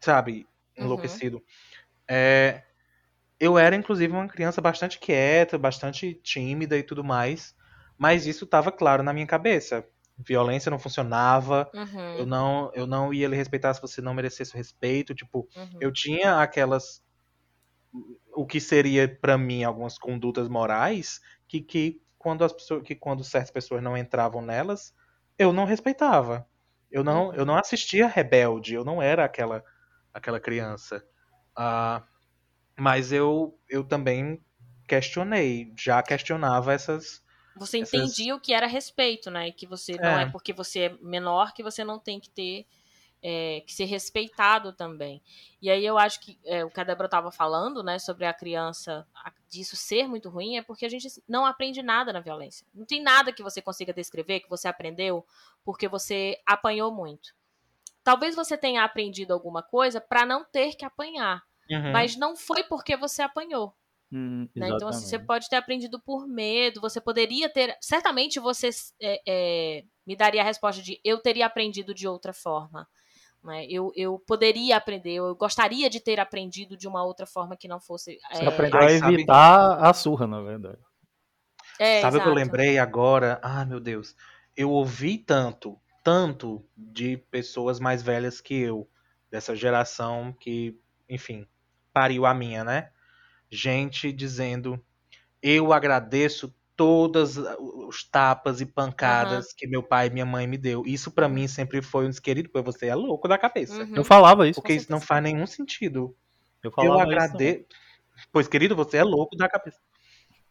sabe, 0.00 0.48
Uhum. 0.78 1.20
enlouquecido. 1.20 1.44
É, 2.10 2.64
eu 3.40 3.58
era, 3.58 3.76
inclusive, 3.76 4.12
uma 4.12 4.28
criança 4.28 4.60
bastante 4.60 4.98
quieta, 4.98 5.58
bastante 5.58 6.14
tímida 6.14 6.76
e 6.78 6.82
tudo 6.82 7.04
mais. 7.04 7.54
Mas 7.98 8.26
isso 8.26 8.44
estava 8.44 8.72
claro 8.72 9.02
na 9.02 9.12
minha 9.12 9.26
cabeça. 9.26 9.86
Violência 10.18 10.70
não 10.70 10.78
funcionava. 10.78 11.70
Uhum. 11.72 12.16
Eu 12.16 12.26
não, 12.26 12.70
eu 12.74 12.86
não 12.86 13.12
ia 13.12 13.28
lhe 13.28 13.36
respeitar 13.36 13.74
se 13.74 13.80
você 13.82 14.00
não 14.00 14.14
merecesse 14.14 14.54
o 14.54 14.56
respeito. 14.56 15.14
Tipo, 15.14 15.48
Uhum. 15.54 15.80
eu 15.80 15.92
tinha 15.92 16.40
aquelas 16.42 17.02
o 18.34 18.46
que 18.46 18.60
seria 18.60 19.08
pra 19.20 19.38
mim 19.38 19.64
algumas 19.64 19.98
condutas 19.98 20.48
morais 20.48 21.20
que, 21.48 21.60
que 21.60 22.02
quando 22.18 22.44
as 22.44 22.52
pessoas 22.52 22.82
que 22.82 22.94
quando 22.94 23.24
certas 23.24 23.50
pessoas 23.50 23.82
não 23.82 23.96
entravam 23.96 24.42
nelas 24.42 24.94
eu 25.38 25.52
não 25.52 25.64
respeitava 25.64 26.46
eu 26.90 27.02
não 27.04 27.32
Uhum. 27.32 27.34
eu 27.34 27.44
não 27.44 27.56
assistia 27.56 28.06
rebelde 28.06 28.74
eu 28.74 28.84
não 28.84 29.00
era 29.02 29.24
aquela 29.24 29.62
aquela 30.12 30.40
criança 30.40 31.04
Ah, 31.56 32.04
mas 32.78 33.12
eu 33.12 33.58
eu 33.68 33.84
também 33.84 34.40
questionei 34.88 35.72
já 35.76 36.02
questionava 36.02 36.72
essas 36.72 37.22
Você 37.56 37.78
essas- 37.78 37.94
entendia 37.94 38.34
o 38.34 38.40
que 38.40 38.52
era 38.52 38.66
respeito, 38.66 39.30
né? 39.30 39.48
E 39.48 39.52
que 39.52 39.66
você 39.66 39.96
não 39.96 40.18
É. 40.18 40.22
é 40.22 40.26
porque 40.26 40.52
você 40.52 40.80
é 40.80 40.96
menor 41.00 41.52
que 41.54 41.62
você 41.62 41.82
não 41.84 41.98
tem 41.98 42.20
que 42.20 42.30
ter 42.30 42.66
é, 43.22 43.62
que 43.66 43.72
ser 43.74 43.86
respeitado 43.86 44.72
também. 44.74 45.22
E 45.60 45.68
aí 45.70 45.84
eu 45.84 45.98
acho 45.98 46.20
que 46.20 46.38
é, 46.44 46.64
o 46.64 46.70
que 46.70 46.78
a 46.78 46.84
Débora 46.84 47.06
estava 47.06 47.32
falando, 47.32 47.82
né, 47.82 47.98
sobre 47.98 48.26
a 48.26 48.32
criança, 48.32 49.06
disso 49.48 49.74
ser 49.74 50.06
muito 50.06 50.28
ruim, 50.28 50.58
é 50.58 50.62
porque 50.62 50.86
a 50.86 50.88
gente 50.88 51.08
não 51.26 51.44
aprende 51.46 51.82
nada 51.82 52.12
na 52.12 52.20
violência. 52.20 52.66
Não 52.74 52.84
tem 52.84 53.02
nada 53.02 53.32
que 53.32 53.42
você 53.42 53.60
consiga 53.62 53.92
descrever, 53.92 54.40
que 54.40 54.50
você 54.50 54.68
aprendeu, 54.68 55.26
porque 55.64 55.88
você 55.88 56.40
apanhou 56.46 56.92
muito. 56.94 57.34
Talvez 58.04 58.36
você 58.36 58.56
tenha 58.56 58.84
aprendido 58.84 59.32
alguma 59.32 59.62
coisa 59.62 60.00
para 60.00 60.24
não 60.26 60.44
ter 60.44 60.74
que 60.76 60.84
apanhar, 60.84 61.42
Uhum. 61.70 61.92
mas 61.92 62.16
não 62.16 62.36
foi 62.36 62.62
porque 62.64 62.96
você 62.96 63.22
apanhou. 63.22 63.74
Hum, 64.12 64.48
Né? 64.54 64.68
Então, 64.70 64.88
assim, 64.88 65.06
você 65.06 65.18
pode 65.18 65.48
ter 65.48 65.56
aprendido 65.56 66.00
por 66.00 66.26
medo, 66.26 66.80
você 66.80 67.00
poderia 67.00 67.48
ter. 67.48 67.76
Certamente 67.80 68.38
você 68.38 68.70
é, 69.00 69.20
é, 69.26 69.84
me 70.06 70.16
daria 70.16 70.40
a 70.42 70.44
resposta 70.44 70.80
de 70.82 71.00
eu 71.04 71.18
teria 71.18 71.46
aprendido 71.46 71.92
de 71.92 72.06
outra 72.06 72.32
forma. 72.32 72.88
Né? 73.42 73.66
Eu, 73.68 73.92
eu 73.94 74.18
poderia 74.18 74.76
aprender, 74.76 75.14
eu 75.14 75.34
gostaria 75.34 75.88
de 75.90 76.00
ter 76.00 76.18
aprendido 76.18 76.76
de 76.76 76.88
uma 76.88 77.04
outra 77.04 77.26
forma 77.26 77.56
que 77.56 77.68
não 77.68 77.80
fosse. 77.80 78.18
Você 78.32 78.44
é, 78.44 78.48
aprendeu 78.48 78.80
Ai, 78.80 78.94
a 78.96 78.98
sabe- 78.98 79.14
evitar 79.14 79.84
a 79.84 79.92
surra, 79.92 80.26
na 80.26 80.40
verdade. 80.40 80.78
é, 81.78 82.00
Sabe 82.00 82.18
o 82.18 82.22
que 82.22 82.28
eu 82.28 82.34
lembrei 82.34 82.78
agora? 82.78 83.38
Ah, 83.42 83.64
meu 83.64 83.80
Deus. 83.80 84.16
Eu 84.56 84.70
ouvi 84.70 85.18
tanto, 85.18 85.78
tanto 86.02 86.64
de 86.76 87.16
pessoas 87.16 87.78
mais 87.78 88.02
velhas 88.02 88.40
que 88.40 88.54
eu, 88.54 88.88
dessa 89.30 89.54
geração 89.54 90.32
que, 90.32 90.78
enfim, 91.08 91.46
pariu 91.96 92.26
a 92.26 92.34
minha, 92.34 92.62
né? 92.62 92.90
Gente 93.50 94.12
dizendo: 94.12 94.78
Eu 95.42 95.72
agradeço 95.72 96.54
todas 96.76 97.38
os 97.38 98.04
tapas 98.04 98.60
e 98.60 98.66
pancadas 98.66 99.54
que 99.54 99.66
meu 99.66 99.82
pai 99.82 100.08
e 100.08 100.10
minha 100.10 100.26
mãe 100.26 100.46
me 100.46 100.58
deu. 100.58 100.82
Isso 100.84 101.10
pra 101.10 101.26
Uhum. 101.26 101.32
mim 101.32 101.48
sempre 101.48 101.80
foi 101.80 102.04
um 102.04 102.10
desquerido, 102.10 102.50
porque 102.50 102.62
você 102.70 102.88
é 102.88 102.94
louco 102.94 103.26
da 103.26 103.38
cabeça. 103.38 103.82
Uhum. 103.82 103.96
Eu 103.96 104.04
falava 104.04 104.46
isso. 104.46 104.60
Porque 104.60 104.74
isso 104.74 104.90
não 104.92 105.00
faz 105.00 105.22
nenhum 105.22 105.46
sentido. 105.46 106.14
Eu 106.62 106.68
Eu 106.68 106.72
falava 106.72 107.02
isso. 107.04 107.12
agradeço. 107.12 107.64
Pois, 108.30 108.46
querido, 108.46 108.76
você 108.76 108.98
é 108.98 109.04
louco 109.04 109.34
da 109.36 109.48
cabeça. 109.48 109.78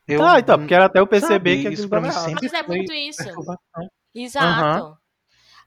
Eu, 0.08 0.20
Tá, 0.20 0.40
então, 0.40 0.58
porque 0.58 0.74
era 0.74 0.86
até 0.86 1.00
eu 1.00 1.06
perceber 1.08 1.62
que 1.62 1.70
isso 1.70 1.88
pra 1.88 2.02
mim 2.02 2.12
sempre 2.12 2.34
Mas 2.50 2.54
é 2.54 2.64
foi 2.64 2.76
muito 2.78 2.92
isso. 2.94 3.22
Exato. 4.16 4.98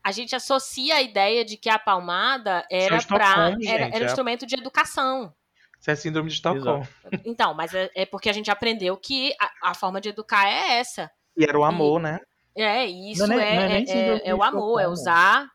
A 0.03 0.11
gente 0.13 0.35
associa 0.35 0.97
a 0.97 1.03
ideia 1.03 1.45
de 1.45 1.57
que 1.57 1.69
a 1.69 1.79
palmada 1.79 2.67
era 2.71 2.89
para 2.89 2.97
Estocolmo, 2.99 3.59
era, 3.69 3.85
gente, 3.85 3.95
era 3.95 4.05
é- 4.05 4.07
instrumento 4.07 4.47
de 4.47 4.55
educação. 4.57 5.33
Isso 5.81 5.91
é 5.91 5.95
síndrome 5.97 6.29
de 6.29 6.35
Estocolmo. 6.35 6.87
Então, 7.25 7.55
mas 7.55 7.73
é, 7.75 7.91
é 7.95 8.05
porque 8.05 8.29
a 8.29 8.33
gente 8.33 8.51
aprendeu 8.51 8.97
que 8.97 9.33
a, 9.41 9.71
a 9.71 9.75
forma 9.75 10.01
de 10.01 10.09
educar 10.09 10.47
é 10.49 10.79
essa. 10.79 11.11
E 11.37 11.45
era 11.45 11.59
o 11.59 11.65
amor, 11.65 12.01
né? 12.01 12.19
É, 12.57 12.87
e 12.89 13.13
isso 13.13 13.27
Não 13.27 13.39
é 13.39 13.53
é, 13.53 13.55
não 13.55 13.63
é 13.63 13.83
é- 13.83 14.29
é 14.31 14.35
o 14.35 14.43
amor, 14.43 14.81
é 14.81 14.89
usar. 14.89 15.49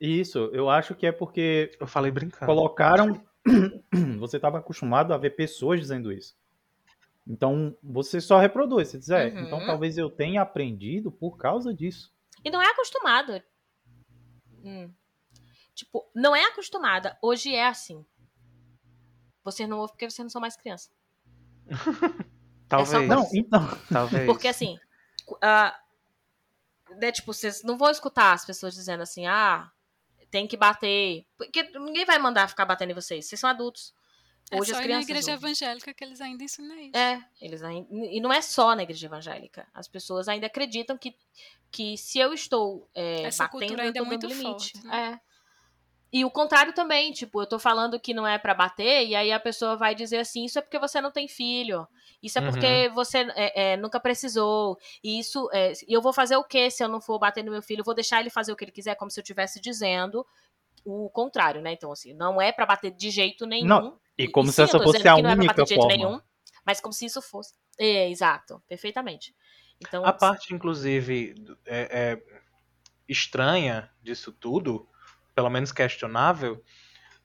Isso, 0.00 0.48
eu 0.54 0.70
acho 0.70 0.94
que 0.94 1.06
é 1.06 1.12
porque 1.12 1.70
Eu 1.78 1.86
falei 1.86 2.10
brincando. 2.10 2.46
colocaram. 2.46 3.22
você 4.18 4.36
estava 4.36 4.58
acostumado 4.58 5.12
a 5.12 5.18
ver 5.18 5.30
pessoas 5.36 5.78
dizendo 5.80 6.10
isso. 6.10 6.34
Então 7.26 7.76
você 7.82 8.18
só 8.20 8.38
reproduz. 8.38 8.88
Você 8.88 8.98
diz, 8.98 9.10
é, 9.10 9.26
Uhum. 9.26 9.40
então 9.40 9.66
talvez 9.66 9.98
eu 9.98 10.08
tenha 10.10 10.40
aprendido 10.40 11.12
por 11.12 11.36
causa 11.36 11.74
disso. 11.74 12.10
E 12.42 12.50
não 12.50 12.62
é 12.62 12.66
acostumado. 12.70 13.42
Hum. 14.64 14.90
Tipo, 15.74 16.10
não 16.14 16.34
é 16.34 16.44
acostumada. 16.46 17.16
Hoje 17.22 17.54
é 17.54 17.66
assim. 17.66 18.04
Vocês 19.44 19.68
não 19.68 19.78
ouvem 19.78 19.92
porque 19.92 20.10
vocês 20.10 20.24
não 20.24 20.30
são 20.30 20.40
mais 20.40 20.56
criança. 20.56 20.90
Talvez. 22.68 23.08
Não, 23.08 23.28
então. 23.34 23.78
Talvez. 23.90 24.26
Porque 24.26 24.48
assim, 24.48 24.78
ah, 25.42 25.76
né, 26.96 27.10
tipo, 27.12 27.32
vocês 27.32 27.62
não 27.62 27.76
vão 27.76 27.90
escutar 27.90 28.32
as 28.32 28.44
pessoas 28.44 28.74
dizendo 28.74 29.02
assim, 29.02 29.26
ah, 29.26 29.70
tem 30.30 30.46
que 30.46 30.56
bater. 30.56 31.26
Porque 31.36 31.62
ninguém 31.78 32.04
vai 32.04 32.18
mandar 32.18 32.48
ficar 32.48 32.64
batendo 32.64 32.90
em 32.90 32.94
vocês. 32.94 33.26
Vocês 33.26 33.40
são 33.40 33.50
adultos. 33.50 33.92
É 34.50 34.58
Hoje 34.58 34.72
só 34.72 34.78
as 34.78 34.84
ir 34.84 34.88
na 34.88 35.00
igreja 35.00 35.32
ouvem. 35.32 35.50
evangélica 35.50 35.94
que 35.94 36.02
eles 36.02 36.20
ainda 36.20 36.42
ensinam 36.42 36.76
isso. 36.76 36.96
É, 36.96 37.24
eles 37.40 37.62
ainda, 37.62 37.86
e 37.92 38.20
não 38.20 38.32
é 38.32 38.42
só 38.42 38.74
na 38.74 38.82
igreja 38.82 39.06
evangélica. 39.06 39.66
As 39.72 39.86
pessoas 39.86 40.26
ainda 40.26 40.46
acreditam 40.46 40.98
que, 40.98 41.16
que 41.70 41.96
se 41.96 42.18
eu 42.18 42.32
estou 42.34 42.88
é, 42.92 43.22
Essa 43.22 43.44
batendo, 43.44 43.60
cultura 43.60 43.82
eu 43.82 43.86
ainda 43.86 44.00
tô 44.00 44.04
é 44.04 44.08
muito 44.08 44.22
dando 44.22 44.32
limite. 44.32 44.72
forte, 44.72 44.86
né? 44.86 45.12
É. 45.12 45.29
E 46.12 46.24
o 46.24 46.30
contrário 46.30 46.72
também, 46.72 47.12
tipo, 47.12 47.40
eu 47.40 47.46
tô 47.46 47.58
falando 47.58 47.98
que 48.00 48.12
não 48.12 48.26
é 48.26 48.36
pra 48.36 48.52
bater, 48.52 49.06
e 49.06 49.14
aí 49.14 49.30
a 49.30 49.38
pessoa 49.38 49.76
vai 49.76 49.94
dizer 49.94 50.18
assim, 50.18 50.44
isso 50.44 50.58
é 50.58 50.62
porque 50.62 50.78
você 50.78 51.00
não 51.00 51.12
tem 51.12 51.28
filho, 51.28 51.86
isso 52.20 52.36
é 52.38 52.42
Uhum. 52.42 52.50
porque 52.50 52.88
você 52.92 53.18
é, 53.36 53.72
é, 53.72 53.76
nunca 53.76 54.00
precisou, 54.00 54.76
e 55.04 55.20
isso, 55.20 55.48
é, 55.52 55.72
e 55.86 55.92
eu 55.92 56.02
vou 56.02 56.12
fazer 56.12 56.36
o 56.36 56.42
que 56.44 56.68
se 56.70 56.82
eu 56.82 56.88
não 56.88 57.00
for 57.00 57.18
bater 57.18 57.44
no 57.44 57.52
meu 57.52 57.62
filho? 57.62 57.80
Eu 57.80 57.84
vou 57.84 57.94
deixar 57.94 58.20
ele 58.20 58.30
fazer 58.30 58.50
o 58.52 58.56
que 58.56 58.64
ele 58.64 58.72
quiser, 58.72 58.96
como 58.96 59.10
se 59.10 59.20
eu 59.20 59.22
estivesse 59.22 59.60
dizendo 59.60 60.26
o 60.84 61.08
contrário, 61.10 61.60
né? 61.60 61.72
Então, 61.72 61.92
assim, 61.92 62.12
não 62.14 62.40
é 62.40 62.50
pra 62.52 62.66
bater 62.66 62.90
de 62.90 63.10
jeito 63.10 63.46
nenhum. 63.46 63.66
Não, 63.66 64.00
E 64.18 64.26
como 64.26 64.48
se 64.48 64.56
sim, 64.56 64.62
essa 64.62 64.78
fosse 64.80 65.06
a 65.06 65.14
que 65.14 65.22
não 65.22 65.30
é 65.30 65.34
pra 65.34 65.44
única 65.44 65.54
bater 65.54 65.62
de 65.62 65.68
jeito 65.68 65.82
forma. 65.82 65.96
nenhum, 65.96 66.20
mas 66.64 66.80
como 66.80 66.92
se 66.92 67.04
isso 67.06 67.22
fosse. 67.22 67.54
É, 67.78 68.08
exato, 68.10 68.62
perfeitamente. 68.68 69.34
Então, 69.80 70.04
A 70.04 70.12
parte, 70.12 70.54
inclusive, 70.54 71.34
é, 71.66 72.12
é, 72.12 72.22
estranha 73.08 73.90
disso 74.02 74.32
tudo, 74.32 74.88
pelo 75.40 75.48
menos 75.48 75.72
questionável, 75.72 76.62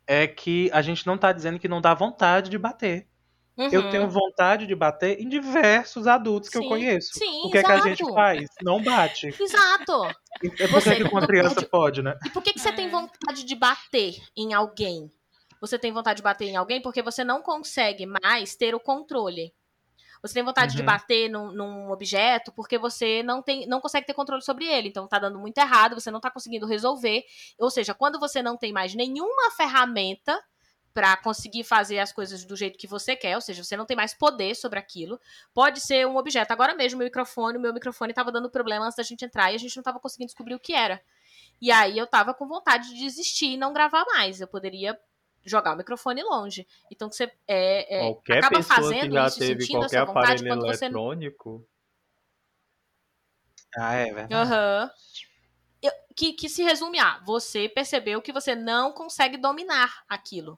é 0.07 0.25
que 0.25 0.69
a 0.71 0.81
gente 0.81 1.05
não 1.05 1.17
tá 1.17 1.33
dizendo 1.33 1.59
que 1.59 1.67
não 1.67 1.81
dá 1.81 1.93
vontade 1.93 2.49
de 2.49 2.57
bater. 2.57 3.07
Eu 3.57 3.81
Uhum. 3.83 3.89
tenho 3.89 4.09
vontade 4.09 4.65
de 4.67 4.73
bater 4.75 5.19
em 5.19 5.27
diversos 5.27 6.07
adultos 6.07 6.49
que 6.49 6.57
Sim, 6.57 6.63
eu 6.63 6.69
conheço. 6.69 7.09
sim, 7.13 7.41
o 7.45 7.51
que 7.51 7.57
é 7.57 7.63
que 7.63 7.71
a 7.71 7.79
gente 7.81 8.03
faz? 8.13 8.47
Não 8.61 8.81
bate. 8.81 9.27
Exato. 9.27 10.03
É 10.05 10.47
porque 10.47 10.67
Você 10.67 10.95
que 10.95 11.03
não 11.03 11.11
uma 11.11 11.27
criança 11.27 11.55
pode- 11.55 11.67
pode, 11.69 12.01
né? 12.01 12.17
E 12.25 12.29
por 12.29 12.41
que, 12.43 12.53
que 12.53 12.59
você 12.59 12.71
tem 12.71 12.87
É. 12.87 12.89
vontade 12.89 13.43
de 13.43 13.55
bater 13.55 14.15
em 14.35 14.53
alguém? 14.53 15.11
Você 15.61 15.77
tem 15.79 15.91
vontade 15.91 16.17
de 16.17 16.23
bater 16.23 16.45
em 16.47 16.55
alguém 16.55 16.81
porque 16.81 17.01
você 17.01 17.23
não 17.23 17.41
consegue 17.41 18.05
mais 18.05 18.55
ter 18.55 18.73
o 18.75 18.79
controle. 18.79 19.53
Você 20.27 20.33
tem 20.33 20.43
vontade 20.43 20.73
de 20.73 20.79
Uhum. 20.79 20.85
bater 20.85 21.29
num, 21.29 21.51
num 21.51 21.91
objeto 21.91 22.51
porque 22.51 22.77
você 22.77 23.21
não, 23.23 23.41
tem, 23.41 23.67
não 23.67 23.79
consegue 23.79 24.05
ter 24.07 24.13
controle 24.13 24.41
sobre 24.41 24.65
ele. 24.65 24.89
Então 24.89 25.07
tá 25.07 25.19
dando 25.19 25.39
muito 25.39 25.57
errado, 25.57 25.95
você 25.95 26.09
não 26.09 26.19
tá 26.19 26.31
conseguindo 26.31 26.65
resolver. 26.65 27.23
Ou 27.59 27.69
seja, 27.69 27.93
quando 27.93 28.19
você 28.19 28.41
não 28.41 28.57
tem 28.57 28.73
mais 28.73 28.95
nenhuma 28.95 29.51
ferramenta 29.51 30.41
para 30.93 31.17
conseguir 31.17 31.65
fazer 31.65 31.99
as 31.99 32.13
coisas 32.13 32.45
do 32.45 32.55
jeito 32.55 32.77
que 32.79 32.87
você 32.87 33.17
quer, 33.17 33.35
ou 33.35 33.41
seja, 33.41 33.61
você 33.63 33.75
não 33.75 33.85
tem 33.85 33.97
mais 33.97 34.13
poder 34.13 34.55
sobre 34.55 34.79
aquilo, 34.79 35.19
pode 35.53 35.81
ser 35.81 36.07
um 36.07 36.15
objeto. 36.15 36.51
Agora 36.51 36.73
mesmo, 36.73 37.01
o 37.01 37.03
microfone, 37.03 37.57
meu 37.59 37.73
microfone 37.73 38.13
tava 38.13 38.31
dando 38.31 38.49
problema 38.49 38.85
antes 38.85 38.95
da 38.95 39.03
gente 39.03 39.25
entrar 39.25 39.51
e 39.51 39.55
a 39.55 39.59
gente 39.59 39.75
não 39.75 39.83
tava 39.83 39.99
conseguindo 39.99 40.27
descobrir 40.27 40.55
o 40.55 40.59
que 40.59 40.73
era. 40.73 41.01
E 41.61 41.69
aí 41.69 41.97
eu 41.97 42.07
tava 42.07 42.33
com 42.33 42.47
vontade 42.47 42.89
de 42.89 42.99
desistir 42.99 43.47
e 43.51 43.57
não 43.57 43.73
gravar 43.73 44.05
mais. 44.05 44.39
Eu 44.39 44.47
poderia 44.47 44.97
jogar 45.45 45.73
o 45.73 45.77
microfone 45.77 46.23
longe. 46.23 46.67
Então 46.91 47.11
você 47.11 47.31
é, 47.47 47.97
é, 47.97 47.99
Qualquer 48.01 48.37
acaba 48.39 48.57
pessoa 48.57 48.75
que 48.77 48.81
fazendo 48.95 49.13
já 49.13 49.27
isso, 49.27 49.39
teve 49.39 49.61
sentindo 49.61 49.79
qualquer 49.79 49.95
essa 49.97 50.05
vontade 50.05 50.25
aparelho 50.31 50.47
quando 50.49 50.61
você 50.67 50.85
eletrônico, 50.85 51.67
Ah, 53.77 53.93
é 53.93 54.05
verdade. 54.05 54.33
Aham. 54.33 54.91
Eu- 55.81 55.91
Que, 56.15 56.31
que 56.33 56.47
se 56.47 56.63
resume 56.63 56.97
a 56.97 57.19
você 57.25 57.67
percebeu 57.67 58.21
que 58.21 58.31
você 58.31 58.55
não 58.55 58.91
consegue 58.93 59.35
dominar 59.37 60.03
aquilo. 60.07 60.57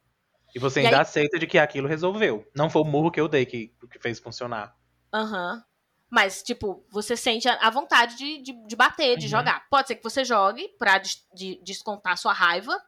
E 0.55 0.59
você 0.59 0.81
E 0.81 0.85
ainda 0.85 0.97
aí- 0.97 1.01
aceita 1.01 1.37
de 1.39 1.47
que 1.47 1.57
aquilo 1.57 1.87
resolveu. 1.87 2.47
Não 2.55 2.69
foi 2.69 2.81
o 2.83 2.85
murro 2.85 3.11
que 3.11 3.19
eu 3.19 3.27
dei 3.27 3.45
que, 3.45 3.73
que 3.91 3.99
fez 3.99 4.19
funcionar. 4.19 4.75
Aham. 5.13 5.63
Mas, 6.09 6.41
tipo, 6.41 6.85
você 6.89 7.17
sente 7.17 7.49
a, 7.49 7.55
a 7.55 7.69
vontade 7.69 8.15
de, 8.15 8.41
de, 8.41 8.67
de 8.67 8.75
bater, 8.77 9.17
de 9.17 9.25
Uhum. 9.25 9.31
jogar. 9.31 9.67
Pode 9.69 9.87
ser 9.89 9.95
que 9.95 10.03
você 10.03 10.23
jogue 10.23 10.69
pra 10.79 10.99
des- 10.99 11.27
de- 11.33 11.59
descontar 11.63 12.17
sua 12.17 12.31
raiva. 12.33 12.79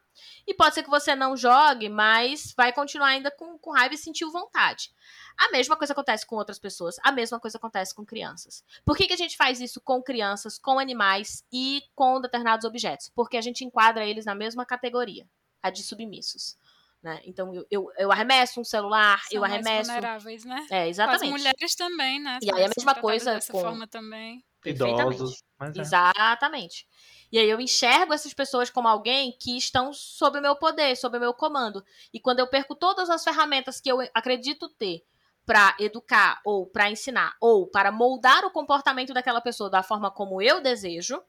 E 0.46 0.54
pode 0.54 0.74
ser 0.74 0.82
que 0.82 0.90
você 0.90 1.14
não 1.14 1.36
jogue, 1.36 1.88
mas 1.88 2.52
vai 2.56 2.72
continuar 2.72 3.08
ainda 3.08 3.30
com, 3.30 3.58
com 3.58 3.72
raiva 3.72 3.94
e 3.94 3.98
sentiu 3.98 4.30
vontade. 4.30 4.90
A 5.38 5.50
mesma 5.50 5.76
coisa 5.76 5.92
acontece 5.92 6.26
com 6.26 6.36
outras 6.36 6.58
pessoas. 6.58 6.96
A 7.02 7.10
mesma 7.12 7.40
coisa 7.40 7.56
acontece 7.56 7.94
com 7.94 8.04
crianças. 8.04 8.62
Por 8.84 8.96
que, 8.96 9.06
que 9.06 9.12
a 9.14 9.16
gente 9.16 9.36
faz 9.36 9.60
isso 9.60 9.80
com 9.80 10.02
crianças, 10.02 10.58
com 10.58 10.78
animais 10.78 11.44
e 11.52 11.82
com 11.94 12.20
determinados 12.20 12.64
objetos? 12.66 13.08
Porque 13.14 13.36
a 13.36 13.40
gente 13.40 13.64
enquadra 13.64 14.04
eles 14.04 14.24
na 14.26 14.34
mesma 14.34 14.66
categoria, 14.66 15.26
a 15.62 15.70
de 15.70 15.82
submissos. 15.82 16.56
Né? 17.02 17.18
Então, 17.24 17.54
eu, 17.54 17.66
eu, 17.70 17.90
eu 17.96 18.12
arremesso 18.12 18.60
um 18.60 18.64
celular, 18.64 19.22
São 19.22 19.28
eu 19.36 19.40
mais 19.40 19.54
arremesso. 19.54 19.90
vulneráveis, 19.90 20.44
né? 20.44 20.66
É, 20.70 20.82
As 20.82 20.88
exatamente. 20.90 21.30
mulheres 21.30 21.74
também, 21.74 22.20
né? 22.20 22.38
E 22.42 22.52
aí 22.52 22.64
a 22.64 22.68
mesma 22.76 22.94
coisa 22.94 23.32
dessa 23.34 23.50
com- 23.50 23.60
forma 23.60 23.86
também. 23.88 24.44
Idosos. 24.62 25.42
Mas 25.58 25.74
é. 25.74 25.80
Exatamente. 25.80 26.86
E 27.32 27.38
aí 27.38 27.48
eu 27.48 27.60
enxergo 27.60 28.12
essas 28.12 28.34
pessoas 28.34 28.70
como 28.70 28.88
alguém 28.88 29.36
que 29.38 29.56
estão 29.56 29.92
sob 29.92 30.38
o 30.38 30.42
meu 30.42 30.56
poder, 30.56 30.96
sob 30.96 31.16
o 31.16 31.20
meu 31.20 31.32
comando. 31.32 31.84
E 32.12 32.18
quando 32.18 32.40
eu 32.40 32.46
perco 32.48 32.74
todas 32.74 33.08
as 33.08 33.22
ferramentas 33.22 33.80
que 33.80 33.90
eu 33.90 34.00
acredito 34.12 34.68
ter 34.68 35.04
para 35.46 35.76
educar 35.78 36.40
ou 36.44 36.66
para 36.66 36.90
ensinar 36.90 37.36
ou 37.40 37.66
para 37.66 37.90
moldar 37.90 38.44
o 38.44 38.50
comportamento 38.50 39.12
daquela 39.12 39.40
pessoa 39.40 39.70
da 39.70 39.82
forma 39.82 40.10
como 40.10 40.42
eu 40.42 40.60
desejo, 40.60 41.22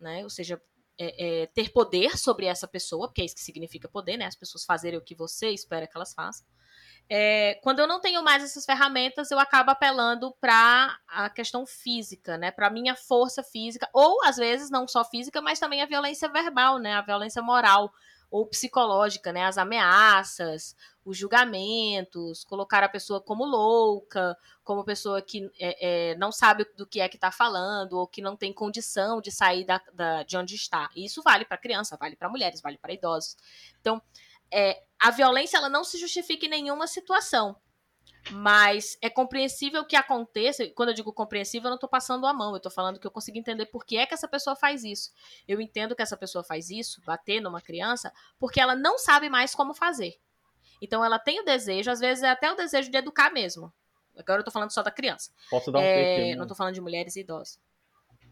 né? 0.00 0.22
Ou 0.24 0.30
seja, 0.30 0.60
é, 0.98 1.42
é, 1.42 1.46
ter 1.46 1.70
poder 1.70 2.18
sobre 2.18 2.46
essa 2.46 2.68
pessoa, 2.68 3.08
porque 3.08 3.22
é 3.22 3.24
isso 3.24 3.34
que 3.34 3.42
significa 3.42 3.88
poder, 3.88 4.16
né? 4.16 4.26
As 4.26 4.36
pessoas 4.36 4.64
fazerem 4.64 4.98
o 4.98 5.02
que 5.02 5.14
você 5.14 5.50
espera 5.50 5.86
que 5.86 5.96
elas 5.96 6.12
façam. 6.14 6.46
É, 7.14 7.56
quando 7.62 7.78
eu 7.78 7.86
não 7.86 8.00
tenho 8.00 8.24
mais 8.24 8.42
essas 8.42 8.64
ferramentas, 8.64 9.30
eu 9.30 9.38
acabo 9.38 9.70
apelando 9.70 10.34
para 10.40 10.98
a 11.06 11.28
questão 11.28 11.66
física, 11.66 12.38
né? 12.38 12.50
Para 12.50 12.70
minha 12.70 12.96
força 12.96 13.42
física, 13.42 13.86
ou 13.92 14.24
às 14.24 14.38
vezes 14.38 14.70
não 14.70 14.88
só 14.88 15.04
física, 15.04 15.42
mas 15.42 15.60
também 15.60 15.82
a 15.82 15.86
violência 15.86 16.26
verbal, 16.30 16.78
né? 16.78 16.94
A 16.94 17.02
violência 17.02 17.42
moral 17.42 17.92
ou 18.30 18.46
psicológica, 18.46 19.30
né? 19.30 19.44
As 19.44 19.58
ameaças, 19.58 20.74
os 21.04 21.18
julgamentos, 21.18 22.44
colocar 22.44 22.82
a 22.82 22.88
pessoa 22.88 23.20
como 23.20 23.44
louca, 23.44 24.34
como 24.64 24.82
pessoa 24.82 25.20
que 25.20 25.50
é, 25.60 26.12
é, 26.12 26.14
não 26.14 26.32
sabe 26.32 26.64
do 26.78 26.86
que 26.86 26.98
é 26.98 27.10
que 27.10 27.18
está 27.18 27.30
falando 27.30 27.92
ou 27.98 28.06
que 28.06 28.22
não 28.22 28.34
tem 28.34 28.54
condição 28.54 29.20
de 29.20 29.30
sair 29.30 29.66
da, 29.66 29.82
da, 29.92 30.22
de 30.22 30.34
onde 30.38 30.54
está. 30.54 30.88
E 30.96 31.04
isso 31.04 31.20
vale 31.22 31.44
para 31.44 31.58
criança, 31.58 31.94
vale 32.00 32.16
para 32.16 32.30
mulheres, 32.30 32.62
vale 32.62 32.78
para 32.78 32.94
idosos. 32.94 33.36
Então, 33.82 34.00
é, 34.52 34.82
a 35.00 35.10
violência 35.10 35.56
ela 35.56 35.68
não 35.68 35.82
se 35.82 35.98
justifica 35.98 36.46
em 36.46 36.50
nenhuma 36.50 36.86
situação. 36.86 37.56
Mas 38.30 38.96
é 39.02 39.10
compreensível 39.10 39.84
que 39.84 39.96
aconteça. 39.96 40.64
Quando 40.76 40.90
eu 40.90 40.94
digo 40.94 41.12
compreensível, 41.12 41.66
eu 41.66 41.70
não 41.70 41.74
estou 41.76 41.88
passando 41.88 42.24
a 42.24 42.32
mão. 42.32 42.50
Eu 42.52 42.58
estou 42.58 42.70
falando 42.70 43.00
que 43.00 43.06
eu 43.06 43.10
consigo 43.10 43.36
entender 43.36 43.66
por 43.66 43.84
que 43.84 43.96
é 43.96 44.06
que 44.06 44.14
essa 44.14 44.28
pessoa 44.28 44.54
faz 44.54 44.84
isso. 44.84 45.10
Eu 45.48 45.60
entendo 45.60 45.96
que 45.96 46.02
essa 46.02 46.16
pessoa 46.16 46.44
faz 46.44 46.70
isso, 46.70 47.02
bater 47.04 47.40
numa 47.40 47.60
criança, 47.60 48.12
porque 48.38 48.60
ela 48.60 48.76
não 48.76 48.96
sabe 48.96 49.28
mais 49.28 49.56
como 49.56 49.74
fazer. 49.74 50.14
Então 50.80 51.04
ela 51.04 51.18
tem 51.18 51.40
o 51.40 51.44
desejo, 51.44 51.90
às 51.90 51.98
vezes 51.98 52.22
é 52.22 52.30
até 52.30 52.50
o 52.52 52.54
desejo 52.56 52.90
de 52.90 52.96
educar 52.96 53.32
mesmo. 53.32 53.72
Agora 54.16 54.40
eu 54.40 54.44
tô 54.44 54.50
falando 54.50 54.70
só 54.70 54.82
da 54.82 54.90
criança. 54.90 55.32
posso 55.50 55.72
dar 55.72 55.80
um 55.80 55.82
É, 55.82 56.16
pequeno... 56.16 56.40
não 56.40 56.46
tô 56.46 56.54
falando 56.54 56.74
de 56.74 56.80
mulheres 56.80 57.16
e 57.16 57.20
idosos. 57.20 57.58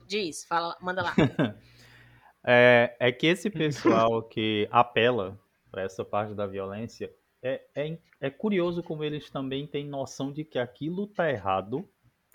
Diz, 0.07 0.45
fala, 0.45 0.77
manda 0.81 1.03
lá. 1.03 1.15
É, 2.43 2.97
é 2.99 3.13
que 3.13 3.27
esse 3.27 3.51
pessoal 3.51 4.23
que 4.23 4.67
apela 4.73 5.39
para 5.71 5.83
essa 5.83 6.05
parte 6.05 6.35
da 6.35 6.47
violência, 6.47 7.13
é, 7.43 7.63
é, 7.75 7.99
é 8.21 8.31
curioso 8.31 8.83
como 8.83 9.05
eles 9.05 9.31
também 9.31 9.67
têm 9.67 9.87
noção 9.87 10.33
de 10.33 10.45
que 10.45 10.59
aquilo 10.59 11.07
tá 11.07 11.31
errado, 11.31 11.89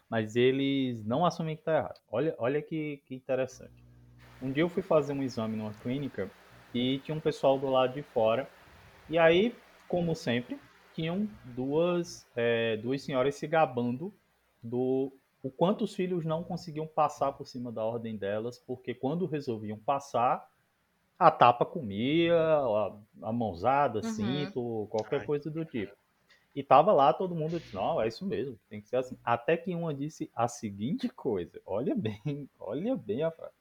mas 0.10 0.36
eles 0.36 1.04
não 1.06 1.26
assumem 1.26 1.56
que 1.56 1.63
tá 1.63 1.78
errado. 1.78 2.00
Olha, 2.10 2.36
olha 2.38 2.62
que, 2.62 3.02
que 3.06 3.15
interessante. 3.15 3.84
Um 4.41 4.52
dia 4.52 4.63
eu 4.63 4.69
fui 4.69 4.82
fazer 4.82 5.13
um 5.13 5.24
exame 5.24 5.56
numa 5.56 5.74
clínica 5.74 6.30
e 6.74 7.00
tinha 7.00 7.15
um 7.15 7.21
pessoal 7.21 7.58
do 7.58 7.69
lado 7.69 7.93
de 7.93 8.02
fora, 8.02 8.50
e 9.10 9.17
aí, 9.17 9.56
como 9.88 10.15
sempre, 10.15 10.60
tinham 10.93 11.30
duas, 11.43 12.26
é, 12.36 12.78
duas 12.78 13.02
senhoras 13.02 13.36
se 13.36 13.45
gabando 13.48 14.13
do 14.62 15.12
o 15.43 15.52
quanto 15.52 15.84
os 15.84 15.93
filhos 15.93 16.26
não 16.26 16.43
conseguiam 16.43 16.88
passar 16.88 17.34
por 17.34 17.45
cima 17.45 17.71
da 17.71 17.86
ordem 17.86 18.17
delas, 18.17 18.58
porque 18.58 18.95
quando 18.95 19.28
resolviam 19.28 19.78
passar, 19.78 20.43
a 21.17 21.32
tapa 21.32 21.65
comia, 21.65 22.36
a, 22.38 22.97
a 23.23 23.34
mãozada, 23.34 23.99
Uhum. 23.99 24.04
cinto, 24.04 24.88
qualquer 24.89 25.21
Ai. 25.21 25.25
coisa 25.25 25.49
do 25.49 25.63
tipo. 25.65 25.93
E 26.56 26.63
tava 26.63 26.93
lá 26.93 27.12
todo 27.13 27.36
mundo 27.36 27.60
disse, 27.60 27.73
não, 27.73 28.01
é 28.01 28.08
isso 28.08 28.25
mesmo, 28.25 28.58
tem 28.69 28.82
que 28.82 28.88
ser 28.88 28.97
assim. 28.97 29.17
Até 29.23 29.58
que 29.58 29.75
uma 29.75 29.93
disse 29.93 30.32
a 30.34 30.47
seguinte 30.47 31.10
coisa, 31.10 31.60
olha 31.65 31.93
bem, 31.95 32.49
olha 32.60 32.95
bem 32.95 33.23
a 33.23 33.32
frase. 33.32 33.54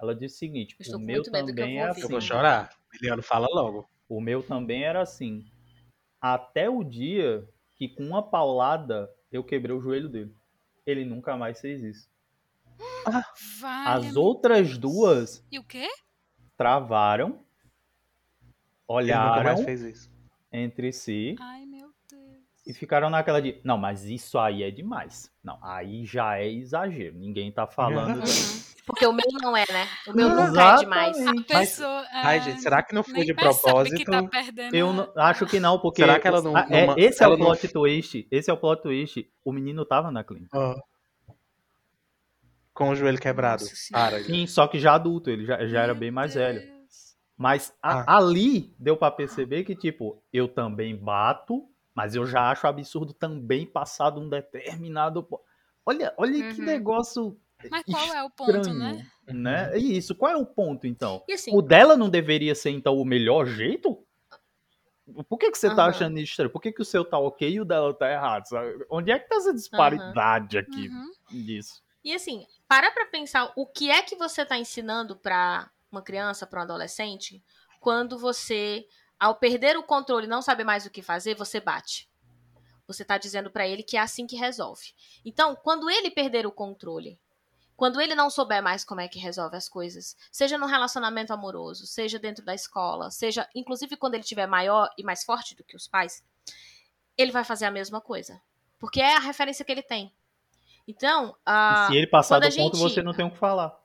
Ela 0.00 0.14
disse 0.14 0.36
o 0.36 0.38
seguinte, 0.38 0.76
Estou 0.80 0.98
o 0.98 1.02
meu 1.02 1.22
também 1.22 1.78
é 1.78 1.88
ouvir. 1.88 2.02
Eu 2.02 2.08
vou 2.08 2.18
assim. 2.18 2.26
chorar. 2.26 2.70
Eliano, 2.94 3.22
fala 3.22 3.46
logo. 3.50 3.88
O 4.08 4.20
meu 4.20 4.42
também 4.42 4.82
era 4.84 5.02
assim. 5.02 5.44
Até 6.20 6.70
o 6.70 6.82
dia 6.82 7.46
que 7.76 7.88
com 7.88 8.04
uma 8.04 8.22
paulada 8.22 9.10
eu 9.30 9.44
quebrei 9.44 9.76
o 9.76 9.80
joelho 9.80 10.08
dele. 10.08 10.34
Ele 10.86 11.04
nunca 11.04 11.36
mais 11.36 11.60
fez 11.60 11.82
isso. 11.82 12.08
Vale, 13.60 14.08
As 14.08 14.16
outras 14.16 14.78
duas 14.78 15.44
E 15.52 15.58
o 15.58 15.64
quê? 15.64 15.88
Travaram, 16.60 17.38
olharam 18.86 19.44
mais 19.44 19.62
fez 19.64 19.80
isso. 19.82 20.10
entre 20.52 20.92
si 20.92 21.34
Ai, 21.40 21.64
meu 21.64 21.88
Deus. 22.10 22.36
e 22.66 22.74
ficaram 22.74 23.08
naquela 23.08 23.40
de, 23.40 23.58
não, 23.64 23.78
mas 23.78 24.04
isso 24.04 24.38
aí 24.38 24.62
é 24.62 24.70
demais. 24.70 25.32
Não, 25.42 25.58
aí 25.62 26.04
já 26.04 26.36
é 26.38 26.50
exagero. 26.52 27.16
Ninguém 27.16 27.50
tá 27.50 27.66
falando. 27.66 28.20
Porque 28.86 29.06
o 29.06 29.12
meu 29.12 29.24
não 29.40 29.56
é, 29.56 29.64
né? 29.70 29.86
O 30.08 30.12
meu 30.12 30.28
nunca 30.28 30.74
é 30.74 30.76
demais. 30.80 31.16
Exatamente. 31.16 31.52
Mas- 31.54 31.70
Pessoa, 31.70 32.04
Ai, 32.12 32.38
ah, 32.38 32.40
gente, 32.40 32.60
será 32.60 32.82
que 32.82 32.92
não 32.94 33.04
foi 33.04 33.14
nem 33.14 33.24
de 33.24 33.34
percebe 33.34 33.60
propósito? 33.62 33.96
que 33.96 34.04
tá 34.04 34.22
perdendo. 34.24 34.74
Eu 34.74 34.90
a- 34.90 34.92
não- 34.92 35.12
acho 35.16 35.46
que 35.46 35.60
não, 35.60 35.78
porque 35.78 36.02
Será 36.02 36.18
que 36.18 36.26
ela 36.26 36.42
não- 36.42 36.56
Ah, 36.56 36.66
é, 36.68 36.86
não- 36.88 36.98
esse 36.98 37.22
é 37.22 37.24
ela 37.24 37.36
o 37.36 37.38
não- 37.38 37.46
plot 37.46 37.68
twist. 37.68 38.26
Esse 38.30 38.50
é 38.50 38.52
o 38.52 38.56
plot 38.56 38.82
twist. 38.82 39.30
O 39.44 39.52
menino 39.52 39.84
tava 39.86 40.10
na 40.10 40.24
clínica. 40.24 40.58
Ah. 40.58 40.74
Com 42.80 42.88
o 42.88 42.94
joelho 42.94 43.20
quebrado. 43.20 43.62
Para. 43.92 44.22
Sim, 44.24 44.46
só 44.46 44.66
que 44.66 44.78
já 44.78 44.94
adulto, 44.94 45.28
ele 45.28 45.44
já, 45.44 45.66
já 45.66 45.82
era 45.82 45.92
bem 45.94 46.10
mais 46.10 46.32
velho. 46.32 46.62
Mas 47.36 47.74
a- 47.82 48.00
Ah. 48.00 48.16
ali 48.16 48.74
deu 48.78 48.96
pra 48.96 49.10
perceber 49.10 49.64
que, 49.64 49.76
tipo, 49.76 50.22
eu 50.32 50.48
também 50.48 50.96
bato, 50.96 51.68
mas 51.94 52.14
eu 52.14 52.24
já 52.24 52.50
acho 52.50 52.66
absurdo 52.66 53.12
também 53.12 53.66
passar 53.66 54.08
de 54.08 54.18
um 54.20 54.30
determinado. 54.30 55.28
Olha, 55.84 56.14
olha 56.16 56.42
que 56.42 56.58
Uhum. 56.58 56.64
negócio. 56.64 57.38
Mas 57.70 57.84
qual 57.84 58.14
é 58.14 58.22
o 58.24 58.30
ponto, 58.30 58.50
estranho, 58.56 58.74
né? 58.78 59.06
né? 59.28 59.76
Isso, 59.76 60.14
qual 60.14 60.32
é 60.32 60.36
o 60.38 60.46
ponto, 60.46 60.86
então? 60.86 61.22
Assim, 61.30 61.54
O 61.54 61.60
dela 61.60 61.98
não 61.98 62.08
deveria 62.08 62.54
ser, 62.54 62.70
então, 62.70 62.96
o 62.96 63.04
melhor 63.04 63.44
jeito? 63.44 64.02
Por 65.28 65.36
que, 65.36 65.50
que 65.50 65.58
você 65.58 65.68
tá 65.68 65.82
Aham. 65.82 65.90
achando 65.90 66.16
isso 66.18 66.30
estranho? 66.30 66.50
Por 66.50 66.62
que, 66.62 66.72
que 66.72 66.80
o 66.80 66.84
seu 66.84 67.04
tá 67.04 67.18
ok 67.18 67.46
e 67.46 67.60
o 67.60 67.64
dela 67.66 67.92
tá 67.92 68.10
errado? 68.10 68.46
sabe? 68.46 68.86
Onde 68.88 69.10
é 69.10 69.18
que 69.18 69.28
tá 69.28 69.36
essa 69.36 69.52
disparidade 69.52 70.56
aqui 70.56 70.88
Uhum. 70.88 71.44
disso? 71.44 71.82
E 72.02 72.14
assim, 72.14 72.46
para 72.70 72.92
pra 72.92 73.04
pensar 73.06 73.52
o 73.56 73.66
que 73.66 73.90
é 73.90 74.00
que 74.00 74.14
você 74.14 74.46
tá 74.46 74.56
ensinando 74.56 75.16
pra 75.16 75.68
uma 75.90 76.00
criança, 76.00 76.46
pra 76.46 76.60
um 76.60 76.62
adolescente, 76.62 77.42
quando 77.80 78.16
você, 78.16 78.86
ao 79.18 79.34
perder 79.34 79.76
o 79.76 79.82
controle 79.82 80.28
não 80.28 80.40
saber 80.40 80.62
mais 80.62 80.86
o 80.86 80.90
que 80.90 81.02
fazer, 81.02 81.34
você 81.34 81.58
bate. 81.58 82.08
Você 82.86 83.02
está 83.02 83.18
dizendo 83.18 83.50
para 83.50 83.66
ele 83.66 83.82
que 83.82 83.96
é 83.96 84.00
assim 84.00 84.24
que 84.24 84.36
resolve. 84.36 84.94
Então, 85.24 85.56
quando 85.56 85.90
ele 85.90 86.12
perder 86.12 86.46
o 86.46 86.52
controle, 86.52 87.18
quando 87.76 88.00
ele 88.00 88.14
não 88.14 88.30
souber 88.30 88.62
mais 88.62 88.84
como 88.84 89.00
é 89.00 89.08
que 89.08 89.18
resolve 89.18 89.56
as 89.56 89.68
coisas, 89.68 90.16
seja 90.30 90.56
no 90.56 90.66
relacionamento 90.66 91.32
amoroso, 91.32 91.88
seja 91.88 92.20
dentro 92.20 92.44
da 92.44 92.54
escola, 92.54 93.10
seja 93.10 93.48
inclusive 93.52 93.96
quando 93.96 94.14
ele 94.14 94.22
tiver 94.22 94.46
maior 94.46 94.88
e 94.96 95.02
mais 95.02 95.24
forte 95.24 95.56
do 95.56 95.64
que 95.64 95.74
os 95.74 95.88
pais, 95.88 96.22
ele 97.18 97.32
vai 97.32 97.42
fazer 97.42 97.64
a 97.64 97.70
mesma 97.72 98.00
coisa, 98.00 98.40
porque 98.78 99.00
é 99.00 99.16
a 99.16 99.20
referência 99.20 99.64
que 99.64 99.72
ele 99.72 99.82
tem. 99.82 100.14
Então, 100.86 101.36
uh, 101.48 101.88
se 101.88 101.96
ele 101.96 102.06
passar 102.06 102.38
do 102.38 102.50
gente... 102.50 102.58
ponto, 102.58 102.76
você 102.76 103.02
não 103.02 103.12
tem 103.12 103.24
o 103.24 103.30
que 103.30 103.38
falar. 103.38 103.78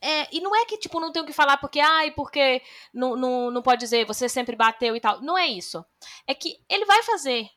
É, 0.00 0.28
e 0.30 0.40
não 0.40 0.54
é 0.54 0.66
que, 0.66 0.76
tipo, 0.76 1.00
não 1.00 1.10
tem 1.10 1.22
o 1.22 1.24
que 1.26 1.32
falar 1.32 1.56
porque, 1.56 1.80
ai, 1.80 2.10
porque 2.10 2.60
não, 2.92 3.16
não, 3.16 3.50
não 3.50 3.62
pode 3.62 3.80
dizer, 3.80 4.04
você 4.04 4.28
sempre 4.28 4.54
bateu 4.54 4.94
e 4.94 5.00
tal. 5.00 5.22
Não 5.22 5.38
é 5.38 5.46
isso. 5.46 5.82
É 6.26 6.34
que 6.34 6.58
ele 6.68 6.84
vai 6.84 7.02
fazer. 7.02 7.48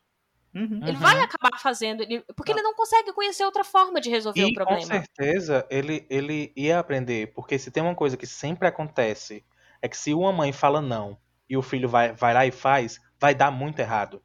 Uhum, 0.56 0.80
ele 0.82 0.94
uhum. 0.94 0.98
vai 0.98 1.20
acabar 1.20 1.60
fazendo, 1.60 2.02
ele, 2.02 2.24
porque 2.36 2.54
não. 2.54 2.60
ele 2.60 2.68
não 2.68 2.74
consegue 2.74 3.12
conhecer 3.12 3.44
outra 3.44 3.66
forma 3.66 4.00
de 4.00 4.10
resolver 4.10 4.40
e, 4.40 4.46
o 4.46 4.54
problema. 4.54 4.80
Com 4.80 4.88
certeza, 4.88 5.68
ele, 5.70 6.08
ele 6.10 6.54
ia 6.56 6.80
aprender, 6.80 7.34
porque 7.34 7.60
se 7.60 7.70
tem 7.70 7.84
uma 7.84 7.94
coisa 7.94 8.16
que 8.16 8.26
sempre 8.26 8.68
acontece, 8.68 9.46
é 9.82 9.90
que 9.90 9.98
se 9.98 10.14
uma 10.14 10.32
mãe 10.32 10.54
fala 10.54 10.82
não 10.82 11.18
e 11.50 11.58
o 11.58 11.62
filho 11.62 11.90
vai, 11.90 12.14
vai 12.14 12.34
lá 12.34 12.46
e 12.46 12.52
faz, 12.52 13.00
vai 13.20 13.36
dar 13.36 13.52
muito 13.52 13.80
errado. 13.80 14.24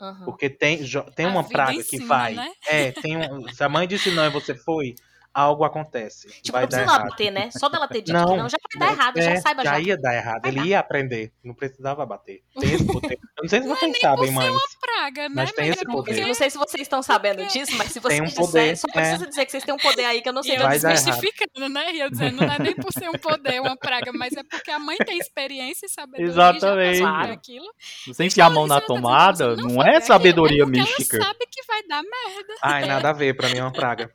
Uhum. 0.00 0.24
Porque 0.26 0.50
tem, 0.50 0.80
tem 1.14 1.26
uma 1.26 1.44
praga 1.44 1.82
que 1.82 1.98
vai. 2.04 2.34
Né? 2.34 2.50
É, 2.66 2.92
tem 2.92 3.16
um, 3.16 3.48
se 3.48 3.62
a 3.64 3.68
mãe 3.68 3.88
disse 3.88 4.10
não 4.10 4.26
e 4.26 4.30
você 4.30 4.54
foi, 4.54 4.94
algo 5.36 5.64
acontece. 5.64 6.28
Tipo, 6.40 6.52
vai 6.52 6.62
não 6.62 6.68
precisa 6.68 6.90
ela 6.90 7.04
bater, 7.04 7.30
né? 7.30 7.50
Só 7.50 7.68
dela 7.68 7.86
ter 7.86 8.00
dito 8.00 8.14
não, 8.14 8.26
que 8.26 8.36
não, 8.36 8.48
já 8.48 8.56
vai 8.72 8.88
dar 8.88 8.92
errado, 8.94 9.18
é, 9.18 9.22
já 9.22 9.36
saiba 9.36 9.62
já. 9.62 9.72
Já 9.72 9.80
ia 9.80 9.98
dar 9.98 10.14
errado, 10.14 10.42
vai 10.42 10.50
ele 10.50 10.60
dar. 10.60 10.66
ia 10.66 10.80
aprender, 10.80 11.32
não 11.44 11.54
precisava 11.54 12.06
bater. 12.06 12.42
Tem 12.58 12.72
esse 12.72 12.84
poder. 12.88 13.18
Eu 13.38 13.42
não 13.42 13.48
sei 13.50 13.60
se 13.60 13.68
vocês 13.68 13.92
não 13.92 13.96
é 13.96 14.00
sabem, 14.00 14.30
uma 14.30 14.62
praga, 14.80 15.28
né? 15.28 15.34
Mas 15.34 15.52
tem 15.52 15.68
esse 15.68 15.84
poder. 15.84 16.22
Eu 16.22 16.26
não 16.28 16.34
sei 16.34 16.48
se 16.48 16.56
vocês 16.56 16.80
estão 16.80 17.02
sabendo 17.02 17.44
disso, 17.46 17.76
mas 17.76 17.92
se 17.92 18.00
vocês 18.00 18.18
tem 18.18 18.26
um 18.26 18.34
poder, 18.34 18.72
disser, 18.72 18.76
só 18.78 18.88
precisa 18.88 19.24
é. 19.24 19.28
dizer 19.28 19.44
que 19.44 19.50
vocês 19.50 19.64
têm 19.64 19.74
um 19.74 19.78
poder 19.78 20.04
aí 20.06 20.22
que 20.22 20.28
eu 20.28 20.32
não 20.32 20.42
sei. 20.42 20.56
E 20.56 20.60
eu 20.60 20.68
desmistificando, 20.68 21.68
né? 21.68 21.92
E 21.92 22.00
eu 22.00 22.10
dizendo, 22.10 22.36
não 22.40 22.50
é 22.50 22.58
nem 22.58 22.74
por 22.74 22.90
ser 22.92 23.10
um 23.10 23.18
poder, 23.18 23.60
uma 23.60 23.76
praga, 23.76 24.10
mas 24.14 24.32
é 24.32 24.42
porque 24.42 24.70
a 24.70 24.78
mãe 24.78 24.96
tem 24.96 25.18
experiência 25.18 25.84
e 25.84 25.88
sabedoria. 25.90 26.26
Exatamente. 26.26 27.00
Claro. 27.00 27.32
Aquilo. 27.32 27.66
Você 28.06 28.24
enfiar 28.24 28.46
a 28.46 28.50
mão 28.50 28.66
na 28.66 28.80
tomada, 28.80 29.54
não 29.54 29.82
é 29.82 30.00
sabedoria 30.00 30.64
mística. 30.64 31.16
Ela 31.16 31.26
sabe 31.26 31.46
que 31.50 31.62
vai 31.66 31.82
dar 31.82 32.02
merda. 32.02 32.54
Ai, 32.62 32.86
nada 32.86 33.10
a 33.10 33.12
ver, 33.12 33.36
pra 33.36 33.50
mim 33.50 33.58
é 33.58 33.62
uma 33.62 33.72
praga. 33.72 34.10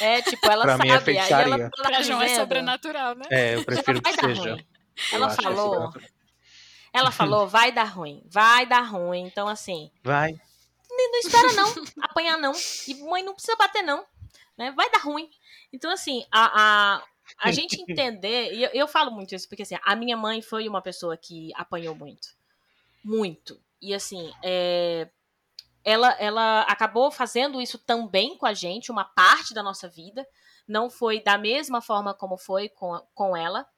É, 0.00 0.22
tipo, 0.22 0.50
ela 0.50 0.62
pra 0.62 0.76
sabe. 0.78 0.88
Mim 0.88 0.94
é 0.94 1.00
feitiçaria. 1.00 1.54
Aí 1.54 1.60
ela, 1.60 1.70
pra 1.70 2.02
João 2.02 2.22
é 2.22 2.28
sobrenatural, 2.34 3.14
né? 3.14 3.24
É, 3.30 3.54
eu 3.56 3.64
prefiro 3.64 4.00
que 4.00 4.12
seja. 4.12 4.56
Ela 5.12 5.28
falou. 5.30 5.92
Ela 6.94 7.10
falou, 7.12 7.48
vai 7.48 7.72
dar 7.72 7.84
ruim, 7.84 8.22
vai 8.26 8.64
dar 8.64 8.82
ruim. 8.82 9.26
Então, 9.26 9.48
assim. 9.48 9.90
Vai. 10.04 10.32
Não, 10.88 11.18
espera, 11.18 11.52
não. 11.54 11.74
apanhar, 12.02 12.38
não. 12.38 12.52
E 12.86 12.94
mãe 13.02 13.24
não 13.24 13.34
precisa 13.34 13.56
bater, 13.56 13.82
não. 13.82 14.06
Né? 14.56 14.70
Vai 14.70 14.88
dar 14.90 15.00
ruim. 15.00 15.28
Então, 15.72 15.90
assim, 15.90 16.24
a, 16.30 16.94
a, 16.96 17.02
a 17.38 17.50
gente 17.50 17.80
entender. 17.82 18.54
E 18.54 18.62
eu, 18.62 18.70
eu 18.72 18.88
falo 18.88 19.10
muito 19.10 19.34
isso, 19.34 19.48
porque 19.48 19.62
assim, 19.62 19.76
a 19.84 19.96
minha 19.96 20.16
mãe 20.16 20.40
foi 20.40 20.68
uma 20.68 20.80
pessoa 20.80 21.16
que 21.16 21.50
apanhou 21.56 21.96
muito. 21.96 22.28
Muito. 23.02 23.60
E 23.82 23.92
assim, 23.92 24.32
é, 24.42 25.08
ela, 25.84 26.12
ela 26.12 26.62
acabou 26.62 27.10
fazendo 27.10 27.60
isso 27.60 27.78
também 27.78 28.38
com 28.38 28.46
a 28.46 28.54
gente, 28.54 28.92
uma 28.92 29.04
parte 29.04 29.52
da 29.52 29.62
nossa 29.62 29.88
vida. 29.88 30.26
Não 30.66 30.88
foi 30.88 31.20
da 31.20 31.36
mesma 31.36 31.82
forma 31.82 32.14
como 32.14 32.38
foi 32.38 32.68
com, 32.70 32.98
com 33.14 33.36
ela, 33.36 33.68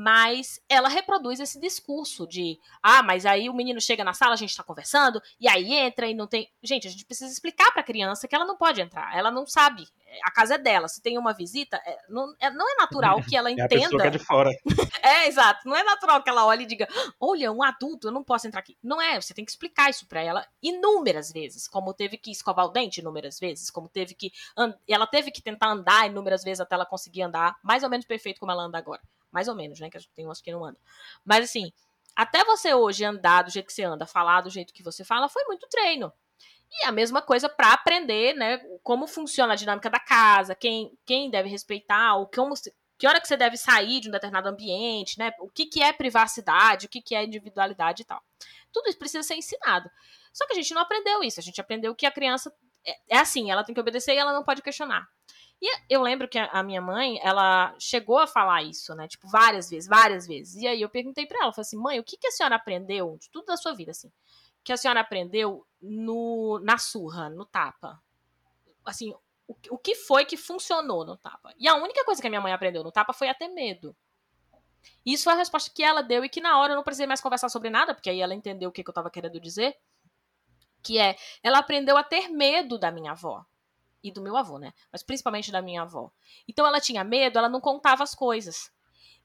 mas 0.00 0.58
ela 0.66 0.88
reproduz 0.88 1.40
esse 1.40 1.60
discurso 1.60 2.26
de 2.26 2.58
ah, 2.82 3.02
mas 3.02 3.26
aí 3.26 3.50
o 3.50 3.54
menino 3.54 3.78
chega 3.82 4.02
na 4.02 4.14
sala, 4.14 4.32
a 4.32 4.36
gente 4.36 4.56
tá 4.56 4.62
conversando, 4.62 5.20
e 5.38 5.46
aí 5.46 5.74
entra 5.74 6.06
e 6.06 6.14
não 6.14 6.26
tem. 6.26 6.50
Gente, 6.62 6.88
a 6.88 6.90
gente 6.90 7.04
precisa 7.04 7.30
explicar 7.30 7.70
pra 7.70 7.82
criança 7.82 8.26
que 8.26 8.34
ela 8.34 8.46
não 8.46 8.56
pode 8.56 8.80
entrar, 8.80 9.14
ela 9.14 9.30
não 9.30 9.46
sabe 9.46 9.86
a 10.24 10.30
casa 10.30 10.54
é 10.54 10.58
dela. 10.58 10.88
Se 10.88 11.00
tem 11.00 11.18
uma 11.18 11.32
visita, 11.32 11.76
é, 11.86 11.98
não, 12.08 12.34
é, 12.40 12.50
não 12.50 12.68
é 12.68 12.76
natural 12.76 13.22
que 13.22 13.36
ela 13.36 13.50
é 13.50 13.52
entenda. 13.52 14.02
A 14.02 14.06
é 14.06 14.10
de 14.10 14.18
fora. 14.18 14.50
é, 15.02 15.28
exato. 15.28 15.68
Não 15.68 15.76
é 15.76 15.84
natural 15.84 16.22
que 16.22 16.28
ela 16.28 16.44
olhe 16.46 16.64
e 16.64 16.66
diga: 16.66 16.88
olha, 17.20 17.52
um 17.52 17.62
adulto, 17.62 18.08
eu 18.08 18.12
não 18.12 18.24
posso 18.24 18.46
entrar 18.46 18.60
aqui. 18.60 18.76
Não 18.82 19.00
é, 19.00 19.20
você 19.20 19.34
tem 19.34 19.44
que 19.44 19.50
explicar 19.50 19.90
isso 19.90 20.06
para 20.06 20.22
ela 20.22 20.46
inúmeras 20.62 21.30
vezes. 21.30 21.68
Como 21.68 21.94
teve 21.94 22.16
que 22.16 22.30
escovar 22.30 22.66
o 22.66 22.70
dente 22.70 23.00
inúmeras 23.00 23.38
vezes, 23.38 23.70
como 23.70 23.88
teve 23.88 24.14
que. 24.14 24.32
Ela 24.88 25.06
teve 25.06 25.30
que 25.30 25.42
tentar 25.42 25.68
andar 25.68 26.06
inúmeras 26.06 26.42
vezes 26.42 26.60
até 26.60 26.74
ela 26.74 26.86
conseguir 26.86 27.22
andar, 27.22 27.56
mais 27.62 27.82
ou 27.82 27.90
menos 27.90 28.06
perfeito 28.06 28.40
como 28.40 28.50
ela 28.50 28.64
anda 28.64 28.78
agora. 28.78 29.00
Mais 29.32 29.48
ou 29.48 29.54
menos, 29.54 29.80
né? 29.80 29.90
Que 29.90 29.98
tem 30.14 30.24
umas 30.24 30.40
que 30.40 30.52
não 30.52 30.64
andam. 30.64 30.80
Mas 31.24 31.44
assim, 31.44 31.72
até 32.14 32.44
você 32.44 32.74
hoje 32.74 33.04
andar 33.04 33.42
do 33.42 33.50
jeito 33.50 33.66
que 33.66 33.72
você 33.72 33.84
anda, 33.84 34.06
falar 34.06 34.40
do 34.40 34.50
jeito 34.50 34.72
que 34.72 34.82
você 34.82 35.04
fala, 35.04 35.28
foi 35.28 35.44
muito 35.44 35.68
treino. 35.68 36.12
E 36.70 36.84
a 36.84 36.92
mesma 36.92 37.20
coisa 37.20 37.48
para 37.48 37.72
aprender, 37.72 38.34
né, 38.34 38.58
como 38.82 39.06
funciona 39.06 39.54
a 39.54 39.56
dinâmica 39.56 39.90
da 39.90 39.98
casa, 39.98 40.54
quem, 40.54 40.96
quem 41.04 41.28
deve 41.28 41.48
respeitar, 41.48 42.14
ou 42.14 42.26
como, 42.28 42.54
que 42.96 43.06
hora 43.06 43.20
que 43.20 43.26
você 43.26 43.36
deve 43.36 43.56
sair 43.56 44.00
de 44.00 44.08
um 44.08 44.12
determinado 44.12 44.48
ambiente, 44.48 45.18
né? 45.18 45.32
O 45.40 45.48
que, 45.48 45.66
que 45.66 45.82
é 45.82 45.92
privacidade, 45.92 46.86
o 46.86 46.88
que, 46.88 47.00
que 47.00 47.14
é 47.14 47.24
individualidade 47.24 48.02
e 48.02 48.04
tal. 48.04 48.22
Tudo 48.72 48.88
isso 48.88 48.98
precisa 48.98 49.22
ser 49.22 49.34
ensinado. 49.34 49.90
Só 50.32 50.46
que 50.46 50.52
a 50.52 50.56
gente 50.56 50.72
não 50.74 50.82
aprendeu 50.82 51.24
isso. 51.24 51.40
A 51.40 51.42
gente 51.42 51.60
aprendeu 51.60 51.94
que 51.94 52.06
a 52.06 52.10
criança 52.10 52.54
é, 52.86 53.16
é 53.16 53.18
assim, 53.18 53.50
ela 53.50 53.64
tem 53.64 53.74
que 53.74 53.80
obedecer 53.80 54.14
e 54.14 54.18
ela 54.18 54.32
não 54.32 54.44
pode 54.44 54.62
questionar. 54.62 55.08
E 55.62 55.70
eu 55.90 56.00
lembro 56.00 56.26
que 56.26 56.38
a 56.38 56.62
minha 56.62 56.80
mãe, 56.80 57.20
ela 57.22 57.74
chegou 57.78 58.18
a 58.18 58.26
falar 58.26 58.62
isso, 58.62 58.94
né? 58.94 59.06
Tipo, 59.06 59.28
várias 59.28 59.68
vezes, 59.68 59.88
várias 59.88 60.26
vezes. 60.26 60.54
E 60.62 60.66
aí 60.66 60.80
eu 60.80 60.88
perguntei 60.88 61.26
para 61.26 61.42
ela, 61.42 61.52
falei 61.52 61.66
assim, 61.66 61.76
mãe, 61.76 62.00
o 62.00 62.04
que, 62.04 62.16
que 62.16 62.26
a 62.26 62.30
senhora 62.30 62.56
aprendeu 62.56 63.18
de 63.20 63.28
tudo 63.30 63.44
da 63.44 63.56
sua 63.56 63.74
vida, 63.74 63.90
assim? 63.90 64.10
que 64.62 64.72
a 64.72 64.76
senhora 64.76 65.00
aprendeu 65.00 65.66
no, 65.80 66.58
na 66.62 66.78
surra, 66.78 67.28
no 67.30 67.44
tapa? 67.44 68.02
Assim, 68.84 69.12
o, 69.46 69.56
o 69.70 69.78
que 69.78 69.94
foi 69.94 70.24
que 70.24 70.36
funcionou 70.36 71.04
no 71.04 71.16
tapa? 71.16 71.54
E 71.58 71.68
a 71.68 71.74
única 71.76 72.04
coisa 72.04 72.20
que 72.20 72.26
a 72.26 72.30
minha 72.30 72.40
mãe 72.40 72.52
aprendeu 72.52 72.84
no 72.84 72.92
tapa 72.92 73.12
foi 73.12 73.28
a 73.28 73.34
ter 73.34 73.48
medo. 73.48 73.96
Isso 75.04 75.24
foi 75.24 75.34
a 75.34 75.36
resposta 75.36 75.70
que 75.74 75.82
ela 75.82 76.02
deu 76.02 76.24
e 76.24 76.28
que 76.28 76.40
na 76.40 76.58
hora 76.58 76.72
eu 76.72 76.76
não 76.76 76.82
precisei 76.82 77.06
mais 77.06 77.20
conversar 77.20 77.48
sobre 77.48 77.70
nada, 77.70 77.94
porque 77.94 78.10
aí 78.10 78.20
ela 78.20 78.34
entendeu 78.34 78.68
o 78.68 78.72
que, 78.72 78.82
que 78.82 78.88
eu 78.88 78.92
estava 78.92 79.10
querendo 79.10 79.40
dizer. 79.40 79.76
Que 80.82 80.98
é, 80.98 81.16
ela 81.42 81.58
aprendeu 81.58 81.96
a 81.96 82.02
ter 82.02 82.28
medo 82.28 82.78
da 82.78 82.90
minha 82.90 83.12
avó. 83.12 83.44
E 84.02 84.10
do 84.10 84.22
meu 84.22 84.36
avô, 84.36 84.58
né? 84.58 84.72
Mas 84.90 85.02
principalmente 85.02 85.52
da 85.52 85.60
minha 85.60 85.82
avó. 85.82 86.10
Então 86.48 86.66
ela 86.66 86.80
tinha 86.80 87.04
medo, 87.04 87.38
ela 87.38 87.48
não 87.48 87.60
contava 87.60 88.02
as 88.02 88.14
coisas. 88.14 88.70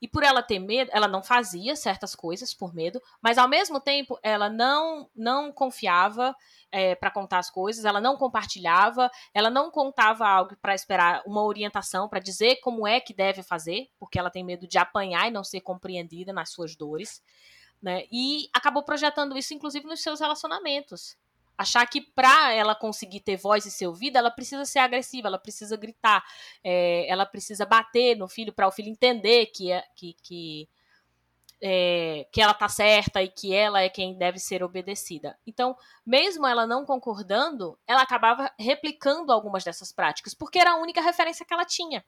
E 0.01 0.07
por 0.07 0.23
ela 0.23 0.43
ter 0.43 0.59
medo, 0.59 0.91
ela 0.93 1.07
não 1.07 1.23
fazia 1.23 1.75
certas 1.75 2.13
coisas 2.13 2.53
por 2.53 2.73
medo, 2.73 3.01
mas 3.21 3.37
ao 3.37 3.47
mesmo 3.47 3.79
tempo 3.79 4.19
ela 4.21 4.49
não 4.49 5.09
não 5.15 5.51
confiava 5.51 6.35
é, 6.71 6.95
para 6.95 7.09
contar 7.09 7.39
as 7.39 7.49
coisas, 7.49 7.85
ela 7.85 8.01
não 8.01 8.17
compartilhava, 8.17 9.09
ela 9.33 9.49
não 9.49 9.71
contava 9.71 10.27
algo 10.27 10.55
para 10.61 10.75
esperar 10.75 11.23
uma 11.25 11.43
orientação, 11.43 12.09
para 12.09 12.19
dizer 12.19 12.57
como 12.57 12.85
é 12.85 12.99
que 12.99 13.13
deve 13.13 13.41
fazer, 13.41 13.89
porque 13.97 14.19
ela 14.19 14.29
tem 14.29 14.43
medo 14.43 14.67
de 14.67 14.77
apanhar 14.77 15.27
e 15.27 15.31
não 15.31 15.43
ser 15.43 15.61
compreendida 15.61 16.33
nas 16.33 16.51
suas 16.51 16.75
dores. 16.75 17.23
Né? 17.81 18.03
E 18.11 18.49
acabou 18.53 18.83
projetando 18.83 19.37
isso, 19.37 19.53
inclusive, 19.53 19.87
nos 19.87 20.01
seus 20.01 20.19
relacionamentos 20.19 21.17
achar 21.57 21.85
que 21.87 22.01
para 22.01 22.51
ela 22.53 22.75
conseguir 22.75 23.21
ter 23.21 23.37
voz 23.37 23.65
e 23.65 23.71
ser 23.71 23.87
ouvida, 23.87 24.19
ela 24.19 24.31
precisa 24.31 24.65
ser 24.65 24.79
agressiva, 24.79 25.27
ela 25.27 25.39
precisa 25.39 25.77
gritar, 25.77 26.23
é, 26.63 27.07
ela 27.09 27.25
precisa 27.25 27.65
bater 27.65 28.15
no 28.17 28.27
filho 28.27 28.53
para 28.53 28.67
o 28.67 28.71
filho 28.71 28.89
entender 28.89 29.47
que, 29.47 29.71
é, 29.71 29.83
que, 29.95 30.15
que, 30.21 30.69
é, 31.61 32.27
que 32.31 32.41
ela 32.41 32.53
tá 32.53 32.67
certa 32.67 33.21
e 33.21 33.27
que 33.27 33.53
ela 33.53 33.81
é 33.81 33.89
quem 33.89 34.17
deve 34.17 34.39
ser 34.39 34.63
obedecida. 34.63 35.37
Então, 35.45 35.75
mesmo 36.05 36.45
ela 36.45 36.67
não 36.67 36.85
concordando, 36.85 37.77
ela 37.87 38.01
acabava 38.01 38.51
replicando 38.59 39.31
algumas 39.31 39.63
dessas 39.63 39.91
práticas, 39.91 40.33
porque 40.33 40.59
era 40.59 40.71
a 40.71 40.77
única 40.77 41.01
referência 41.01 41.45
que 41.45 41.53
ela 41.53 41.65
tinha. 41.65 42.03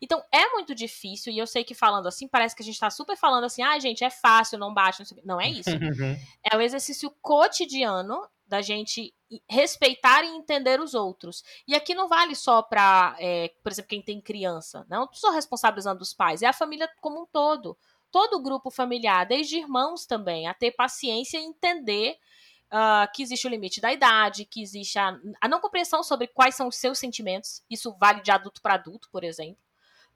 Então 0.00 0.22
é 0.30 0.50
muito 0.50 0.74
difícil, 0.74 1.32
e 1.32 1.38
eu 1.38 1.46
sei 1.46 1.64
que 1.64 1.74
falando 1.74 2.06
assim, 2.06 2.28
parece 2.28 2.54
que 2.54 2.62
a 2.62 2.64
gente 2.64 2.78
tá 2.78 2.90
super 2.90 3.16
falando 3.16 3.44
assim, 3.44 3.62
ah, 3.62 3.78
gente, 3.78 4.04
é 4.04 4.10
fácil, 4.10 4.58
não 4.58 4.72
bate, 4.72 5.00
não, 5.00 5.06
sei... 5.06 5.22
não 5.24 5.40
é 5.40 5.48
isso. 5.48 5.70
Uhum. 5.82 6.16
É 6.50 6.56
um 6.56 6.60
exercício 6.60 7.10
cotidiano 7.20 8.26
da 8.52 8.60
gente 8.60 9.14
respeitar 9.48 10.22
e 10.24 10.28
entender 10.28 10.78
os 10.78 10.92
outros. 10.92 11.42
E 11.66 11.74
aqui 11.74 11.94
não 11.94 12.06
vale 12.06 12.34
só 12.34 12.60
para, 12.60 13.16
é, 13.18 13.50
por 13.62 13.72
exemplo, 13.72 13.88
quem 13.88 14.02
tem 14.02 14.20
criança. 14.20 14.84
Não 14.90 15.04
estou 15.10 15.32
responsabilizando 15.32 16.02
os 16.02 16.12
pais, 16.12 16.42
é 16.42 16.46
a 16.46 16.52
família 16.52 16.86
como 17.00 17.22
um 17.22 17.24
todo. 17.24 17.78
Todo 18.10 18.34
o 18.34 18.42
grupo 18.42 18.70
familiar, 18.70 19.24
desde 19.24 19.56
irmãos 19.56 20.04
também, 20.04 20.46
a 20.46 20.52
ter 20.52 20.72
paciência 20.72 21.38
e 21.38 21.44
entender 21.44 22.18
uh, 22.66 23.10
que 23.14 23.22
existe 23.22 23.46
o 23.46 23.50
limite 23.50 23.80
da 23.80 23.90
idade, 23.90 24.44
que 24.44 24.60
existe 24.60 24.98
a, 24.98 25.18
a 25.40 25.48
não 25.48 25.58
compreensão 25.58 26.02
sobre 26.02 26.26
quais 26.26 26.54
são 26.54 26.68
os 26.68 26.76
seus 26.76 26.98
sentimentos. 26.98 27.64
Isso 27.70 27.96
vale 27.98 28.20
de 28.20 28.30
adulto 28.30 28.60
para 28.60 28.74
adulto, 28.74 29.08
por 29.10 29.24
exemplo. 29.24 29.62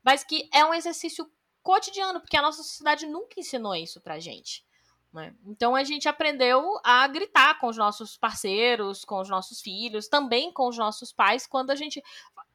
Mas 0.05 0.25
que 0.25 0.47
é 0.53 0.63
um 0.63 0.75
exercício 0.75 1.27
cotidiano, 1.63 2.21
porque 2.21 2.37
a 2.37 2.43
nossa 2.43 2.63
sociedade 2.63 3.07
nunca 3.07 3.41
ensinou 3.41 3.75
isso 3.75 3.99
pra 3.99 4.21
gente. 4.21 4.63
Né? 5.17 5.35
Então 5.47 5.75
a 5.75 5.83
gente 5.83 6.09
aprendeu 6.09 6.79
a 6.85 7.09
gritar 7.09 7.59
com 7.59 7.67
os 7.67 7.77
nossos 7.77 8.17
parceiros, 8.17 9.05
com 9.05 9.19
os 9.19 9.29
nossos 9.29 9.61
filhos, 9.61 10.07
também 10.07 10.53
com 10.53 10.69
os 10.69 10.77
nossos 10.77 11.11
pais, 11.13 11.47
quando 11.47 11.71
a 11.71 11.75
gente 11.75 12.03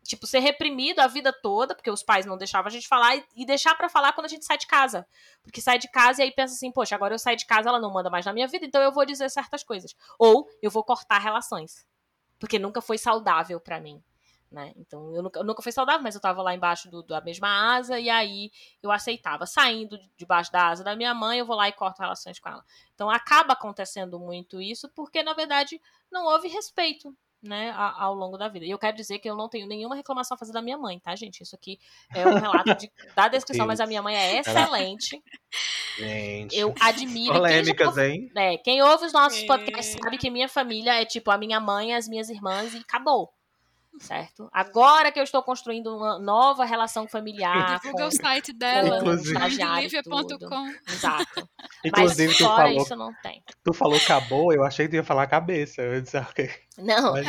tipo, 0.04 0.26
ser 0.28 0.40
reprimido 0.40 1.00
a 1.00 1.08
vida 1.08 1.34
toda, 1.34 1.76
porque 1.76 1.90
os 1.90 2.04
pais 2.04 2.26
não 2.26 2.38
deixavam 2.38 2.68
a 2.68 2.72
gente 2.72 2.88
falar, 2.88 3.16
e, 3.36 3.46
deixar 3.46 3.76
para 3.76 3.90
falar 3.90 4.14
quando 4.14 4.26
a 4.26 4.30
gente 4.30 4.46
sai 4.46 4.58
de 4.58 4.68
casa. 4.68 5.08
Porque 5.44 5.60
sai 5.60 5.78
de 5.78 5.90
casa 5.90 6.22
e 6.22 6.26
aí 6.26 6.32
pensa 6.32 6.54
assim, 6.54 6.72
poxa, 6.72 6.96
agora 6.96 7.14
eu 7.14 7.20
saio 7.20 7.38
de 7.38 7.46
casa, 7.46 7.70
ela 7.70 7.80
não 7.80 7.92
manda 7.92 8.10
mais 8.10 8.26
na 8.26 8.34
minha 8.34 8.48
vida, 8.48 8.66
então 8.66 8.82
eu 8.82 8.92
vou 8.92 9.06
dizer 9.06 9.30
certas 9.30 9.64
coisas. 9.64 9.96
Ou 10.20 10.48
eu 10.62 10.70
vou 10.70 10.84
cortar 10.84 11.20
relações. 11.20 11.86
Porque 12.40 12.60
nunca 12.60 12.82
foi 12.82 12.98
saudável 12.98 13.60
para 13.60 13.80
mim. 13.80 14.02
Né? 14.52 14.74
Então 14.76 15.16
eu 15.16 15.24
nunca, 15.24 15.40
eu 15.40 15.46
nunca 15.46 15.62
fui 15.62 15.72
saudável, 15.72 16.04
mas 16.04 16.14
eu 16.14 16.20
tava 16.20 16.42
lá 16.42 16.54
embaixo 16.54 16.90
do, 16.92 17.02
da 17.02 17.22
mesma 17.22 17.78
asa 17.78 17.98
e 17.98 18.10
aí 18.10 18.52
eu 18.84 18.92
aceitava. 18.92 19.46
Saindo 19.46 19.98
debaixo 20.18 20.52
da 20.52 20.68
asa 20.68 20.84
da 20.84 20.94
minha 20.94 21.14
mãe, 21.14 21.40
eu 21.40 21.46
vou 21.46 21.56
lá 21.56 21.70
e 21.70 21.72
corto 21.72 22.02
relações 22.02 22.38
com 22.38 22.50
ela. 22.50 22.66
Então 22.94 23.10
acaba 23.10 23.54
acontecendo 23.54 24.20
muito 24.20 24.62
isso 24.62 24.90
porque, 24.90 25.24
na 25.24 25.34
verdade, 25.34 25.82
não 26.12 26.26
houve 26.26 26.50
respeito 26.50 27.16
né, 27.42 27.74
ao 27.76 28.14
longo 28.14 28.38
da 28.38 28.48
vida. 28.48 28.66
E 28.66 28.70
eu 28.70 28.78
quero 28.78 28.96
dizer 28.96 29.20
que 29.20 29.30
eu 29.30 29.36
não 29.36 29.50
tenho 29.50 29.66
nenhuma 29.66 29.96
reclamação 29.96 30.36
a 30.36 30.38
fazer 30.38 30.52
da 30.52 30.62
minha 30.62 30.78
mãe, 30.78 31.00
tá, 31.00 31.16
gente? 31.16 31.42
Isso 31.42 31.56
aqui 31.56 31.80
é 32.14 32.28
um 32.28 32.36
relato 32.38 32.76
de, 32.76 32.92
da 33.16 33.28
descrição, 33.28 33.66
mas 33.66 33.80
a 33.80 33.88
minha 33.88 34.02
mãe 34.02 34.16
é 34.16 34.40
excelente. 34.40 35.24
Gente. 35.98 36.56
Eu 36.56 36.74
admiro. 36.80 37.34
Polêmicas, 37.34 37.96
quem, 37.96 38.04
hein? 38.04 38.32
É, 38.36 38.58
quem 38.58 38.82
ouve 38.82 39.06
os 39.06 39.14
nossos 39.14 39.42
É. 39.42 39.46
podcasts 39.48 39.98
sabe 40.02 40.18
que 40.18 40.30
minha 40.30 40.48
família 40.48 41.02
é 41.02 41.06
tipo 41.06 41.32
a 41.32 41.38
minha 41.38 41.60
mãe, 41.60 41.96
as 41.96 42.08
minhas 42.08 42.30
irmãs 42.30 42.74
e 42.74 42.78
acabou. 42.78 43.34
Certo? 44.00 44.50
Agora 44.54 45.12
que 45.12 45.20
eu 45.20 45.24
estou 45.24 45.44
construindo 45.44 45.96
uma 45.96 46.18
nova 46.18 46.64
relação 46.66 47.08
familiar. 47.08 47.80
Divulga 47.82 48.04
com- 48.04 48.08
o 48.08 48.12
site 48.12 48.54
dela, 48.54 48.98
Inclusive- 48.98 49.34
mãedolivia.com. 49.38 50.74
Exato. 50.88 51.50
Inclusive, 51.86 52.28
Mas 52.30 52.38
tu 52.38 52.44
fora 52.44 52.64
falou, 52.68 52.82
isso, 52.84 52.96
não 52.96 53.14
tem. 53.22 53.44
tu 53.64 53.74
falou 53.74 53.98
acabou, 53.98 54.54
eu 54.54 54.64
achei 54.64 54.86
que 54.86 54.92
tu 54.92 54.96
ia 54.96 55.04
falar 55.04 55.28
cabeça. 55.28 55.82
Eu 55.82 56.02
disse, 56.02 56.18
ok. 56.18 56.50
Não, 56.78 57.14
não. 57.14 57.22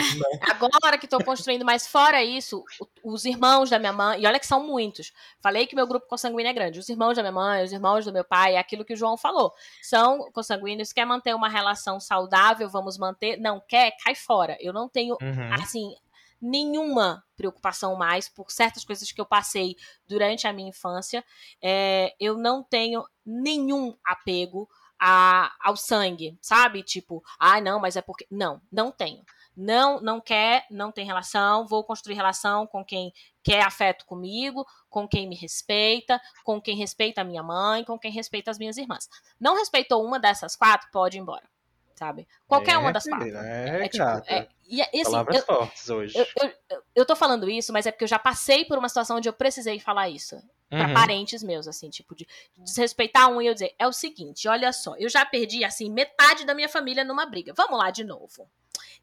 Agora 0.51 0.97
que 0.97 1.05
estou 1.07 1.23
construindo, 1.23 1.65
mas 1.65 1.87
fora 1.87 2.23
isso, 2.23 2.63
os 3.05 3.25
irmãos 3.25 3.69
da 3.69 3.79
minha 3.79 3.93
mãe, 3.93 4.21
e 4.23 4.27
olha 4.27 4.39
que 4.39 4.47
são 4.47 4.65
muitos. 4.67 5.13
Falei 5.43 5.67
que 5.67 5.75
meu 5.75 5.87
grupo 5.87 6.07
consanguíneo 6.07 6.49
é 6.49 6.53
grande. 6.55 6.79
Os 6.79 6.89
irmãos 6.89 7.17
da 7.17 7.23
minha 7.23 7.33
mãe, 7.33 7.65
os 7.65 7.73
irmãos 7.73 8.05
do 8.05 8.13
meu 8.13 8.25
pai, 8.25 8.55
é 8.55 8.59
aquilo 8.59 8.85
que 8.85 8.95
o 8.95 8.97
João 8.97 9.17
falou. 9.17 9.53
São 9.83 10.31
consanguíneos, 10.33 10.93
quer 10.93 11.05
manter 11.05 11.35
uma 11.35 11.49
relação 11.49 11.99
saudável, 11.99 12.69
vamos 12.71 12.97
manter. 12.97 13.37
Não 13.39 13.61
quer, 13.69 13.93
cai 14.05 14.15
fora. 14.15 14.57
Eu 14.61 14.73
não 14.73 14.89
tenho, 14.89 15.17
Uhum. 15.21 15.55
assim, 15.55 15.95
nenhuma 16.43 17.25
preocupação 17.37 17.97
mais 17.97 18.29
por 18.29 18.51
certas 18.51 18.85
coisas 18.85 19.11
que 19.13 19.21
eu 19.21 19.27
passei 19.27 19.77
durante 20.07 20.47
a 20.47 20.53
minha 20.53 20.69
infância. 20.71 21.25
É, 21.63 22.15
eu 22.21 22.37
não 22.37 22.63
tenho 22.63 23.05
nenhum 23.25 23.97
apego 24.05 24.69
a- 25.01 25.53
ao 25.61 25.77
sangue, 25.77 26.39
sabe? 26.41 26.83
Tipo, 26.83 27.23
ah, 27.39 27.61
não, 27.61 27.81
mas 27.81 27.97
é 27.97 28.03
porque. 28.03 28.27
Não, 28.31 28.61
não 28.71 28.93
tenho. 28.93 29.25
Não, 29.57 30.01
não 30.01 30.21
quer, 30.21 30.65
não 30.71 30.91
tem 30.93 31.05
relação. 31.05 31.67
Vou 31.67 31.85
construir 31.85 32.15
relação 32.15 32.67
com 32.67 32.85
quem 32.85 33.13
quer 33.43 33.63
afeto 33.63 34.07
comigo, 34.07 34.65
com 34.89 35.07
quem 35.07 35.29
me 35.29 35.35
respeita, 35.37 36.21
com 36.45 36.61
quem 36.61 36.77
respeita 36.77 37.21
a 37.21 37.25
minha 37.25 37.43
mãe, 37.43 37.85
com 37.85 37.99
quem 37.99 38.11
respeita 38.13 38.51
as 38.51 38.59
minhas 38.59 38.77
irmãs. 38.79 39.09
Não 39.41 39.57
respeitou 39.57 40.05
uma 40.05 40.19
dessas 40.19 40.57
quatro, 40.57 40.89
pode 40.93 41.17
ir 41.19 41.21
embora. 41.21 41.49
Sabe? 41.95 42.27
Qualquer 42.47 42.75
É, 42.75 42.79
uma 42.79 42.93
das 42.93 43.05
quatro. 43.05 43.27
filha, 43.27 43.39
É, 43.39 43.85
É, 43.85 43.89
tipo, 43.89 44.05
é, 44.27 44.49
e, 44.67 44.77
e 44.79 44.83
assim, 44.83 45.03
Palavras 45.05 45.37
eu, 45.37 45.43
fortes 45.45 45.89
hoje. 45.91 46.19
eu, 46.19 46.27
eu, 46.71 46.83
eu- 46.97 47.07
tô 47.07 47.15
falando 47.15 47.49
isso, 47.51 47.73
mas 47.73 47.87
é 47.87 47.93
porque 47.93 48.05
eu 48.05 48.09
já 48.09 48.19
passei 48.19 48.65
por 48.65 48.79
uma 48.79 48.89
situação 48.89 49.19
onde 49.19 49.29
eu 49.29 49.33
precisei 49.33 49.79
falar 49.79 50.09
isso. 50.09 50.43
Pra 50.69 50.87
Uhum. 50.89 50.95
parentes 50.95 51.43
meus, 51.43 51.69
assim, 51.69 51.91
tipo, 51.91 52.15
de 52.15 52.27
desrespeitar 52.57 53.29
um 53.31 53.43
e 53.43 53.47
eu 53.47 53.53
dizer, 53.53 53.75
é 53.79 53.87
o 53.87 53.93
seguinte, 53.93 54.49
olha 54.49 54.73
só, 54.73 54.97
eu 54.97 55.07
já 55.09 55.23
perdi, 55.27 55.63
assim, 55.65 55.91
metade 55.91 56.47
da 56.47 56.55
minha 56.55 56.69
família 56.69 57.05
numa 57.05 57.27
briga. 57.27 57.53
Vamos 57.55 57.79
lá 57.79 57.91
de 57.91 58.03
novo. 58.05 58.49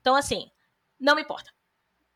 Então, 0.02 0.16
assim, 0.16 0.50
não 1.00 1.16
me 1.16 1.22
importa. 1.22 1.52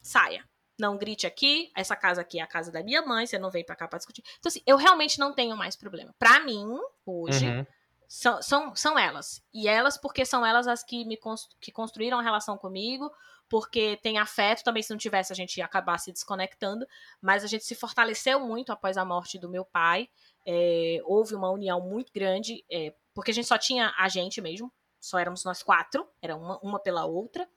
Saia. 0.01 0.43
Não 0.79 0.97
grite 0.97 1.27
aqui, 1.27 1.71
essa 1.75 1.95
casa 1.95 2.21
aqui 2.21 2.39
é 2.39 2.41
a 2.41 2.47
casa 2.47 2.71
da 2.71 2.81
minha 2.81 3.03
mãe, 3.03 3.27
você 3.27 3.37
não 3.37 3.51
vem 3.51 3.63
pra 3.63 3.75
cá 3.75 3.87
pra 3.87 3.99
discutir. 3.99 4.23
Então, 4.39 4.49
assim, 4.49 4.61
eu 4.65 4.75
realmente 4.75 5.19
não 5.19 5.31
tenho 5.31 5.55
mais 5.55 5.75
problema. 5.75 6.15
Pra 6.17 6.39
mim, 6.39 6.67
hoje, 7.05 7.47
Uhum. 7.47 7.65
São, 8.13 8.39
são, 8.43 8.75
são 8.75 8.99
elas. 8.99 9.41
E 9.51 9.67
elas, 9.67 9.97
porque 9.97 10.23
são 10.23 10.45
elas 10.45 10.67
as 10.67 10.83
que 10.83 11.03
me 11.03 11.17
cons- 11.17 11.49
que 11.59 11.71
construíram 11.71 12.19
a 12.19 12.21
relação 12.21 12.55
comigo, 12.55 13.11
porque 13.49 13.97
tem 14.03 14.19
afeto. 14.19 14.63
Também, 14.63 14.83
se 14.83 14.91
não 14.91 14.99
tivesse, 14.99 15.33
a 15.33 15.35
gente 15.35 15.57
ia 15.57 15.65
acabar 15.65 15.97
se 15.97 16.11
desconectando. 16.11 16.85
Mas 17.19 17.43
a 17.43 17.47
gente 17.47 17.63
se 17.65 17.73
fortaleceu 17.73 18.39
muito 18.39 18.71
após 18.71 18.97
a 18.97 19.03
morte 19.03 19.39
do 19.39 19.49
meu 19.49 19.65
pai. 19.65 20.07
É, 20.45 21.01
houve 21.05 21.33
uma 21.33 21.49
união 21.49 21.81
muito 21.81 22.13
grande, 22.13 22.63
é, 22.69 22.93
porque 23.15 23.31
a 23.31 23.33
gente 23.33 23.47
só 23.47 23.57
tinha 23.57 23.91
a 23.97 24.07
gente 24.07 24.39
mesmo. 24.41 24.71
Só 24.99 25.17
éramos 25.17 25.43
nós 25.43 25.63
quatro, 25.63 26.07
era 26.21 26.35
uma, 26.37 26.59
uma 26.59 26.79
pela 26.79 27.05
outra. 27.05 27.49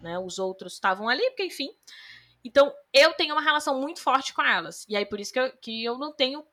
Né? 0.00 0.18
Os 0.18 0.38
outros 0.38 0.72
estavam 0.72 1.06
ali, 1.06 1.22
porque, 1.28 1.44
enfim. 1.44 1.68
Então, 2.42 2.72
eu 2.94 3.12
tenho 3.12 3.34
uma 3.34 3.42
relação 3.42 3.78
muito 3.78 4.00
forte 4.00 4.32
com 4.32 4.42
elas. 4.42 4.86
E 4.88 4.96
aí, 4.96 5.04
por 5.04 5.20
isso 5.20 5.34
que 5.34 5.38
eu, 5.38 5.54
que 5.58 5.84
eu 5.84 5.98
não 5.98 6.14
tenho. 6.14 6.46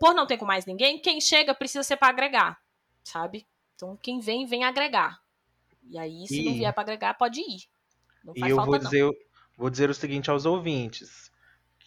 Por 0.00 0.14
não 0.14 0.26
ter 0.26 0.38
com 0.38 0.46
mais 0.46 0.64
ninguém, 0.64 0.98
quem 0.98 1.20
chega 1.20 1.54
precisa 1.54 1.82
ser 1.82 1.98
pra 1.98 2.08
agregar 2.08 2.58
sabe? 3.08 3.46
Então 3.74 3.96
quem 4.00 4.20
vem, 4.20 4.46
vem 4.46 4.64
agregar. 4.64 5.20
E 5.88 5.98
aí, 5.98 6.26
se 6.26 6.42
não 6.44 6.52
E- 6.52 6.58
vier 6.58 6.72
pra 6.72 6.82
agregar, 6.82 7.14
pode 7.14 7.40
ir. 7.40 7.64
Não 8.24 8.32
E 8.34 8.40
faz 8.40 8.50
eu 8.50 8.56
falta, 8.56 8.70
vou 8.70 8.78
não. 8.80 8.90
dizer, 8.90 9.10
vou 9.56 9.70
dizer 9.70 9.88
o 9.90 9.94
seguinte 9.94 10.30
aos 10.30 10.44
ouvintes. 10.46 11.30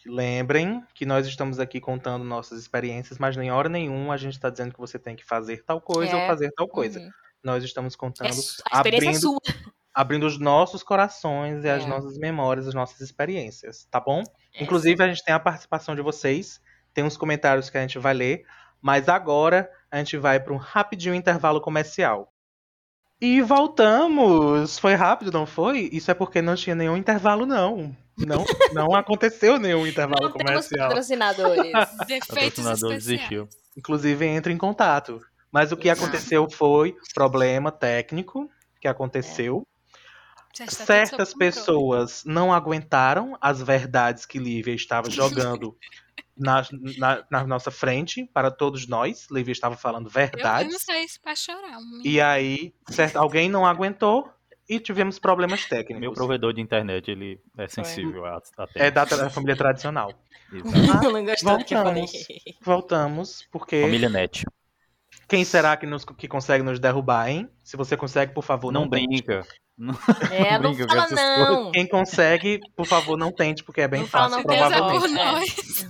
Lembrem 0.06 0.82
que 0.94 1.04
nós 1.04 1.26
estamos 1.26 1.58
aqui 1.58 1.78
contando 1.78 2.24
nossas 2.24 2.58
experiências, 2.58 3.18
mas 3.18 3.36
nem 3.36 3.50
hora 3.50 3.68
nenhuma 3.68 4.14
a 4.14 4.16
gente 4.16 4.32
está 4.32 4.48
dizendo 4.48 4.72
que 4.72 4.78
você 4.80 4.98
tem 4.98 5.14
que 5.14 5.24
fazer 5.24 5.62
tal 5.64 5.78
coisa 5.80 6.12
É. 6.16 6.22
ou 6.22 6.26
fazer 6.26 6.50
tal 6.56 6.66
coisa. 6.66 6.98
Uhum. 7.00 7.10
Nós 7.42 7.62
estamos 7.62 7.94
É 7.94 7.96
contando, 7.98 8.32
su- 8.32 8.62
a 8.70 8.78
experiência 8.78 9.08
é 9.08 9.10
abrindo, 9.10 9.20
sua. 9.20 9.40
abrindo 9.92 10.26
os 10.26 10.38
nossos 10.38 10.82
corações 10.82 11.64
e 11.64 11.68
as 11.68 11.84
É. 11.84 11.86
nossas 11.86 12.16
memórias, 12.16 12.66
as 12.66 12.72
nossas 12.74 13.00
experiências, 13.02 13.86
tá 13.90 14.00
bom? 14.00 14.22
É, 14.54 14.62
Inclusive, 14.64 15.02
a 15.02 15.08
gente 15.08 15.22
tem 15.22 15.34
a 15.34 15.40
participação 15.40 15.94
de 15.94 16.00
vocês, 16.00 16.62
tem 16.94 17.04
uns 17.04 17.18
comentários 17.18 17.68
que 17.68 17.76
a 17.76 17.82
gente 17.82 17.98
vai 17.98 18.14
ler, 18.14 18.46
mas 18.80 19.06
agora 19.06 19.70
a 19.90 19.98
gente 19.98 20.16
vai 20.16 20.38
para 20.40 20.52
um 20.52 20.56
rapidinho 20.56 21.14
intervalo 21.14 21.60
comercial. 21.60 22.32
E 23.20 23.42
voltamos! 23.42 24.78
Foi 24.78 24.94
rápido, 24.94 25.30
não 25.30 25.44
foi? 25.44 25.90
Isso 25.92 26.10
é 26.10 26.14
porque 26.14 26.40
não 26.40 26.54
tinha 26.54 26.74
nenhum 26.74 26.96
intervalo, 26.96 27.44
não. 27.44 27.94
Não, 28.16 28.44
não 28.72 28.94
aconteceu 28.94 29.58
nenhum 29.58 29.86
intervalo 29.86 30.22
Não 30.22 30.32
temos 30.32 30.46
comercial. 30.68 30.88
patrocinadores. 30.88 31.72
Defeitos 32.06 32.28
patrocinador 32.28 32.92
especiais. 32.92 33.04
desistiu. 33.04 33.48
Inclusive, 33.76 34.26
entre 34.26 34.52
em 34.52 34.58
contato. 34.58 35.20
Mas 35.52 35.72
o 35.72 35.76
que 35.76 35.90
aconteceu 35.90 36.48
foi 36.48 36.96
problema 37.14 37.70
técnico 37.72 38.48
que 38.80 38.88
aconteceu. 38.88 39.56
Tudo 39.56 39.66
Certas 40.54 41.32
pessoas 41.34 42.22
não 42.24 42.52
aguentaram 42.52 43.36
as 43.40 43.62
verdades 43.62 44.26
que 44.26 44.38
Lívia 44.38 44.74
estava 44.74 45.08
jogando 45.10 45.76
na, 46.36 46.66
na, 46.98 47.24
na 47.30 47.46
nossa 47.46 47.70
frente 47.70 48.28
para 48.32 48.50
todos 48.50 48.86
nós. 48.86 49.26
Lívia 49.30 49.52
estava 49.52 49.76
falando 49.76 50.06
Eu, 50.06 50.08
eu 50.08 50.12
verdades. 50.12 50.72
não 50.72 50.78
sei 50.80 51.06
se 51.08 51.20
pra 51.20 51.34
chorar. 51.34 51.78
um 51.78 52.02
E 52.04 52.20
aí, 52.20 52.74
certo, 52.88 53.16
alguém 53.16 53.48
não 53.48 53.64
aguentou 53.64 54.30
e 54.68 54.78
tivemos 54.78 55.18
problemas 55.18 55.64
técnicos. 55.66 56.00
Meu 56.00 56.12
provedor 56.12 56.52
de 56.52 56.60
internet, 56.60 57.10
ele 57.10 57.40
é 57.58 57.66
sensível 57.68 58.24
a, 58.24 58.36
a 58.36 58.66
É 58.76 58.90
da, 58.90 59.04
da 59.04 59.28
família 59.30 59.56
tradicional. 59.56 60.12
Eu 60.52 60.64
falei. 60.64 61.26
Voltamos. 61.42 62.12
Voltamos, 62.60 63.48
porque 63.52 63.82
Família 63.82 64.08
Net. 64.08 64.44
quem 65.28 65.44
será 65.44 65.76
que, 65.76 65.86
nos, 65.86 66.04
que 66.04 66.26
consegue 66.26 66.64
nos 66.64 66.80
derrubar, 66.80 67.28
hein? 67.28 67.48
Se 67.62 67.76
você 67.76 67.96
consegue, 67.96 68.32
por 68.34 68.42
favor, 68.42 68.72
não, 68.72 68.82
Não 68.82 68.90
tente. 68.90 69.06
brinca. 69.22 69.46
É, 70.30 70.58
não 70.58 70.76
com 70.76 70.86
fala 70.86 71.08
não. 71.10 71.72
Quem 71.72 71.88
consegue, 71.88 72.60
por 72.76 72.86
favor, 72.86 73.16
não 73.16 73.32
tente, 73.32 73.64
porque 73.64 73.80
é 73.80 73.88
bem 73.88 74.00
Não 74.00 74.06
fala 74.06 74.42
fácil, 74.42 74.46
não, 74.46 74.54
Deus 74.54 74.72
é 74.72 74.76
provavelmente. 74.76 75.14
por 75.14 75.20
É. 75.20 75.24
nós. 75.24 75.86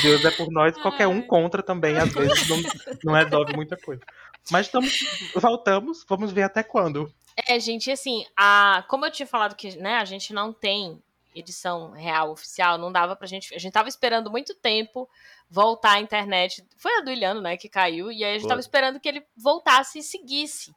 Deus 0.02 0.24
é 0.24 0.30
por 0.30 0.50
nós, 0.50 0.76
qualquer 0.80 1.06
um 1.08 1.20
contra 1.20 1.62
também, 1.62 1.96
às 1.96 2.12
vezes 2.12 2.48
não, 2.48 2.56
não 3.04 3.14
resolve 3.14 3.54
muita 3.54 3.76
coisa. 3.76 4.02
Mas 4.50 4.66
estamos, 4.66 5.00
voltamos, 5.34 6.04
vamos 6.08 6.32
ver 6.32 6.42
até 6.44 6.62
quando. 6.62 7.12
É, 7.48 7.58
gente, 7.58 7.90
assim, 7.90 8.24
a, 8.36 8.84
como 8.88 9.04
eu 9.06 9.10
tinha 9.10 9.26
falado 9.26 9.54
que 9.54 9.76
né, 9.76 9.96
a 9.96 10.04
gente 10.04 10.32
não 10.32 10.52
tem 10.52 11.02
edição 11.34 11.92
real 11.92 12.32
oficial, 12.32 12.78
não 12.78 12.90
dava 12.90 13.14
pra 13.14 13.26
gente. 13.26 13.54
A 13.54 13.58
gente 13.58 13.72
tava 13.72 13.88
esperando 13.88 14.30
muito 14.30 14.54
tempo 14.54 15.08
voltar 15.48 15.92
à 15.92 16.00
internet. 16.00 16.64
Foi 16.76 16.96
a 16.98 17.00
do 17.00 17.10
Iliano, 17.10 17.40
né, 17.40 17.56
que 17.56 17.68
caiu, 17.68 18.10
e 18.10 18.24
aí 18.24 18.30
a 18.30 18.32
gente 18.34 18.42
Foi. 18.42 18.48
tava 18.48 18.60
esperando 18.60 18.98
que 19.00 19.08
ele 19.08 19.22
voltasse 19.36 19.98
e 19.98 20.02
seguisse. 20.02 20.72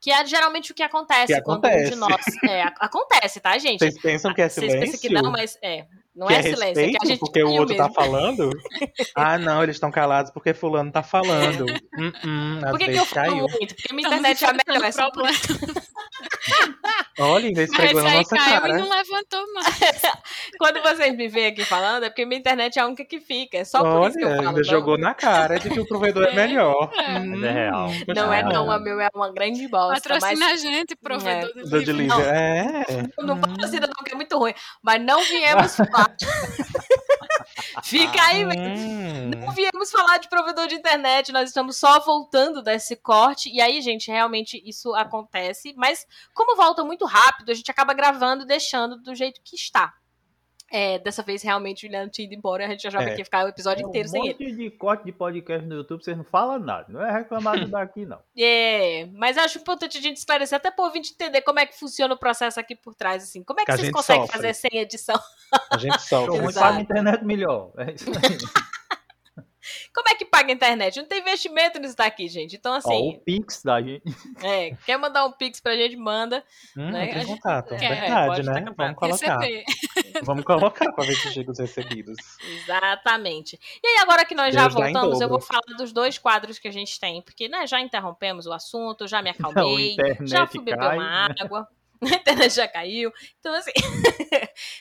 Que 0.00 0.12
é 0.12 0.24
geralmente 0.24 0.70
o 0.70 0.74
que 0.74 0.82
acontece 0.82 1.34
Que 1.34 1.42
quando 1.42 1.64
um 1.64 1.68
acontece. 1.68 1.90
de 1.90 1.96
nós. 1.96 2.24
É, 2.48 2.62
acontece, 2.80 3.40
tá, 3.40 3.58
gente? 3.58 3.80
Vocês 3.80 4.00
pensam 4.00 4.32
que 4.32 4.40
é 4.42 4.48
Vocês 4.48 4.70
silêncio? 4.70 4.92
pensam 4.92 5.00
que 5.00 5.08
não, 5.10 5.30
mas 5.30 5.58
é. 5.62 5.86
Não 6.14 6.26
que 6.26 6.34
é, 6.34 6.38
é 6.38 6.42
silêncio, 6.42 6.62
é 6.62 6.66
respeito, 6.66 6.98
que 6.98 7.06
a 7.06 7.08
gente 7.08 7.20
porque 7.20 7.42
o 7.44 7.50
outro 7.52 7.76
tá 7.76 7.84
mesmo. 7.84 7.94
falando? 7.94 8.50
ah, 9.14 9.38
não, 9.38 9.62
eles 9.62 9.76
estão 9.76 9.90
calados 9.90 10.32
porque 10.32 10.52
fulano 10.52 10.90
tá 10.90 11.02
falando. 11.02 11.64
Hum, 11.96 12.12
hum, 12.24 12.60
Por 12.70 12.78
que, 12.78 12.86
que 12.86 12.96
eu 12.96 13.04
falo 13.04 13.30
caiu. 13.30 13.46
muito? 13.48 13.74
Porque 13.76 13.94
minha 13.94 14.08
Estamos 14.08 14.28
internet 14.28 14.44
é 14.44 14.48
a 14.48 14.52
melhor. 14.52 14.92
é. 17.18 17.22
Olha, 17.22 17.46
ainda 17.48 17.60
Mas 17.60 17.70
esfregou 17.70 18.02
na 18.02 18.10
aí 18.10 18.16
nossa 18.18 18.36
caiu 18.36 18.60
cara. 18.60 18.72
e 18.74 18.76
não 18.82 18.88
levantou 18.88 19.54
mais. 19.54 19.68
Quando 20.58 20.82
vocês 20.82 21.16
me 21.16 21.28
veem 21.28 21.46
aqui 21.48 21.64
falando, 21.64 22.04
é 22.04 22.08
porque 22.10 22.24
minha 22.24 22.38
internet 22.38 22.78
é 22.78 22.82
a 22.82 22.86
única 22.86 23.04
que 23.04 23.20
fica. 23.20 23.58
É 23.58 23.64
só 23.64 23.82
por 23.82 24.08
isso 24.08 24.18
que 24.18 24.24
eu 24.24 24.28
Olha, 24.28 24.36
falo. 24.36 24.48
ainda 24.48 24.60
não- 24.60 24.64
jogou 24.64 24.98
na 24.98 25.14
cara 25.14 25.58
de 25.58 25.68
que 25.70 25.80
o 25.80 25.86
provedor 25.86 26.24
é 26.24 26.30
É, 26.30 26.34
melhor. 26.34 26.90
é. 26.96 27.18
Mas 27.20 27.42
é 27.42 27.50
real. 27.52 27.88
Hum, 27.88 28.02
Não 28.14 28.32
é 28.32 28.42
não, 28.42 28.70
a 28.70 28.78
meu 28.78 29.00
é 29.00 29.08
uma 29.14 29.32
grande 29.32 29.66
bosta. 29.68 29.88
Mas 30.10 30.20
Patrocina 30.20 30.52
a 30.52 30.56
gente, 30.56 30.96
provedor 30.96 31.52
do 31.54 31.68
Do 31.70 31.84
de 31.84 31.92
livro. 31.92 32.16
Lívia. 32.18 32.30
É. 32.32 32.84
não 33.22 33.38
patrocina 33.40 33.86
não, 33.86 34.04
que 34.04 34.12
é 34.12 34.14
muito 34.16 34.38
ruim. 34.38 34.54
Mas 34.82 35.00
não 35.02 35.22
viemos 35.22 35.76
falar. 35.76 36.14
Fica 37.82 38.22
aí. 38.22 38.44
Hum. 38.44 39.30
Não 39.44 39.52
viemos 39.52 39.90
falar 39.90 40.18
de 40.18 40.28
provedor 40.28 40.66
de 40.66 40.74
internet, 40.74 41.32
nós 41.32 41.48
estamos 41.48 41.76
só 41.76 42.00
voltando 42.00 42.62
desse 42.62 42.96
corte. 42.96 43.50
E 43.50 43.60
aí, 43.60 43.80
gente, 43.80 44.10
realmente 44.10 44.62
isso 44.64 44.94
acontece. 44.94 45.74
Mas, 45.76 46.06
como 46.34 46.56
volta 46.56 46.84
muito 46.84 47.04
rápido, 47.04 47.50
a 47.50 47.54
gente 47.54 47.70
acaba 47.70 47.94
gravando 47.94 48.44
e 48.44 48.46
deixando 48.46 48.96
do 48.96 49.14
jeito 49.14 49.40
que 49.44 49.56
está. 49.56 49.92
É, 50.70 50.98
dessa 50.98 51.22
vez, 51.22 51.42
realmente, 51.42 51.78
o 51.78 51.88
Juliano 51.88 52.10
tinha 52.10 52.26
ido 52.26 52.34
embora. 52.34 52.66
A 52.66 52.68
gente 52.68 52.86
achava 52.86 53.04
É. 53.04 53.14
que 53.14 53.20
ia 53.20 53.24
ficar 53.24 53.44
o 53.44 53.48
episódio 53.48 53.84
É 53.86 53.88
inteiro 53.88 54.08
um 54.08 54.10
sem 54.10 54.20
ele. 54.28 54.32
monte 54.44 54.56
de 54.56 54.70
corte 54.70 55.04
de 55.04 55.12
podcast 55.12 55.66
no 55.66 55.76
YouTube, 55.76 56.04
vocês 56.04 56.16
não 56.16 56.24
falam 56.24 56.58
nada. 56.58 56.86
Não 56.88 57.02
é 57.02 57.10
reclamado 57.10 57.66
daqui, 57.68 58.04
não. 58.04 58.18
É, 58.36 59.06
mas 59.14 59.38
acho 59.38 59.58
importante 59.58 59.96
a 59.96 60.00
gente 60.00 60.18
esclarecer, 60.18 60.56
até 60.56 60.70
por 60.70 60.84
ouvinte 60.86 61.12
entender 61.12 61.40
como 61.40 61.58
é 61.58 61.64
que 61.66 61.78
funciona 61.78 62.12
o 62.14 62.18
processo 62.18 62.60
aqui 62.60 62.76
por 62.76 62.94
trás, 62.94 63.22
assim. 63.22 63.42
Como 63.42 63.60
é 63.60 63.64
que, 63.64 63.72
Que 63.72 63.78
vocês 63.78 63.90
conseguem 63.92 64.26
sofre. 64.26 64.36
fazer 64.36 64.54
sem 64.54 64.78
edição? 64.78 65.18
A 65.70 65.78
gente. 65.78 65.96
Então, 66.06 66.26
Exato. 66.44 66.60
paga 66.60 66.78
a 66.78 66.80
internet 66.82 67.24
melhor. 67.24 67.72
É 67.78 67.92
isso 67.92 68.10
aí. 68.10 68.38
Como 69.94 70.08
é 70.08 70.14
que 70.14 70.24
paga 70.24 70.50
a 70.50 70.54
internet? 70.54 70.96
Não 70.98 71.06
tem 71.06 71.20
investimento 71.20 71.78
nisso 71.78 71.96
daqui, 71.96 72.28
gente. 72.28 72.56
Então, 72.56 72.72
Ó, 72.72 72.76
assim, 72.76 73.10
o 73.16 73.18
Pix 73.20 73.62
da 73.62 73.80
gente. 73.80 74.02
é, 74.42 74.76
quer 74.86 74.96
mandar 74.98 75.24
um 75.26 75.32
pix 75.32 75.60
pra 75.60 75.76
gente, 75.76 75.96
manda. 75.96 76.44
Hum, 76.76 76.90
né? 76.90 77.06
tem 77.06 77.14
gente- 77.20 77.26
contato. 77.26 77.74
é, 77.74 77.78
Verdade, 77.78 78.42
né? 78.44 78.64
Vamos 78.76 78.96
colocar. 78.96 79.38
Receber. 79.38 79.64
Vamos 80.24 80.44
colocar 80.44 80.92
pra 80.92 81.04
ver 81.04 81.14
se 81.14 81.32
chega 81.32 81.50
os 81.50 81.58
recebidos. 81.58 82.16
Exatamente. 82.56 83.58
E 83.82 83.86
aí, 83.86 83.96
agora 84.02 84.24
que 84.24 84.34
nós 84.34 84.54
já 84.54 84.62
Deus 84.68 84.74
em 84.74 84.92
voltamos, 84.92 85.20
eu 85.20 85.28
vou 85.28 85.40
falar 85.40 85.60
dos 85.76 85.92
dois 85.92 86.18
quadros 86.18 86.58
que 86.58 86.68
a 86.68 86.72
gente 86.72 86.98
tem, 86.98 87.22
porque 87.22 87.48
né, 87.48 87.66
já 87.66 87.80
interrompemos 87.80 88.46
o 88.46 88.52
assunto, 88.52 89.06
já 89.06 89.20
me 89.22 89.32
Não, 89.38 89.50
acalmei, 89.50 89.92
internet 89.92 90.26
já 90.28 90.46
fui 90.46 90.60
beber 90.60 90.78
cai, 90.78 90.96
uma 90.96 91.28
né? 91.28 91.34
água. 91.40 91.68
A 92.00 92.14
internet 92.14 92.54
já 92.54 92.68
caiu. 92.68 93.12
Então, 93.40 93.52
assim, 93.54 93.72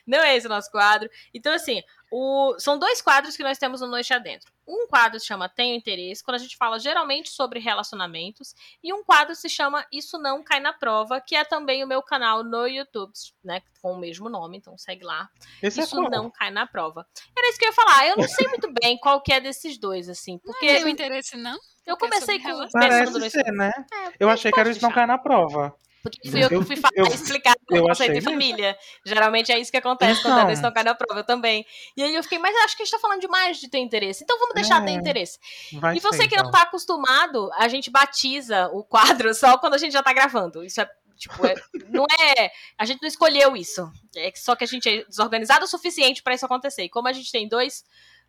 não 0.05 0.19
é 0.19 0.37
esse 0.37 0.45
o 0.45 0.49
nosso 0.49 0.69
quadro. 0.69 1.09
Então, 1.33 1.51
assim, 1.53 1.81
o- 2.11 2.55
são 2.59 2.77
dois 2.79 3.01
quadros 3.01 3.35
que 3.35 3.43
nós 3.43 3.57
temos 3.57 3.81
no 3.81 3.87
Noite 3.87 4.13
Adentro. 4.13 4.51
Um 4.67 4.87
quadro 4.87 5.19
se 5.19 5.25
chama 5.25 5.47
Tenho 5.47 5.75
Interesse, 5.75 6.23
quando 6.23 6.35
a 6.35 6.39
gente 6.39 6.57
fala 6.57 6.77
geralmente 6.79 7.29
sobre 7.29 7.59
relacionamentos, 7.59 8.53
e 8.83 8.93
um 8.93 9.03
quadro 9.03 9.33
se 9.35 9.47
chama 9.49 9.85
Isso 9.91 10.17
Não 10.17 10.43
Cai 10.43 10.59
na 10.59 10.73
Prova, 10.73 11.21
que 11.21 11.35
é 11.35 11.45
também 11.45 11.83
o 11.83 11.87
meu 11.87 12.01
canal 12.03 12.43
no 12.43 12.67
YouTube, 12.67 13.13
né? 13.43 13.61
Com 13.81 13.93
o 13.93 13.97
mesmo 13.97 14.27
nome, 14.29 14.57
então 14.57 14.77
segue 14.77 15.05
lá. 15.05 15.29
Esse 15.63 15.79
Isso 15.81 15.97
é 16.03 16.09
não 16.09 16.29
cai 16.29 16.51
na 16.51 16.67
prova. 16.67 17.05
Era 17.37 17.49
isso 17.49 17.57
que 17.59 17.65
eu 17.65 17.69
ia 17.69 17.73
falar. 17.75 18.07
Eu 18.07 18.17
não 18.17 18.27
sei 18.27 18.47
muito 18.47 18.69
bem 18.81 18.97
qual 18.97 19.21
que 19.21 19.31
é 19.31 19.39
desses 19.39 19.77
dois, 19.77 20.09
assim, 20.09 20.33
Não 20.33 20.39
porque 20.53 20.65
tem 20.67 20.89
interesse, 20.89 21.37
não? 21.37 21.57
eu 21.85 21.95
porque 21.95 22.05
é 22.05 22.09
comecei 22.09 22.39
com 22.39 22.47
relação. 22.47 22.81
Parece 22.81 23.29
ser, 23.29 23.51
né? 23.53 23.71
É, 23.93 24.11
Eu 24.19 24.29
achei 24.29 24.51
que 24.51 24.59
era 24.59 24.67
pode 24.67 24.77
isso 24.77 24.81
não 24.85 24.89
deixar. 24.89 25.01
cai 25.01 25.07
na 25.07 25.17
prova. 25.17 25.73
Porque 26.09 26.29
fui 26.31 26.43
eu 26.43 26.49
que 26.49 26.55
Eu- 26.55 26.63
fui 26.63 26.75
falar, 26.75 26.91
eu- 26.95 27.05
explicar 27.07 27.55
o 27.71 27.75
eu 27.75 27.83
conceito 27.83 28.13
de 28.13 28.21
família. 28.21 28.77
Geralmente 29.05 29.51
é 29.51 29.59
isso 29.59 29.71
que 29.71 29.77
acontece 29.77 30.21
quando 30.21 30.35
Então. 30.37 30.47
eles 30.49 30.61
não 30.61 30.71
cai 30.71 30.83
na 30.83 30.95
prova, 30.95 31.19
eu 31.21 31.23
também. 31.25 31.65
E 31.95 32.03
aí 32.03 32.13
eu 32.15 32.23
fiquei, 32.23 32.39
mas 32.39 32.55
acho 32.65 32.75
que 32.75 32.83
a 32.83 32.85
gente 32.85 32.93
tá 32.93 32.99
falando 32.99 33.21
demais 33.21 33.59
de 33.59 33.69
ter 33.69 33.79
interesse. 33.79 34.23
Então 34.23 34.37
vamos 34.39 34.55
deixar 34.55 34.81
É, 34.81 34.85
ter 34.85 34.91
interesse. 34.91 35.39
Vai 35.73 35.97
e 35.97 35.99
você 35.99 36.17
ser, 36.17 36.27
que 36.27 36.35
não 36.35 36.47
então. 36.47 36.51
tá 36.51 36.61
acostumado, 36.63 37.49
a 37.57 37.67
gente 37.67 37.89
batiza 37.89 38.67
o 38.73 38.83
quadro 38.83 39.33
só 39.33 39.57
quando 39.57 39.73
a 39.75 39.77
gente 39.77 39.91
já 39.93 40.01
tá 40.03 40.13
gravando. 40.13 40.63
Isso 40.63 40.81
é. 40.81 40.89
Tipo, 41.17 41.47
é- 41.47 41.55
não 41.89 42.05
é. 42.37 42.51
A 42.77 42.85
gente 42.85 43.01
não 43.01 43.07
escolheu 43.07 43.55
isso. 43.57 43.91
É 44.15 44.31
só 44.35 44.55
que 44.55 44.63
a 44.63 44.67
gente 44.67 44.87
é 44.87 45.03
desorganizado 45.05 45.65
o 45.65 45.67
suficiente 45.67 46.21
pra 46.21 46.35
isso 46.35 46.45
acontecer. 46.45 46.83
E 46.83 46.89
como 46.89 47.07
a 47.07 47.13
gente 47.13 47.31
tem 47.31 47.47
dois 47.47 47.83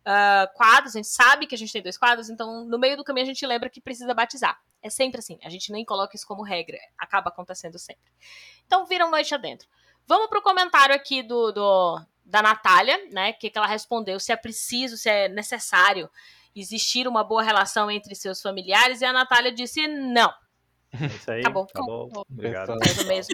ah, 0.05 0.49
quadros, 0.55 0.95
a 0.95 0.99
gente 0.99 1.07
sabe 1.09 1.45
que 1.47 1.55
a 1.55 1.57
gente 1.57 1.71
tem 1.73 1.81
dois 1.81 1.97
quadros, 1.97 2.29
então 2.29 2.65
no 2.65 2.77
meio 2.79 2.97
do 2.97 3.03
caminho 3.03 3.25
a 3.25 3.27
gente 3.29 3.45
lembra 3.45 3.69
que 3.69 3.81
precisa 3.81 4.13
batizar. 4.13 4.59
É 4.81 4.89
sempre 4.89 5.19
assim. 5.19 5.37
A 5.43 5.49
gente 5.49 5.71
nem 5.71 5.83
coloca 5.83 6.15
isso 6.15 6.25
como 6.25 6.41
regra. 6.41 6.77
Acaba 6.97 7.29
acontecendo 7.29 7.77
sempre. 7.77 8.11
Então 8.65 8.85
viram 8.85 9.11
noite 9.11 9.35
adentro. 9.35 9.67
Vamos 10.07 10.27
pro 10.29 10.41
comentário 10.41 10.95
aqui 10.95 11.21
do, 11.21 11.51
do- 11.51 12.01
da 12.23 12.41
Natália, 12.41 12.97
né? 13.11 13.33
Que, 13.33 13.49
que 13.49 13.57
ela 13.57 13.67
respondeu 13.67 14.19
se 14.19 14.31
é 14.31 14.35
preciso, 14.37 14.95
se 14.97 15.09
é 15.09 15.27
necessário 15.27 16.09
existir 16.55 17.07
uma 17.07 17.23
boa 17.23 17.43
relação 17.43 17.91
entre 17.91 18.15
seus 18.15 18.41
familiares. 18.41 19.01
E 19.01 19.05
a 19.05 19.11
Natália 19.13 19.51
disse 19.51 19.85
não. 19.87 20.33
É 20.91 21.05
isso 21.05 21.29
aí. 21.31 21.41
Acabou. 21.41 21.63
Acabou. 21.69 22.25
Obrigado. 22.31 22.67
Pessoal. 22.67 22.79
Mais 22.79 22.97
ou 22.99 23.05
menos. 23.05 23.27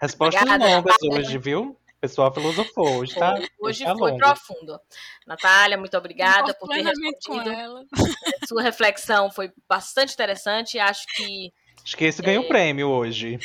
Respostas 0.00 0.40
Obrigada, 0.42 0.76
longas 0.76 0.96
Natália. 1.02 1.18
hoje, 1.26 1.38
viu? 1.38 1.76
O 2.02 2.08
pessoal 2.08 2.34
filosofou. 2.34 2.96
Hoje 2.96 3.14
tá, 3.14 3.38
Hoje 3.60 3.84
tá 3.84 3.96
foi 3.96 4.10
longo. 4.10 4.18
profundo. 4.18 4.80
Natália, 5.24 5.78
muito 5.78 5.96
obrigada 5.96 6.52
por 6.52 6.68
ter 6.68 6.82
respondido. 6.82 7.48
ela. 7.48 7.84
Sua 8.48 8.60
reflexão 8.60 9.30
foi 9.30 9.52
bastante 9.68 10.12
interessante. 10.12 10.80
Acho 10.80 11.06
que. 11.14 11.52
Acho 11.84 11.96
que 11.96 12.04
esse 12.04 12.20
ganha 12.20 12.40
o 12.40 12.48
prêmio 12.48 12.88
hoje. 12.88 13.38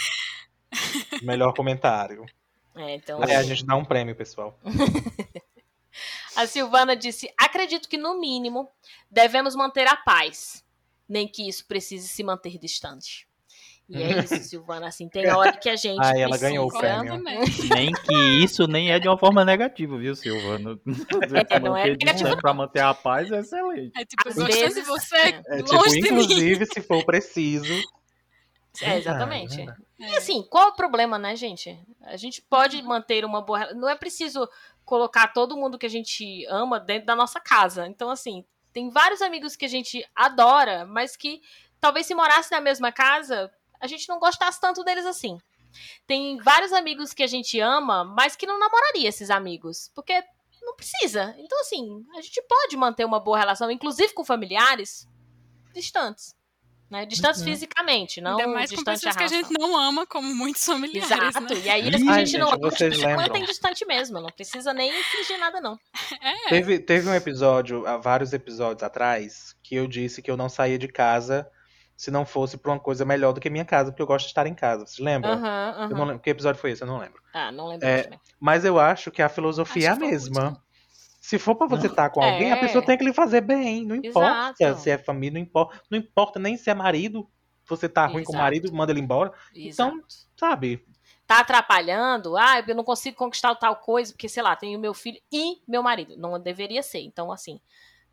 Melhor 1.21 1.53
comentário. 1.53 2.25
É, 2.79 2.93
então, 2.93 3.23
É, 3.23 3.35
a 3.35 3.41
gente 3.41 3.65
dá 3.65 3.75
um 3.75 3.83
prêmio, 3.83 4.15
pessoal. 4.15 4.55
A 6.35 6.45
Silvana 6.45 6.95
disse: 6.95 7.27
acredito 7.35 7.89
que, 7.89 7.97
no 7.97 8.19
mínimo, 8.19 8.69
devemos 9.09 9.55
manter 9.55 9.87
a 9.87 9.95
paz, 9.95 10.63
nem 11.09 11.27
que 11.27 11.49
isso 11.49 11.65
precise 11.65 12.07
se 12.07 12.23
manter 12.23 12.59
distante. 12.59 13.26
E 13.89 14.03
é 14.03 14.19
isso, 14.19 14.35
Silvana. 14.43 14.87
Assim, 14.87 15.07
tem 15.07 15.29
hora 15.29 15.53
que 15.53 15.69
a 15.69 15.75
gente. 15.75 15.99
Ai, 16.03 16.21
ela 16.21 16.37
ganhou 16.37 16.67
o 16.67 16.77
prêmio. 16.77 17.21
Nem 17.73 17.91
que 17.91 18.43
isso 18.43 18.67
nem 18.67 18.91
é 18.91 18.99
de 18.99 19.07
uma 19.07 19.17
forma 19.17 19.45
negativa, 19.45 19.97
viu, 19.97 20.15
Silvano? 20.15 20.79
É, 21.49 21.59
não 21.59 21.75
é 21.75 21.89
Manter 21.89 21.97
negativo, 22.05 22.37
pra 22.37 22.53
manter 22.53 22.81
a 22.81 22.93
paz 22.93 23.31
é 23.31 23.39
excelente. 23.39 23.91
É 23.97 24.05
tipo, 24.05 24.27
Às 24.27 24.35
gostando 24.35 24.51
de 24.51 24.59
vezes, 24.59 24.87
você, 24.87 25.15
É 25.15 25.57
tipo, 25.63 25.75
longe 25.75 26.01
de 26.01 26.11
mim. 26.11 26.23
inclusive, 26.23 26.65
se 26.65 26.81
for 26.81 27.03
preciso. 27.05 27.73
É, 28.81 28.97
exatamente. 28.97 29.55
Verdade, 29.55 29.81
E 29.99 30.17
assim, 30.17 30.43
qual 30.43 30.69
o 30.69 30.75
problema, 30.75 31.17
né, 31.17 31.35
gente? 31.35 31.77
A 32.03 32.15
gente 32.17 32.41
pode 32.41 32.81
manter 32.83 33.25
uma 33.25 33.41
boa. 33.41 33.73
Não 33.73 33.89
é 33.89 33.95
preciso 33.95 34.47
colocar 34.85 35.27
todo 35.27 35.57
mundo 35.57 35.77
que 35.77 35.85
a 35.85 35.89
gente 35.89 36.45
ama 36.49 36.79
dentro 36.79 37.05
da 37.07 37.15
nossa 37.15 37.39
casa. 37.39 37.87
Então, 37.87 38.09
assim, 38.09 38.45
tem 38.71 38.89
vários 38.89 39.21
amigos 39.21 39.55
que 39.55 39.65
a 39.65 39.69
gente 39.69 40.05
adora, 40.15 40.85
mas 40.85 41.15
que 41.15 41.41
talvez 41.79 42.05
se 42.05 42.13
morasse 42.15 42.51
na 42.51 42.61
mesma 42.61 42.91
casa, 42.91 43.51
a 43.79 43.87
gente 43.87 44.07
não 44.09 44.19
gostasse 44.19 44.59
tanto 44.59 44.83
deles 44.83 45.05
assim. 45.05 45.37
Tem 46.05 46.37
vários 46.37 46.71
amigos 46.73 47.13
que 47.13 47.23
a 47.23 47.27
gente 47.27 47.59
ama, 47.59 48.03
mas 48.03 48.35
que 48.35 48.47
não 48.47 48.59
namoraria 48.59 49.09
esses 49.09 49.29
amigos. 49.29 49.91
Porque 49.93 50.23
não 50.61 50.75
precisa. 50.75 51.35
Então, 51.37 51.59
assim, 51.61 52.05
a 52.15 52.21
gente 52.21 52.41
pode 52.47 52.75
manter 52.75 53.05
uma 53.05 53.19
boa 53.19 53.37
relação, 53.37 53.69
inclusive 53.71 54.13
com 54.13 54.23
familiares 54.25 55.07
distantes. 55.73 56.35
Né? 56.89 57.05
Distantes 57.05 57.41
Uhum. 57.41 57.47
fisicamente, 57.47 58.21
não 58.21 58.39
Ainda 58.39 58.47
mais 58.47 58.71
com 58.71 58.81
pessoas 58.81 59.13
que 59.13 59.23
a 59.23 59.27
gente 59.27 59.49
não 59.59 59.75
ama, 59.75 60.07
como 60.07 60.33
muitos 60.33 60.63
familiares, 60.65 61.11
Exato. 61.35 61.53
né? 61.53 61.59
E 61.65 61.69
aí, 61.69 61.81
Ih, 61.81 61.87
a 61.87 61.97
gente 61.97 62.25
gente, 62.27 62.37
não 62.37 62.47
ama, 62.47 62.57
vocês 62.71 62.93
a 62.93 62.95
gente 62.95 63.15
mantém 63.15 63.43
distante 63.43 63.85
mesmo. 63.85 64.21
Não 64.21 64.29
precisa 64.29 64.73
nem 64.73 64.91
fingir 65.03 65.37
nada, 65.37 65.59
não. 65.59 65.77
É, 66.21 66.49
Teve, 66.49 66.79
teve 66.79 67.09
um 67.09 67.13
episódio, 67.13 67.85
há 67.85 67.97
vários 67.97 68.31
episódios 68.31 68.83
atrás, 68.83 69.53
que 69.61 69.75
eu 69.75 69.85
disse 69.85 70.21
que 70.21 70.31
eu 70.31 70.37
não 70.37 70.47
saía 70.47 70.77
de 70.77 70.87
casa 70.87 71.45
se 71.97 72.11
não 72.11 72.25
fosse 72.25 72.57
pra 72.57 72.71
uma 72.71 72.79
coisa 72.79 73.03
melhor 73.03 73.33
do 73.33 73.41
que 73.41 73.49
minha 73.49 73.65
casa, 73.65 73.91
porque 73.91 74.01
eu 74.03 74.07
gosto 74.07 74.25
de 74.25 74.29
estar 74.31 74.45
em 74.45 74.53
casa. 74.53 74.85
Vocês 74.85 74.99
lembram? 74.99 75.33
Eu 75.33 75.89
não 75.97 76.05
lembro. 76.05 76.19
Que 76.21 76.29
episódio 76.29 76.61
foi 76.61 76.71
esse? 76.71 76.83
Eu 76.83 76.87
não 76.87 76.99
lembro. 76.99 77.19
Ah, 77.33 77.51
não 77.51 77.67
lembro 77.67 77.87
É. 77.87 78.07
Mas 78.39 78.63
eu 78.63 78.79
acho 78.79 79.09
que 79.09 79.21
a 79.21 79.27
filosofia 79.27 79.91
Acho 79.91 80.03
é 80.03 80.05
a 80.05 80.09
mesma. 80.11 80.63
Se 81.19 81.39
for 81.39 81.55
pra 81.55 81.65
você 81.67 81.87
estar 81.87 82.09
com 82.11 82.21
alguém, 82.23 82.51
É. 82.51 82.53
a 82.53 82.57
pessoa 82.57 82.85
tem 82.85 82.97
que 82.97 83.03
lhe 83.03 83.11
fazer 83.13 83.41
bem. 83.41 83.83
Não 83.83 83.95
importa 83.95 84.53
Exato. 84.63 84.79
se 84.79 84.89
é 84.91 84.97
família, 84.97 85.33
não 85.39 85.45
importa. 85.45 85.81
Não 85.89 85.97
importa 85.97 86.39
nem 86.39 86.55
se 86.55 86.69
é 86.69 86.73
marido. 86.73 87.27
Você 87.65 87.89
tá 87.89 88.05
ruim 88.05 88.23
com 88.23 88.31
o 88.31 88.35
Exato. 88.35 88.43
marido, 88.43 88.73
manda 88.73 88.91
ele 88.93 89.01
embora. 89.01 89.33
Exato. 89.53 89.95
Então, 89.95 90.03
sabe? 90.37 90.85
Tá 91.25 91.39
atrapalhando, 91.41 92.37
ah, 92.37 92.63
eu 92.65 92.73
não 92.75 92.83
consigo 92.85 93.17
conquistar 93.17 93.53
tal 93.55 93.75
coisa, 93.75 94.13
porque, 94.13 94.29
sei 94.29 94.41
lá, 94.41 94.55
tenho 94.55 94.79
meu 94.79 94.93
filho 94.93 95.19
e 95.29 95.57
meu 95.67 95.83
marido. 95.83 96.15
Não 96.15 96.39
deveria 96.39 96.81
ser. 96.81 96.99
Então, 97.01 97.29
assim, 97.29 97.59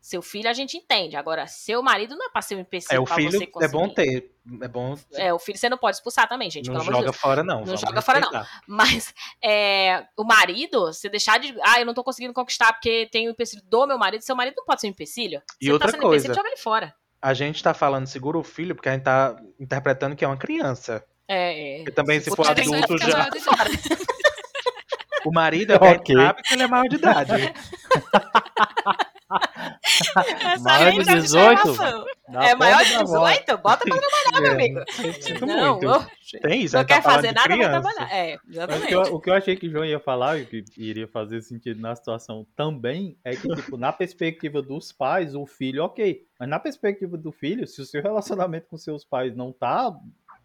seu 0.05 0.21
filho 0.21 0.47
a 0.47 0.53
gente 0.53 0.77
entende. 0.77 1.15
Agora, 1.17 1.47
seu 1.47 1.81
marido 1.81 2.15
não 2.15 2.27
é 2.27 2.29
pra 2.29 2.39
ser 2.39 2.53
um 2.53 2.59
empecilho 2.59 2.95
É, 2.95 2.99
o 2.99 3.05
pra 3.05 3.15
filho 3.15 3.31
você 3.31 3.43
é 3.43 3.47
conseguir. 3.47 3.71
bom 3.73 3.89
ter. 3.89 4.31
É 4.61 4.67
bom. 4.67 4.95
É, 5.15 5.33
o 5.33 5.39
filho 5.39 5.57
você 5.57 5.67
não 5.67 5.79
pode 5.79 5.97
expulsar 5.97 6.29
também, 6.29 6.47
gente, 6.51 6.69
não 6.69 6.79
joga 6.79 7.01
Deus. 7.05 7.17
fora, 7.17 7.43
não. 7.43 7.65
Não 7.65 7.75
joga 7.75 8.03
fora, 8.03 8.19
não. 8.19 8.29
respeitar. 8.29 8.61
Mas 8.67 9.11
é, 9.43 10.05
o 10.15 10.23
marido, 10.23 10.81
você 10.93 11.09
deixar 11.09 11.39
de. 11.39 11.55
Ah, 11.63 11.79
eu 11.79 11.87
não 11.87 11.95
tô 11.95 12.03
conseguindo 12.03 12.35
conquistar 12.35 12.71
porque 12.73 13.09
tem 13.11 13.27
o 13.27 13.31
empecilho 13.31 13.63
do 13.65 13.87
meu 13.87 13.97
marido. 13.97 14.21
Seu 14.21 14.35
marido 14.35 14.53
não 14.57 14.65
pode 14.65 14.79
ser 14.81 14.85
um 14.85 14.91
empecilho. 14.91 15.41
E 15.59 15.65
Se 15.65 15.71
outra 15.71 15.87
tá 15.87 15.93
sendo 15.93 16.01
coisa. 16.03 16.17
empecilho, 16.27 16.35
joga 16.35 16.49
ele 16.49 16.57
fora. 16.57 16.93
A 17.19 17.33
gente 17.33 17.63
tá 17.63 17.73
falando 17.73 18.05
segura 18.05 18.37
o 18.37 18.43
filho 18.43 18.75
porque 18.75 18.89
a 18.89 18.91
gente 18.93 19.03
tá 19.05 19.35
interpretando 19.59 20.15
que 20.15 20.23
é 20.23 20.27
uma 20.27 20.37
criança. 20.37 21.03
É, 21.27 21.79
é. 21.79 21.81
E 21.81 21.91
também, 21.91 22.19
se 22.19 22.29
for 22.29 22.45
for 22.45 22.51
adulto, 22.51 22.95
já. 22.99 23.27
O 25.25 25.31
marido 25.33 25.73
é 25.73 25.79
porque 25.79 25.87
a 25.87 25.93
gente 25.97 26.11
Ok. 26.11 26.15
sabe 26.27 26.43
que 26.43 26.53
ele 26.53 26.61
é 26.61 26.67
maior 26.67 26.87
de 26.87 26.95
idade. 26.97 27.31
Essa 29.83 30.63
Maior 30.63 30.91
de 30.91 31.09
é 31.09 31.15
18? 31.15 31.59
observação. 31.69 32.05
Na 32.29 32.47
é 32.49 32.55
maior 32.55 32.83
de 32.83 32.93
da 32.93 33.03
18? 33.03 33.15
avó. 33.15 33.29
Então 33.29 33.57
bota 33.57 33.83
pra 33.85 33.97
trabalhar, 33.97 34.41
meu 34.41 34.51
É, 34.51 34.53
amigo. 34.53 34.79
Não, 35.45 35.79
Tem 36.41 36.61
isso, 36.61 36.75
não 36.75 36.83
tá 36.85 36.95
quer 36.95 37.01
fazer 37.01 37.31
nada, 37.33 37.47
vai 37.49 37.57
criança. 37.57 37.81
trabalhar. 37.81 38.13
É, 38.15 38.37
Mas 38.67 38.83
o, 38.83 38.87
que 38.87 38.95
eu, 38.95 39.01
o 39.15 39.19
que 39.21 39.29
eu 39.29 39.33
achei 39.33 39.55
que 39.55 39.67
o 39.67 39.71
João 39.71 39.85
ia 39.85 39.99
falar, 39.99 40.39
e 40.39 40.45
que 40.45 40.63
iria 40.77 41.07
fazer 41.07 41.41
sentido 41.41 41.79
na 41.81 41.95
situação 41.95 42.45
também, 42.55 43.17
é 43.23 43.35
que, 43.35 43.47
tipo, 43.55 43.77
na 43.77 43.91
perspectiva 43.91 44.61
dos 44.61 44.91
pais, 44.91 45.35
o 45.35 45.45
filho, 45.45 45.83
ok. 45.83 46.21
Mas 46.39 46.49
na 46.49 46.59
perspectiva 46.59 47.17
do 47.17 47.31
filho, 47.31 47.67
se 47.67 47.81
o 47.81 47.85
seu 47.85 48.01
relacionamento 48.01 48.67
com 48.69 48.77
seus 48.77 49.03
pais 49.05 49.35
não 49.35 49.51
tá 49.51 49.91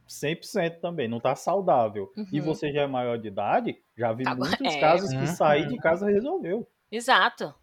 100% 0.09 0.81
também, 0.81 1.07
não 1.09 1.20
tá 1.20 1.35
saudável, 1.37 2.11
e 2.33 2.41
Uhum. 2.41 2.47
você 2.47 2.72
já 2.72 2.83
é 2.83 2.87
maior 2.87 3.16
de 3.18 3.28
idade, 3.28 3.78
já 3.97 4.12
vi 4.12 4.24
Tá 4.24 4.35
muitos 4.35 4.74
é. 4.74 4.81
casos 4.81 5.11
que 5.11 5.16
Uhum. 5.16 5.26
sair 5.26 5.66
de 5.68 5.76
casa 5.78 6.07
resolveu. 6.07 6.66
Exato. 6.91 7.55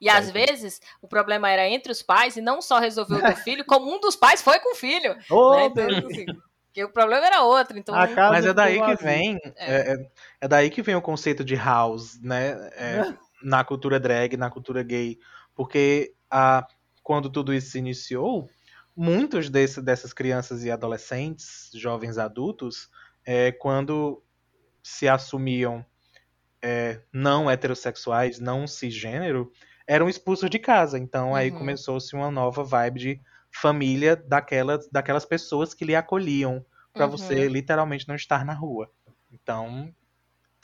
E 0.00 0.08
às 0.08 0.30
vezes 0.30 0.80
o 1.00 1.08
problema 1.08 1.50
era 1.50 1.68
entre 1.68 1.92
os 1.92 2.02
pais 2.02 2.36
e 2.36 2.40
não 2.40 2.60
só 2.60 2.78
resolveu 2.78 3.22
do 3.22 3.36
filho, 3.36 3.64
como 3.64 3.94
um 3.94 4.00
dos 4.00 4.16
pais 4.16 4.42
foi 4.42 4.58
com 4.60 4.72
o 4.72 4.76
filho. 4.76 5.16
Ô, 5.30 5.50
né? 5.52 5.66
Então, 5.66 6.08
assim, 6.08 6.26
porque 6.66 6.84
o 6.84 6.92
problema 6.92 7.26
era 7.26 7.42
outro. 7.42 7.78
Então, 7.78 7.94
Mas 8.30 8.44
é 8.44 8.52
daí 8.52 8.80
que 8.82 8.96
vem. 8.96 9.38
É, 9.56 9.92
é- 9.92 10.10
é 10.42 10.48
daí 10.48 10.68
que 10.70 10.82
vem 10.82 10.94
o 10.94 11.00
conceito 11.02 11.42
de 11.44 11.54
house, 11.54 12.20
né? 12.20 12.70
É, 12.74 13.00
na 13.42 13.64
cultura 13.64 13.98
drag, 13.98 14.36
na 14.36 14.50
cultura 14.50 14.82
gay. 14.82 15.18
Porque 15.54 16.14
a, 16.30 16.66
quando 17.02 17.30
tudo 17.30 17.54
isso 17.54 17.70
se 17.70 17.78
iniciou, 17.78 18.50
muitos 18.94 19.48
desse, 19.48 19.80
dessas 19.80 20.12
crianças 20.12 20.64
e 20.64 20.70
adolescentes, 20.70 21.70
jovens 21.74 22.18
adultos, 22.18 22.90
é, 23.24 23.52
quando 23.52 24.22
se 24.82 25.08
assumiam 25.08 25.84
é, 26.62 27.02
não 27.12 27.50
heterossexuais, 27.50 28.40
não 28.40 28.66
cisgênero, 28.66 29.50
eram 29.86 30.08
expulsos 30.08 30.50
de 30.50 30.58
casa. 30.58 30.98
Então 30.98 31.34
aí 31.34 31.50
Uhum. 31.50 31.52
começou-se 31.52 32.14
uma 32.14 32.30
nova 32.30 32.64
vibe 32.64 33.00
de 33.00 33.20
família 33.54 34.16
daquelas, 34.16 34.88
daquelas 34.90 35.24
pessoas 35.24 35.74
que 35.74 35.84
lhe 35.84 35.94
acolhiam 35.96 36.64
pra 36.96 37.06
Uhum. 37.06 37.08
você 37.08 37.48
literalmente 37.48 38.08
não 38.08 38.14
estar 38.14 38.44
na 38.44 38.54
rua. 38.54 38.90
Então, 39.30 39.92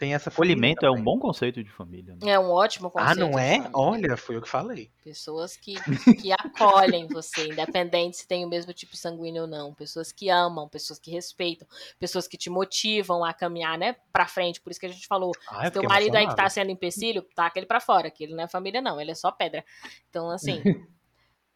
tem 0.03 0.15
essa 0.15 0.31
Acolhimento 0.31 0.85
é 0.85 0.91
um 0.91 1.01
bom 1.01 1.17
conceito 1.17 1.63
de 1.63 1.71
família. 1.71 2.17
Né? 2.21 2.33
é 2.33 2.37
um 2.37 2.51
ótimo 2.51 2.91
conceito. 2.91 3.13
Ah, 3.13 3.15
não 3.15 3.39
é? 3.39 3.71
Olha, 3.73 4.17
foi 4.17 4.35
eu 4.35 4.43
que 4.43 4.49
falei. 4.49 4.91
Pessoas 5.05 5.57
que, 5.57 5.77
que 6.21 6.33
acolhem 6.33 7.07
você, 7.07 7.47
independente 7.47 8.17
se 8.17 8.27
tem 8.27 8.45
o 8.45 8.49
mesmo 8.49 8.73
tipo 8.73 8.97
sanguíneo 8.97 9.43
ou 9.43 9.49
não. 9.49 9.73
Pessoas 9.73 10.11
que 10.11 10.29
amam, 10.29 10.69
pessoas 10.69 10.99
que 10.99 11.13
respeitam, 11.13 11.69
pessoas 12.01 12.27
que 12.27 12.37
te 12.37 12.51
motivam 12.51 13.25
a 13.25 13.33
caminhar, 13.33 13.79
né, 13.79 13.95
pra 14.13 14.27
frente. 14.27 14.61
Por 14.61 14.73
isso 14.73 14.81
que 14.81 14.87
a 14.87 14.89
gente 14.89 15.07
falou, 15.07 15.31
Ah, 15.49 15.67
se 15.67 15.71
teu 15.71 15.85
marido 15.85 16.17
aí 16.17 16.27
que 16.27 16.35
tá 16.35 16.43
emocionado. 16.43 16.51
sendo 16.53 16.71
empecilho, 16.73 17.23
taca 17.37 17.61
ele 17.61 17.67
pra 17.67 17.79
fora, 17.79 18.11
que 18.11 18.25
ele 18.25 18.35
não 18.35 18.43
é 18.43 18.49
família 18.49 18.81
não, 18.81 19.01
ele 19.01 19.13
é 19.13 19.15
só 19.15 19.31
pedra. 19.31 19.65
Então, 20.11 20.31
assim, 20.31 20.61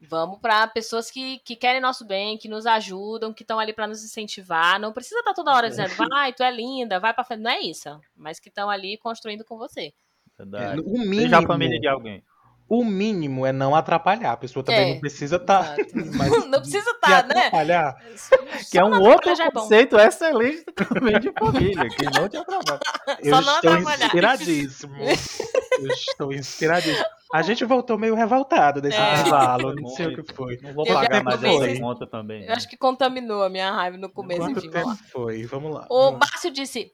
vamos 0.01 0.39
pra 0.41 0.67
pessoas 0.67 1.11
que, 1.11 1.39
que 1.41 1.57
querem 1.57 1.81
nosso 1.81 2.05
bem, 2.05 2.37
que 2.37 2.49
nos 2.49 2.67
ajudam, 2.67 3.33
que 3.33 3.43
estão 3.43 3.59
ali 3.59 3.73
pra 3.73 3.87
nos 3.87 4.05
incentivar. 4.05 4.79
Não 4.81 4.93
precisa 4.93 5.21
estar 5.21 5.35
toda 5.35 5.55
hora 5.55 5.69
dizendo, 5.69 5.95
vai, 5.95 6.33
tu 6.33 6.43
é 6.43 6.51
linda, 6.51 7.01
vai 7.01 7.15
pra 7.15 7.25
frente. 7.25 7.41
Não 7.41 7.51
é 7.51 7.61
isso. 7.61 7.89
Mas 8.15 8.39
que 8.39 8.49
estão 8.49 8.69
ali 8.69 8.99
construindo 8.99 9.45
com 9.45 9.57
você. 9.57 9.87
É, 9.87 9.93
Verdade. 10.39 10.81
o 10.81 10.91
Seja 10.99 11.05
mínimo, 11.05 11.37
a 11.37 11.43
família 11.43 11.81
de 11.81 11.89
alguém. 11.89 12.23
O 12.69 12.85
mínimo 12.85 13.47
é 13.47 13.53
não 13.53 13.75
atrapalhar. 13.75 14.33
A 14.33 14.37
pessoa 14.37 14.65
também 14.65 14.91
É, 14.91 14.95
não 14.95 15.01
precisa 15.01 15.37
estar. 15.37 15.79
Exato. 15.79 15.93
mas 16.17 16.47
não 16.49 16.61
precisa 16.61 16.91
estar, 16.91 17.27
né? 17.27 17.39
atrapalhar. 17.39 17.97
Que 18.71 18.79
é 18.79 18.85
um 18.85 19.01
outro 19.03 19.31
é 19.31 19.51
conceito 19.51 19.97
excelente 19.99 20.65
também 20.73 21.21
de 21.21 21.33
família, 21.39 21.89
que 21.89 22.05
não 22.19 22.29
te 22.29 22.37
atrapalha. 22.37 22.81
Eu 23.23 23.35
Só 23.37 23.41
não 23.41 23.55
estou 23.57 23.71
atrapalhar. 23.73 24.07
inspiradíssimo. 24.07 24.97
Eu 25.79 25.87
estou 25.93 26.33
inspiradíssimo. 26.33 27.05
A 27.33 27.43
gente 27.43 27.65
voltou 27.65 27.99
meio 27.99 28.15
revoltado 28.15 28.81
desse 28.81 28.97
É. 28.97 29.15
intervalo. 29.21 29.75
Não 29.75 29.89
sei 29.91 30.07
o 30.07 30.23
que 30.23 30.33
foi. 30.35 30.59
Não 30.63 30.73
vou 30.73 30.87
Eu 30.87 30.95
pagar 30.95 31.23
mais 31.23 31.41
comecei- 31.41 31.73
essa 31.73 31.81
conta 31.81 32.07
também. 32.07 32.45
Eu 32.47 32.53
acho 32.55 32.69
que 32.69 32.77
contaminou 32.77 33.43
a 33.45 33.49
minha 33.51 33.71
raiva 33.71 33.97
no 33.97 34.09
começo, 34.09 34.41
Quanto 34.41 34.61
tempo 34.71 34.89
lá. 34.89 34.97
foi? 35.13 35.45
Vamos 35.45 35.75
lá. 35.75 35.87
O 35.91 36.13
Márcio 36.13 36.51
disse: 36.51 36.93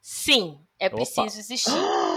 sim, 0.00 0.58
é 0.78 0.86
Opa. 0.88 0.96
preciso 0.96 1.38
existir. 1.38 1.70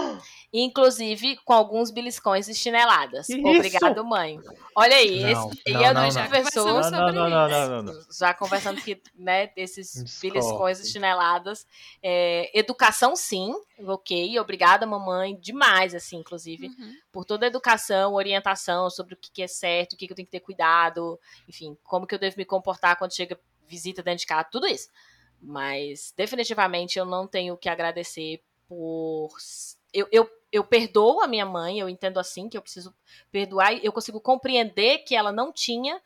Inclusive 0.50 1.36
com 1.44 1.52
alguns 1.52 1.90
beliscões 1.90 2.48
e 2.48 2.54
chineladas. 2.54 3.26
Que 3.26 3.34
Obrigado, 3.34 3.96
isso? 3.96 4.04
mãe. 4.04 4.40
Olha 4.74 4.96
aí, 4.96 5.20
Não, 5.20 5.50
esse, 5.50 5.62
e 5.66 5.72
não, 5.72 5.84
a 5.84 5.94
não, 5.94 6.04
gente 6.04 6.14
não. 6.14 6.24
conversou. 6.24 6.64
Não, 6.64 6.72
Conversamos 6.74 7.14
não, 7.14 7.28
não, 7.28 7.30
não, 7.30 7.50
sobre 7.50 7.68
não, 7.68 7.82
não, 7.82 7.92
não. 7.94 8.06
Já 8.10 8.32
conversando 8.32 8.80
que, 8.80 9.02
né, 9.14 9.48
desses 9.48 9.92
Discordo. 9.92 10.34
beliscões 10.34 10.80
e 10.80 10.90
chineladas. 10.90 11.66
É, 12.02 12.50
educação, 12.58 13.14
sim, 13.14 13.52
ok. 13.80 14.38
Obrigada, 14.38 14.86
mamãe. 14.86 15.36
Demais, 15.38 15.94
assim, 15.94 16.16
inclusive. 16.16 16.68
Uhum. 16.68 16.94
Por 17.12 17.24
toda 17.26 17.44
a 17.44 17.48
educação, 17.48 18.14
orientação 18.14 18.88
sobre 18.88 19.14
o 19.14 19.18
que 19.18 19.42
é 19.42 19.48
certo, 19.48 19.92
o 19.92 19.96
que 19.96 20.06
que 20.06 20.12
eu 20.12 20.16
tenho 20.16 20.26
que 20.26 20.32
ter 20.32 20.40
cuidado. 20.40 21.20
Enfim, 21.46 21.76
como 21.84 22.06
que 22.06 22.14
eu 22.14 22.18
devo 22.18 22.36
me 22.38 22.44
comportar 22.46 22.96
quando 22.96 23.14
chega 23.14 23.38
visita 23.66 24.02
dentro 24.02 24.20
de 24.20 24.26
casa, 24.26 24.48
tudo 24.50 24.66
isso. 24.66 24.88
Mas, 25.40 26.12
definitivamente, 26.16 26.98
eu 26.98 27.04
não 27.04 27.26
tenho 27.26 27.54
o 27.54 27.56
que 27.58 27.68
agradecer 27.68 28.42
por. 28.66 29.28
Eu, 29.92 30.08
eu, 30.12 30.30
eu 30.52 30.64
perdoo 30.64 31.20
a 31.20 31.26
minha 31.28 31.46
mãe, 31.46 31.78
eu 31.78 31.88
entendo 31.88 32.18
assim 32.18 32.48
que 32.48 32.56
eu 32.56 32.62
preciso 32.62 32.94
perdoar, 33.30 33.72
eu 33.84 33.92
consigo 33.92 34.20
compreender 34.20 34.98
que 34.98 35.14
ela 35.14 35.32
não 35.32 35.52
tinha 35.52 36.00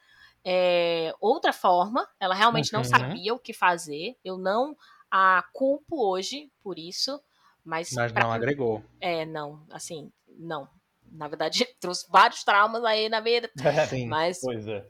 é, 0.44 1.14
outra 1.20 1.52
forma, 1.52 2.08
ela 2.18 2.34
realmente 2.34 2.72
não 2.72 2.80
Uhum. 2.80 2.84
sabia 2.84 3.34
o 3.34 3.38
que 3.38 3.52
fazer. 3.52 4.16
Eu 4.24 4.36
não 4.38 4.76
a 5.10 5.44
culpo 5.52 6.04
hoje 6.04 6.50
por 6.62 6.78
isso, 6.78 7.20
mas, 7.64 7.90
Mas 7.94 8.12
pra- 8.12 8.22
não 8.22 8.32
agregou. 8.32 8.82
é, 9.00 9.24
não, 9.26 9.64
assim, 9.70 10.10
não. 10.26 10.68
Na 11.10 11.28
verdade, 11.28 11.66
trouxe 11.80 12.06
vários 12.10 12.42
traumas 12.42 12.82
aí 12.84 13.08
na 13.08 13.20
vida, 13.20 13.50
Sim. 13.90 14.08
mas 14.08 14.40
Pois 14.40 14.66
é. 14.66 14.84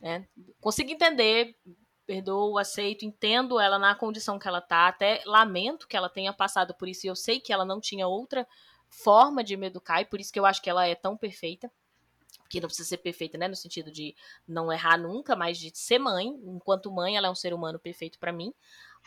né, 0.00 0.26
consigo 0.60 0.90
entender, 0.90 1.56
perdoo, 2.12 2.58
aceito, 2.58 3.06
entendo 3.06 3.58
ela 3.58 3.78
na 3.78 3.94
condição 3.94 4.38
que 4.38 4.46
ela 4.46 4.60
tá, 4.60 4.86
até 4.86 5.22
lamento 5.24 5.88
que 5.88 5.96
ela 5.96 6.10
tenha 6.10 6.30
passado 6.30 6.74
por 6.74 6.86
isso, 6.86 7.06
e 7.06 7.08
eu 7.08 7.16
sei 7.16 7.40
que 7.40 7.54
ela 7.54 7.64
não 7.64 7.80
tinha 7.80 8.06
outra 8.06 8.46
forma 8.90 9.42
de 9.42 9.56
me 9.56 9.68
educar, 9.68 10.02
e 10.02 10.04
por 10.04 10.20
isso 10.20 10.30
que 10.30 10.38
eu 10.38 10.44
acho 10.44 10.60
que 10.60 10.68
ela 10.68 10.86
é 10.86 10.94
tão 10.94 11.16
perfeita, 11.16 11.72
que 12.50 12.60
não 12.60 12.68
precisa 12.68 12.86
ser 12.86 12.98
perfeita, 12.98 13.38
né, 13.38 13.48
no 13.48 13.56
sentido 13.56 13.90
de 13.90 14.14
não 14.46 14.70
errar 14.70 14.98
nunca, 14.98 15.34
mas 15.34 15.56
de 15.56 15.70
ser 15.74 15.98
mãe, 15.98 16.26
enquanto 16.44 16.92
mãe 16.92 17.16
ela 17.16 17.28
é 17.28 17.30
um 17.30 17.34
ser 17.34 17.54
humano 17.54 17.78
perfeito 17.78 18.18
pra 18.18 18.30
mim, 18.30 18.52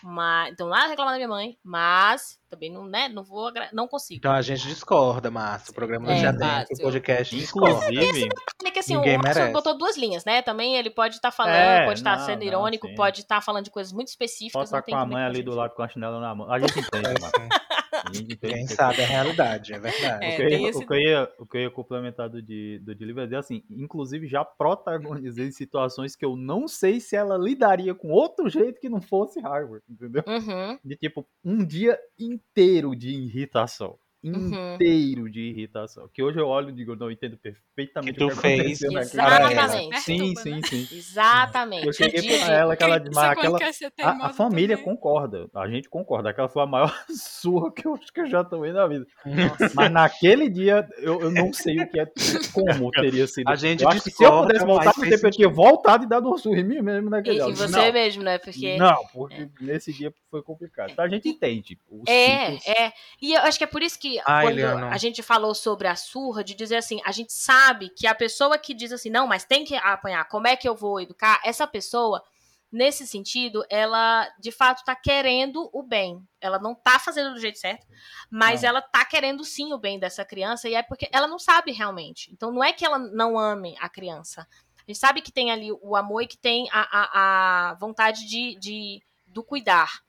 mas, 0.03 0.51
então 0.53 0.67
nada 0.69 0.87
reclamar 0.87 1.13
da 1.13 1.17
minha 1.17 1.27
mãe, 1.27 1.57
mas 1.63 2.39
também 2.49 2.71
não, 2.71 2.85
né, 2.85 3.09
não 3.09 3.23
vou, 3.23 3.51
não 3.73 3.87
consigo. 3.87 4.17
Então 4.17 4.31
a 4.31 4.41
gente 4.41 4.65
discorda, 4.67 5.29
Márcio. 5.31 5.71
O 5.71 5.75
programa 5.75 6.11
É, 6.13 6.17
já 6.17 6.31
tem 6.31 6.47
o 6.47 6.51
Márcio. 6.51 6.77
podcast 6.83 7.35
discorda. 7.35 7.91
Inclusive, 7.91 8.29
É 8.65 8.71
que 8.71 8.79
assim, 8.79 8.95
Ninguém 8.95 9.15
o 9.15 9.17
Márcio 9.19 9.35
merece. 9.41 9.53
botou 9.53 9.77
duas 9.77 9.97
linhas, 9.97 10.23
né? 10.25 10.41
Também 10.41 10.75
ele 10.75 10.89
pode 10.89 11.15
estar 11.15 11.31
falando, 11.31 11.55
É, 11.55 11.85
pode 11.85 11.99
estar 11.99 12.17
não, 12.17 12.25
sendo 12.25 12.39
não, 12.39 12.47
irônico, 12.47 12.87
sim. 12.87 12.95
pode 12.95 13.21
estar 13.21 13.41
falando 13.41 13.65
de 13.65 13.71
coisas 13.71 13.91
muito 13.93 14.07
específicas. 14.09 14.53
pode 14.53 14.71
não 14.71 14.79
estar 14.79 14.91
com 14.91 14.97
a 14.97 15.05
mãe 15.05 15.23
ali 15.23 15.35
gente. 15.37 15.45
do 15.45 15.55
lado 15.55 15.73
com 15.75 15.81
a 15.83 15.87
chinela 15.87 16.19
na 16.19 16.33
mão. 16.35 16.51
A 16.51 16.59
gente 16.59 16.79
entende, 16.79 17.07
mano. 17.21 17.49
A 17.93 18.13
gente 18.13 18.33
entende. 18.33 18.53
Quem 18.53 18.67
sabe 18.67 19.01
a 19.01 19.05
realidade, 19.07 19.73
é 19.73 19.79
verdade. 19.79 20.25
É, 20.25 20.33
o, 20.33 20.35
que 20.37 20.43
eu 20.43 20.69
esse- 20.69 20.83
o, 20.83 20.87
que 20.87 20.93
eu 20.93 20.97
ia, 20.99 21.29
o 21.39 21.45
que 21.45 21.57
eu 21.57 21.61
ia 21.61 21.71
complementar 21.71 22.29
do, 22.29 22.41
de, 22.41 22.79
do 22.83 22.93
de 22.93 23.03
livro 23.05 23.21
é 23.21 23.25
dizer 23.25 23.37
assim, 23.37 23.63
inclusive 23.69 24.27
já 24.27 24.43
protagonizei 24.45 25.51
situações 25.51 26.15
que 26.15 26.23
eu 26.25 26.35
não 26.35 26.67
sei 26.67 26.99
se 26.99 27.15
ela 27.15 27.37
lidaria 27.37 27.95
com 27.95 28.09
outro 28.09 28.47
jeito 28.49 28.79
que 28.79 28.89
não 28.89 29.01
fosse 29.01 29.39
Harvard, 29.41 29.83
entendeu? 29.89 30.23
Uhum, 30.27 30.79
De 30.83 30.95
tipo, 30.97 31.27
um 31.43 31.65
dia 31.65 31.99
inteiro 32.19 32.95
de 32.95 33.09
irritação. 33.09 33.99
Uhum. 34.29 34.75
Inteiro 34.75 35.29
de 35.29 35.41
irritação. 35.41 36.09
Que 36.13 36.23
hoje 36.23 36.39
eu 36.39 36.47
olho 36.47 36.69
e 36.69 36.73
digo, 36.73 36.93
eu 36.93 36.95
não 36.95 37.11
entendo 37.11 37.37
perfeitamente 37.37 38.13
Que 38.13 38.19
tu 38.19 38.27
o 38.27 38.29
que 38.29 38.35
fez 38.35 38.83
aconteceu 38.83 38.91
naquele 38.91 39.21
Exatamente. 39.21 39.99
Sim, 40.01 40.35
sim, 40.35 40.51
né? 40.51 40.61
sim. 40.65 40.87
exatamente. 40.91 41.87
Eu 41.87 41.93
cheguei 41.93 42.21
Dia 42.21 42.39
pra 42.45 42.53
ela 42.53 42.75
que 42.75 42.83
ela 42.83 42.99
quando 42.99 43.17
aquela 43.17 43.59
a, 44.01 44.27
a 44.27 44.29
família 44.33 44.77
também? 44.77 44.93
concorda, 44.93 45.49
a 45.53 45.67
gente 45.67 45.89
concorda. 45.89 46.29
Aquela 46.29 46.49
foi 46.49 46.63
a 46.63 46.65
maior 46.65 46.93
surra 47.09 47.71
que 47.71 47.85
eu 47.85 47.93
acho 47.93 48.11
que 48.11 48.21
eu 48.21 48.27
já 48.27 48.43
tomei 48.43 48.71
na 48.71 48.87
vida. 48.87 49.05
Nossa. 49.25 49.71
Mas 49.75 49.91
naquele 49.91 50.49
dia, 50.49 50.87
eu, 50.99 51.21
eu 51.21 51.31
não 51.31 51.53
sei 51.53 51.79
o 51.79 51.87
que 51.89 51.99
é, 51.99 52.05
como 52.53 52.91
teria 52.91 53.27
sido. 53.27 53.49
A 53.49 53.55
gente 53.55 53.83
eu 53.83 53.89
acho 53.89 54.03
que 54.03 54.11
se 54.11 54.23
eu 54.23 54.31
pudesse 54.41 54.65
voltar 54.65 54.93
no 54.97 55.09
tempo, 55.09 55.27
eu 55.27 55.31
tinha 55.31 55.49
voltado 55.49 56.03
e 56.03 56.07
dado 56.07 56.31
um 56.31 56.37
surra 56.37 56.59
em 56.59 56.63
mim 56.63 56.81
mesmo 56.81 57.07
E, 57.07 57.11
naquele 57.11 57.41
e 57.41 57.45
dia. 57.45 57.55
você 57.55 57.85
não, 57.85 57.93
mesmo, 57.93 58.23
né? 58.23 58.37
Porque. 58.37 58.77
não, 58.77 59.05
porque 59.13 59.49
nesse 59.61 59.93
dia 59.93 60.13
foi 60.29 60.41
complicado. 60.41 60.91
Então 60.91 61.05
a 61.05 61.09
gente 61.09 61.29
entende. 61.29 61.77
Os 61.89 62.07
É, 62.07 62.55
é. 62.67 62.93
E 63.21 63.33
eu 63.33 63.41
acho 63.41 63.57
que 63.57 63.63
é 63.63 63.67
por 63.67 63.81
isso 63.81 63.99
que 63.99 64.14
Ai, 64.25 64.45
quando 64.45 64.55
Leandro. 64.55 64.87
a 64.87 64.97
gente 64.97 65.21
falou 65.23 65.53
sobre 65.53 65.87
a 65.87 65.95
surra, 65.95 66.43
de 66.43 66.53
dizer 66.53 66.77
assim, 66.77 67.01
a 67.05 67.11
gente 67.11 67.33
sabe 67.33 67.89
que 67.89 68.07
a 68.07 68.15
pessoa 68.15 68.57
que 68.57 68.73
diz 68.73 68.91
assim, 68.91 69.09
não, 69.09 69.27
mas 69.27 69.45
tem 69.45 69.63
que 69.63 69.75
apanhar, 69.75 70.27
como 70.27 70.47
é 70.47 70.55
que 70.55 70.67
eu 70.67 70.75
vou 70.75 70.99
educar? 70.99 71.41
Essa 71.43 71.65
pessoa, 71.67 72.23
nesse 72.71 73.07
sentido, 73.07 73.65
ela 73.69 74.27
de 74.39 74.51
fato 74.51 74.83
tá 74.83 74.95
querendo 74.95 75.69
o 75.73 75.81
bem. 75.81 76.21
Ela 76.41 76.59
não 76.59 76.75
tá 76.75 76.99
fazendo 76.99 77.33
do 77.33 77.39
jeito 77.39 77.57
certo, 77.57 77.85
mas 78.29 78.61
Não. 78.61 78.69
ela 78.69 78.81
tá 78.81 79.03
querendo 79.05 79.43
sim 79.43 79.73
o 79.73 79.77
bem 79.77 79.99
dessa 79.99 80.25
criança, 80.25 80.67
e 80.69 80.75
é 80.75 80.83
porque 80.83 81.09
ela 81.11 81.27
não 81.27 81.39
sabe 81.39 81.71
realmente. 81.71 82.31
Então 82.31 82.51
não 82.51 82.63
é 82.63 82.73
que 82.73 82.85
ela 82.85 82.99
não 82.99 83.37
ame 83.37 83.75
a 83.79 83.89
criança. 83.89 84.47
A 84.87 84.91
gente 84.91 84.99
sabe 84.99 85.21
que 85.21 85.31
tem 85.31 85.51
ali 85.51 85.71
o 85.71 85.95
amor 85.95 86.21
e 86.21 86.27
que 86.27 86.37
tem 86.37 86.67
a, 86.71 86.81
a, 86.81 87.69
a 87.71 87.73
vontade 87.75 88.27
de, 88.27 88.55
de 88.59 89.01
do 89.25 89.43
cuidar. 89.43 90.05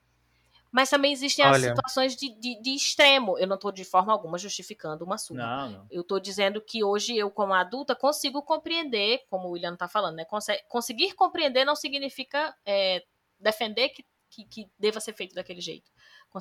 Mas 0.76 0.90
também 0.90 1.10
existem 1.10 1.42
as 1.42 1.56
Olha. 1.56 1.68
situações 1.74 2.14
de, 2.14 2.38
de, 2.38 2.60
de 2.60 2.74
extremo. 2.74 3.38
Eu 3.38 3.46
não 3.46 3.56
tô 3.58 3.72
de 3.72 3.82
forma 3.82 4.12
alguma 4.12 4.36
justificando 4.36 5.06
uma 5.06 5.16
surra. 5.16 5.40
Não, 5.46 5.70
não. 5.70 5.86
Eu 5.90 6.04
tô 6.04 6.20
dizendo 6.20 6.60
que 6.60 6.84
hoje 6.84 7.16
eu, 7.16 7.30
como 7.30 7.54
adulta, 7.54 7.96
consigo 7.96 8.42
compreender, 8.42 9.20
como 9.30 9.48
o 9.48 9.52
William 9.52 9.74
tá 9.74 9.88
falando, 9.88 10.16
né? 10.16 10.26
Conse- 10.26 10.62
conseguir 10.68 11.14
compreender 11.14 11.64
não 11.64 11.74
significa 11.74 12.54
é, 12.66 13.02
defender 13.40 13.88
que, 13.88 14.04
que, 14.28 14.44
que 14.44 14.70
deva 14.78 15.00
ser 15.00 15.14
feito 15.14 15.34
daquele 15.34 15.62
jeito. 15.62 15.90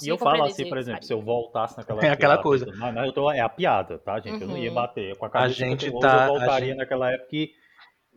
E 0.03 0.09
eu 0.09 0.17
falo 0.17 0.43
assim, 0.43 0.67
por 0.67 0.77
exemplo, 0.77 1.03
se 1.03 1.13
eu 1.13 1.21
voltasse 1.21 1.77
naquela 1.77 1.99
É 2.01 2.07
época. 2.07 2.13
aquela 2.15 2.43
coisa. 2.43 2.65
bater. 2.65 2.77
Mas, 2.77 2.93
mas 2.93 3.05
eu 3.07 3.13
tô, 3.13 3.31
é 3.31 3.39
a 3.39 3.47
piada, 3.47 3.97
tá, 3.99 4.19
gente? 4.19 4.41
Eu 4.41 4.49
não 4.49 4.57
ia 4.57 4.67
Uhum. 4.67 4.75
bater. 4.75 5.15
Com 5.17 5.25
a 5.31 5.45
eu 5.45 5.49
gente 5.49 5.89
tá- 6.01 6.23
a 6.23 6.27
eu 6.27 6.33
voltaria 6.33 6.67
gente- 6.69 6.77
naquela 6.77 7.09
época 7.09 7.29
e 7.33 7.53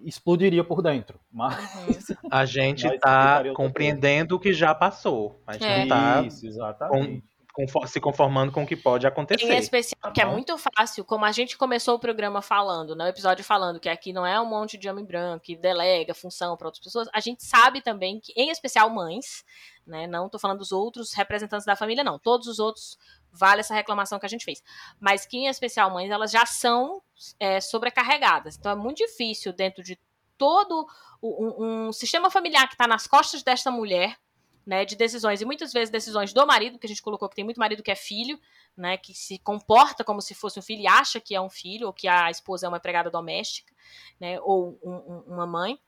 explodiria 0.05 0.63
por 0.65 0.83
dentro. 0.83 1.19
Mas. 1.33 2.09
Uhum. 2.11 2.17
A 2.31 2.45
gente 2.45 2.83
tá 2.99 3.39
outra 3.39 3.53
compreendendo 3.55 4.37
o 4.37 4.41
que 4.41 4.53
já 4.53 4.75
passou. 4.75 5.41
A 5.47 5.53
gente 5.55 5.65
É. 5.65 5.81
não 5.81 5.89
tá 5.89 6.23
Isso, 6.27 6.47
exatamente. 6.47 7.25
confo- 7.53 7.87
se 7.89 8.01
conformando 8.01 8.53
com 8.53 8.63
o 8.63 8.67
que 8.67 8.77
pode 8.77 9.05
acontecer. 9.07 9.45
Em 9.53 9.57
especial, 9.59 10.13
que 10.13 10.21
é 10.21 10.25
muito 10.25 10.57
fácil, 10.57 11.05
como 11.05 11.25
a 11.25 11.33
gente 11.33 11.59
começou 11.59 11.97
o 11.97 11.99
programa 11.99 12.41
falando, 12.41 12.95
né, 12.95 13.05
o 13.07 13.09
episódio 13.09 13.45
falando 13.45 13.81
que 13.81 13.89
aqui 13.89 14.13
não 14.13 14.25
é 14.25 14.41
um 14.41 14.47
monte 14.47 14.79
de 14.79 14.89
homem 14.89 15.05
branco 15.05 15.45
que 15.45 15.57
delega 15.57 16.15
função 16.15 16.57
para 16.57 16.69
outras 16.69 16.83
pessoas, 16.85 17.09
a 17.13 17.19
gente 17.19 17.45
sabe 17.45 17.81
também 17.81 18.21
que, 18.21 18.33
em 18.37 18.51
especial 18.51 18.89
mães, 18.91 19.45
né, 19.85 20.07
não 20.07 20.29
tô 20.29 20.39
falando 20.39 20.59
dos 20.59 20.71
outros 20.71 21.13
representantes 21.15 21.67
da 21.67 21.75
família, 21.75 22.05
não, 22.05 22.17
todos 22.19 22.47
os 22.47 22.61
outros 22.61 22.97
vale 23.33 23.61
essa 23.61 23.75
reclamação 23.75 24.19
que 24.19 24.27
a 24.27 24.29
gente 24.29 24.45
fez, 24.45 24.63
mas 25.01 25.27
que 25.27 25.37
em 25.37 25.47
especial 25.49 25.91
mães, 25.91 26.11
elas 26.11 26.31
já 26.31 26.45
são 26.47 27.03
é, 27.39 27.61
sobrecarregadas, 27.61 28.57
então 28.57 28.73
é 28.73 28.77
muito 28.77 28.99
difícil 28.99 29.53
dentro 29.53 29.83
de 29.83 29.99
todo 30.37 30.87
um, 31.23 31.87
um 31.89 31.93
sistema 31.93 32.31
familiar 32.31 32.69
que 32.69 32.75
está 32.75 32.87
nas 32.87 33.07
costas 33.07 33.43
desta 33.43 33.71
mulher, 33.71 34.17
né, 34.65 34.85
de 34.85 34.95
decisões, 34.97 35.41
e 35.41 35.45
muitas 35.47 35.73
vezes 35.73 35.91
decisões 35.91 36.33
do 36.33 36.47
marido, 36.47 36.79
que 36.79 36.87
a 36.87 36.89
gente 36.89 37.03
colocou 37.03 37.29
que 37.29 37.35
tem 37.35 37.45
muito 37.45 37.59
marido 37.59 37.83
que 37.83 37.91
é 37.91 37.95
filho, 37.97 38.39
né, 38.77 38.99
que 38.99 39.15
se 39.15 39.39
comporta 39.39 40.05
como 40.05 40.21
se 40.21 40.35
fosse 40.35 40.59
um 40.59 40.63
filho 40.63 40.83
e 40.83 40.87
acha 40.87 41.19
que 41.19 41.35
é 41.35 41.41
um 41.41 41.49
filho, 41.49 41.87
ou 41.87 41.93
que 41.93 42.07
a 42.07 42.31
esposa 42.31 42.67
é 42.67 42.69
uma 42.69 42.77
empregada 42.77 43.11
doméstica, 43.11 43.75
né, 44.21 44.39
ou 44.43 44.79
um- 44.85 44.93
um- 44.95 45.25
uma 45.35 45.47
mãe. 45.47 45.81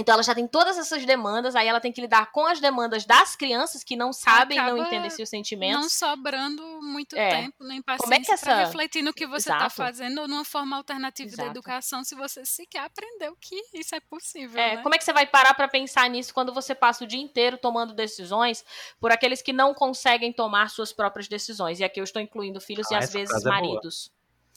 Então 0.00 0.12
ela 0.14 0.22
já 0.22 0.32
tem 0.32 0.46
todas 0.46 0.78
essas 0.78 1.04
demandas, 1.04 1.56
aí 1.56 1.66
ela 1.66 1.80
tem 1.80 1.90
que 1.90 2.00
lidar 2.00 2.30
com 2.30 2.46
as 2.46 2.60
demandas 2.60 3.04
das 3.04 3.34
crianças 3.34 3.82
que 3.82 3.96
não 3.96 4.12
sabem, 4.12 4.56
não 4.56 4.78
entendem 4.78 5.10
seus 5.10 5.28
sentimentos. 5.28 5.82
Não 5.82 5.88
sobrando 5.88 6.62
muito 6.80 7.16
É. 7.16 7.30
tempo 7.42 7.64
nem 7.64 7.82
paciência 7.82 8.04
Como 8.04 8.14
é 8.14 8.18
que 8.20 8.24
para 8.26 8.34
essa- 8.34 8.64
refletir 8.66 9.02
no 9.02 9.12
que 9.12 9.26
você 9.26 9.50
está 9.50 9.68
fazendo 9.68 10.20
ou 10.20 10.28
numa 10.28 10.44
forma 10.44 10.76
alternativa 10.76 11.28
da 11.30 11.42
Exato. 11.42 11.50
educação, 11.50 12.04
se 12.04 12.14
você 12.14 12.44
sequer 12.44 12.84
aprendeu 12.84 13.36
que 13.40 13.60
isso 13.74 13.92
é 13.94 13.98
possível. 14.00 14.60
É, 14.60 14.76
né? 14.76 14.82
como 14.82 14.94
é 14.94 14.98
que 14.98 15.04
você 15.04 15.12
vai 15.12 15.26
parar 15.26 15.52
pra 15.54 15.66
pensar 15.66 16.08
nisso 16.08 16.32
quando 16.32 16.54
você 16.54 16.76
passa 16.76 17.02
o 17.02 17.06
dia 17.06 17.20
inteiro 17.20 17.58
tomando 17.58 17.92
decisões 17.92 18.64
por 19.00 19.10
aqueles 19.10 19.42
que 19.42 19.52
não 19.52 19.74
conseguem 19.74 20.32
tomar 20.32 20.70
suas 20.70 20.92
próprias 20.92 21.26
decisões? 21.26 21.80
E 21.80 21.84
aqui 21.84 21.98
eu 21.98 22.04
estou 22.04 22.22
incluindo 22.22 22.60
filhos 22.60 22.86
Ah, 22.92 22.94
e 22.94 22.98
às 22.98 23.12
vezes 23.12 23.30
frase 23.30 23.46
é 23.48 23.50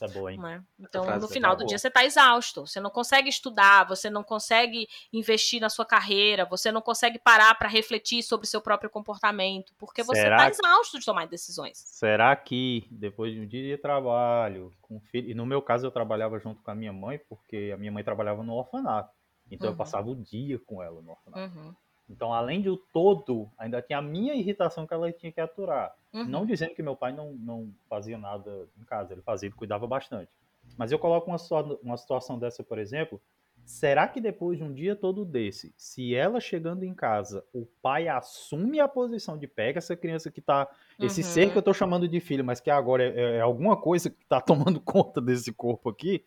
boa. 0.08 0.32
maridos. 0.36 0.38
Isso 0.38 0.38
é 0.38 0.48
boa, 0.48 0.54
hein? 0.56 0.60
né? 0.60 0.64
Então, 0.80 1.20
no 1.20 1.28
final 1.28 1.56
do 1.56 1.60
boa. 1.60 1.68
dia, 1.68 1.78
você 1.78 1.90
tá 1.92 2.04
exausto. 2.06 2.66
Você 2.68 2.80
não 2.80 2.90
consegue 2.90 3.30
estudar, 3.30 3.88
você 3.88 4.10
não 4.10 4.24
consegue 4.24 4.88
investir 5.14 5.60
na 5.62 5.70
sua 5.70 5.86
carreira, 5.86 6.46
você 6.46 6.72
não 6.72 6.82
consegue 6.82 7.20
parar 7.20 7.54
para 7.56 7.68
refletir 7.68 8.24
sobre 8.24 8.46
o 8.46 8.50
seu 8.50 8.62
próprio 8.62 8.90
comportamento, 8.90 9.74
porque 9.78 10.04
você 10.04 10.22
Será 10.22 10.38
tá 10.38 10.46
que- 10.52 10.58
exausto 10.58 11.00
de 11.00 11.06
tomar 11.06 11.28
decisões. 11.28 11.78
Será 11.78 12.36
que 12.36 12.88
depois 12.92 13.34
de 13.34 13.40
um 13.40 13.48
dia 13.48 13.76
de 13.76 13.82
trabalho, 13.82 14.72
com 14.82 15.00
filho, 15.00 15.30
e 15.30 15.34
no 15.34 15.46
meu 15.46 15.62
caso 15.62 15.86
eu 15.88 15.92
trabalhava 15.92 16.40
junto 16.40 16.62
com 16.64 16.72
a 16.72 16.76
minha 16.76 16.94
mãe, 16.94 17.20
porque 17.30 17.72
a 17.74 17.78
minha 17.78 17.92
mãe 17.92 18.04
trabalhava 18.04 18.44
no 18.44 18.54
orfanato. 18.54 19.12
Então 19.50 19.68
eu 19.68 19.72
Uhum. 19.72 19.78
passava 19.78 20.10
o 20.10 20.16
dia 20.16 20.58
com 20.60 20.82
ela 20.82 21.02
no 21.02 21.12
orfanato. 21.12 21.58
Uhum, 21.58 21.76
Então, 22.10 22.34
além 22.34 22.62
do 22.62 22.76
todo, 22.76 23.50
ainda 23.58 23.82
tinha 23.82 24.00
a 24.00 24.02
minha 24.02 24.34
irritação 24.34 24.86
que 24.86 24.94
ela 24.94 25.12
tinha 25.14 25.32
que 25.32 25.40
aturar. 25.40 25.94
Uhum. 26.14 26.26
Não 26.26 26.46
dizendo 26.46 26.74
que 26.76 26.84
meu 26.84 26.96
pai 26.96 27.12
não, 27.12 27.34
não 27.34 27.74
fazia 27.90 28.18
nada 28.18 28.68
em 28.80 28.84
casa, 28.84 29.14
ele 29.14 29.22
fazia, 29.22 29.52
cuidava 29.52 29.88
bastante. 29.88 30.32
Mas 30.78 30.92
eu 30.92 31.00
coloco 31.00 31.30
uma, 31.30 31.38
uma 31.84 31.98
situação 31.98 32.38
dessa, 32.40 32.64
por 32.64 32.78
exemplo, 32.78 33.22
será 33.64 34.08
que 34.08 34.20
depois 34.20 34.58
de 34.58 34.64
um 34.64 34.74
dia 34.74 34.96
todo 34.96 35.24
desse, 35.24 35.74
se 35.78 36.16
ela 36.16 36.40
chegando 36.40 36.84
em 36.84 36.94
casa, 36.94 37.44
o 37.54 37.66
pai 37.82 38.08
assume 38.08 38.80
a 38.80 38.88
posição 38.88 39.38
de 39.38 39.48
pega 39.48 39.78
essa 39.78 39.96
criança 39.96 40.32
que 40.32 40.42
tá, 40.42 40.68
esse 41.00 41.22
Uhum. 41.22 41.28
ser 41.28 41.52
que 41.52 41.58
eu 41.58 41.62
tô 41.62 41.74
chamando 41.74 42.08
de 42.08 42.20
filho, 42.20 42.44
mas 42.44 42.60
que 42.60 42.70
agora 42.70 43.04
é, 43.04 43.38
é 43.38 43.42
alguma 43.42 43.80
coisa 43.80 44.10
que 44.10 44.26
tá 44.26 44.42
tomando 44.76 44.80
conta 44.80 45.22
desse 45.22 45.52
corpo 45.54 45.90
aqui, 45.90 46.26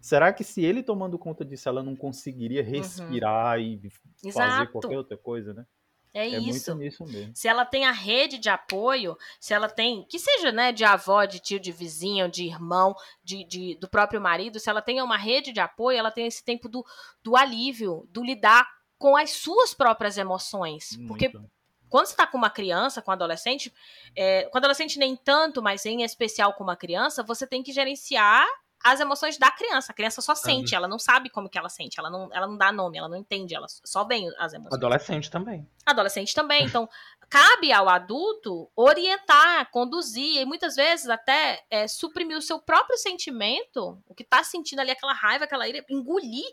será 0.00 0.32
que 0.32 0.44
se 0.44 0.64
ele 0.64 0.82
tomando 0.82 1.18
conta 1.18 1.44
disso, 1.44 1.68
ela 1.68 1.82
não 1.82 1.96
conseguiria 1.96 2.62
respirar 2.62 3.60
e 3.60 3.80
fazer 3.80 4.24
Uhum. 4.24 4.30
Exato. 4.30 4.72
qualquer 4.72 4.96
outra 4.96 5.16
coisa, 5.16 5.52
né? 5.52 5.66
É, 6.14 6.24
É 6.26 6.38
isso. 6.38 6.70
muito 6.70 6.74
nisso 6.84 7.04
mesmo. 7.04 7.32
Se 7.34 7.46
ela 7.48 7.64
tem 7.64 7.84
a 7.86 7.92
rede 7.92 8.38
de 8.38 8.48
apoio, 8.48 9.16
se 9.38 9.52
ela 9.54 9.68
tem, 9.68 10.04
que 10.08 10.18
seja, 10.18 10.50
né, 10.50 10.72
de 10.72 10.84
avó, 10.84 11.24
de 11.24 11.38
tio, 11.38 11.60
de 11.60 11.70
vizinho, 11.72 12.28
de 12.28 12.44
irmão, 12.44 12.94
de, 13.22 13.44
de- 13.44 13.74
do 13.76 13.88
próprio 13.88 14.20
marido, 14.20 14.58
se 14.58 14.68
ela 14.70 14.80
tem 14.82 15.00
uma 15.02 15.16
rede 15.16 15.52
de 15.52 15.60
apoio, 15.60 15.98
ela 15.98 16.10
tem 16.10 16.26
esse 16.26 16.44
tempo 16.44 16.68
do, 16.68 16.84
do 17.22 17.36
alívio, 17.36 18.08
do 18.10 18.22
lidar 18.24 18.66
com 18.98 19.16
as 19.16 19.30
suas 19.30 19.74
próprias 19.74 20.18
emoções. 20.18 20.96
Porque 21.06 21.28
Muito. 21.28 21.50
quando 21.88 22.06
você 22.06 22.12
está 22.12 22.26
com 22.26 22.36
uma 22.38 22.50
criança, 22.50 23.00
com 23.00 23.10
um 23.10 23.14
adolescente, 23.14 23.72
é, 24.16 24.44
com 24.44 24.58
adolescente 24.58 24.98
nem 24.98 25.14
tanto, 25.14 25.62
mas 25.62 25.86
em 25.86 26.02
especial 26.02 26.52
com 26.54 26.64
uma 26.64 26.76
criança, 26.76 27.22
você 27.22 27.46
tem 27.46 27.62
que 27.62 27.72
gerenciar 27.72 28.46
as 28.82 29.00
emoções 29.00 29.36
da 29.38 29.50
criança. 29.50 29.92
A 29.92 29.94
criança 29.94 30.20
só 30.20 30.34
sente, 30.34 30.74
ela 30.74 30.86
não 30.86 30.98
sabe 30.98 31.28
como 31.30 31.48
que 31.48 31.58
ela 31.58 31.68
sente, 31.68 31.98
ela 31.98 32.10
não, 32.10 32.28
ela 32.32 32.46
não 32.46 32.56
dá 32.56 32.72
nome, 32.72 32.98
ela 32.98 33.08
não 33.08 33.16
entende, 33.16 33.54
ela 33.54 33.66
só 33.68 34.04
vem 34.04 34.28
as 34.38 34.52
emoções. 34.52 34.74
Adolescente 34.74 35.30
também. 35.30 35.68
Adolescente 35.84 36.34
também. 36.34 36.64
Então, 36.64 36.88
cabe 37.28 37.72
ao 37.72 37.88
adulto 37.88 38.70
orientar, 38.76 39.70
conduzir, 39.70 40.40
e 40.40 40.44
muitas 40.44 40.76
vezes 40.76 41.08
até 41.08 41.62
é, 41.70 41.88
suprimir 41.88 42.36
o 42.36 42.42
seu 42.42 42.60
próprio 42.60 42.96
sentimento, 42.96 44.00
o 44.06 44.14
que 44.14 44.24
tá 44.24 44.44
sentindo 44.44 44.80
ali, 44.80 44.90
aquela 44.90 45.12
raiva, 45.12 45.44
aquela 45.44 45.68
ira, 45.68 45.84
engolir, 45.90 46.46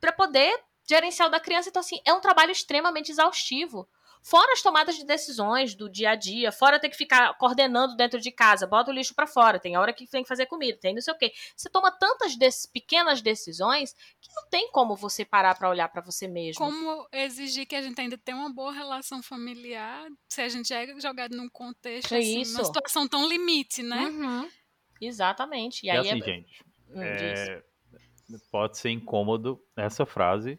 para 0.00 0.12
poder 0.12 0.52
gerenciar 0.88 1.28
o 1.28 1.30
da 1.30 1.40
criança. 1.40 1.68
Então, 1.68 1.80
assim, 1.80 2.00
é 2.04 2.12
um 2.12 2.20
trabalho 2.20 2.50
extremamente 2.50 3.12
exaustivo. 3.12 3.88
Fora 4.28 4.52
as 4.52 4.62
tomadas 4.62 4.96
de 4.96 5.04
decisões 5.04 5.74
do 5.74 5.88
dia 5.88 6.10
a 6.10 6.14
dia, 6.14 6.52
fora 6.52 6.78
ter 6.78 6.88
que 6.88 6.96
ficar 6.96 7.32
coordenando 7.38 7.96
dentro 7.96 8.20
de 8.20 8.30
casa, 8.30 8.66
bota 8.66 8.90
o 8.90 8.94
lixo 8.94 9.14
para 9.14 9.26
fora, 9.26 9.58
tem 9.58 9.76
hora 9.76 9.92
que 9.92 10.06
tem 10.06 10.22
que 10.22 10.28
fazer 10.28 10.46
comida, 10.46 10.78
tem 10.78 10.94
não 10.94 11.00
sei 11.00 11.14
o 11.14 11.16
quê. 11.16 11.32
Você 11.56 11.70
toma 11.70 11.90
tantas 11.90 12.36
pequenas 12.66 13.22
decisões 13.22 13.94
que 14.20 14.32
não 14.34 14.48
tem 14.48 14.70
como 14.70 14.94
você 14.94 15.24
parar 15.24 15.54
para 15.54 15.70
olhar 15.70 15.88
para 15.88 16.02
você 16.02 16.28
mesmo. 16.28 16.58
Como 16.58 17.08
exigir 17.12 17.66
que 17.66 17.74
a 17.76 17.82
gente 17.82 18.00
ainda 18.00 18.18
tenha 18.18 18.36
uma 18.36 18.52
boa 18.52 18.72
relação 18.72 19.22
familiar 19.22 20.08
se 20.28 20.42
a 20.42 20.48
gente 20.48 20.72
é 20.72 20.98
jogado 21.00 21.36
num 21.36 21.48
contexto, 21.48 22.14
É 22.14 22.18
assim, 22.18 22.44
numa 22.44 22.64
situação 22.64 23.08
tão 23.08 23.28
limite, 23.28 23.82
né? 23.82 24.02
Uhum. 24.02 24.50
Exatamente. 25.00 25.84
E 25.84 25.86
E 25.86 25.90
aí 25.90 25.98
assim, 25.98 26.20
é... 26.20 26.24
gente, 26.24 26.68
Hum, 26.90 27.02
é, 27.02 27.62
pode 28.50 28.78
ser 28.78 28.90
incômodo 28.90 29.62
essa 29.76 30.06
frase, 30.06 30.58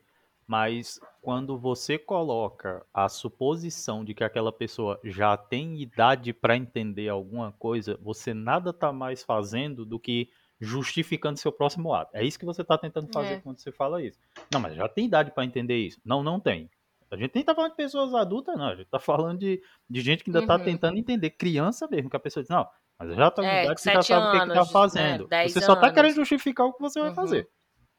mas 0.50 1.00
quando 1.22 1.60
você 1.60 1.95
coloca 2.00 2.84
a 2.91 3.08
suposição 3.08 4.04
de 4.04 4.16
que 4.16 4.24
aquela 4.24 4.52
pessoa 4.52 5.00
já 5.04 5.38
tem 5.38 5.80
idade 5.80 6.34
para 6.34 6.58
entender 6.58 7.08
alguma 7.08 7.52
coisa, 7.52 8.00
você 8.02 8.34
nada 8.34 8.74
tá 8.74 8.91
mais 8.91 9.22
fazendo 9.24 9.86
do 9.86 10.00
que 10.00 10.28
justificando 10.60 11.38
seu 11.38 11.52
próximo 11.52 11.93
ato. 11.93 12.10
É 12.16 12.26
isso 12.26 12.39
que 12.39 12.45
você 12.47 12.64
tá 12.64 12.80
tentando 12.80 13.14
fazer 13.14 13.36
É. 13.36 13.38
quando 13.41 13.60
você 13.60 13.72
fala 13.72 14.02
isso. 14.02 14.20
Não, 14.52 14.60
mas 14.60 14.74
já 14.76 14.89
tem 14.89 15.06
idade 15.06 15.30
para 15.30 15.45
entender 15.45 15.78
isso. 15.78 16.02
Não, 16.04 16.24
não 16.24 16.39
tem. 16.39 16.68
A 17.12 17.16
gente 17.16 17.34
nem 17.36 17.43
tá 17.43 17.54
falando 17.54 17.72
de 17.72 17.78
pessoas 17.78 18.12
adultas, 18.16 18.58
não. 18.58 18.66
A 18.70 18.76
gente 18.76 18.88
tá 18.89 19.00
falando 19.00 19.38
de, 19.38 19.62
de 19.88 20.02
gente 20.02 20.24
que 20.24 20.32
ainda 20.32 20.45
tá 20.47 20.58
Uhum. 20.58 20.64
tentando 20.64 20.97
entender. 20.97 21.30
Criança 21.30 21.88
mesmo, 21.88 22.10
que 22.10 22.16
a 22.16 22.20
pessoa 22.20 22.41
diz, 22.43 22.50
não, 22.50 22.68
mas 22.97 23.16
já 23.16 23.30
tô 23.30 23.43
com 23.43 23.47
É, 23.47 23.66
idade, 23.66 23.82
você 23.82 23.93
já 23.93 24.02
sabe 24.02 24.28
o 24.28 24.32
que, 24.32 24.39
que 24.39 24.45
tá 24.47 24.54
anos, 24.54 24.68
né, 24.68 24.74
fazendo. 24.74 25.28
dez 25.28 25.54
você 25.54 25.62
só 25.62 25.76
tá 25.76 25.86
anos. 25.88 25.93
querendo 25.95 26.16
justificar 26.16 26.66
o 26.66 26.74
que 26.74 26.82
você 26.82 27.00
vai 27.00 27.10
Uhum. 27.10 27.16
fazer. 27.16 27.47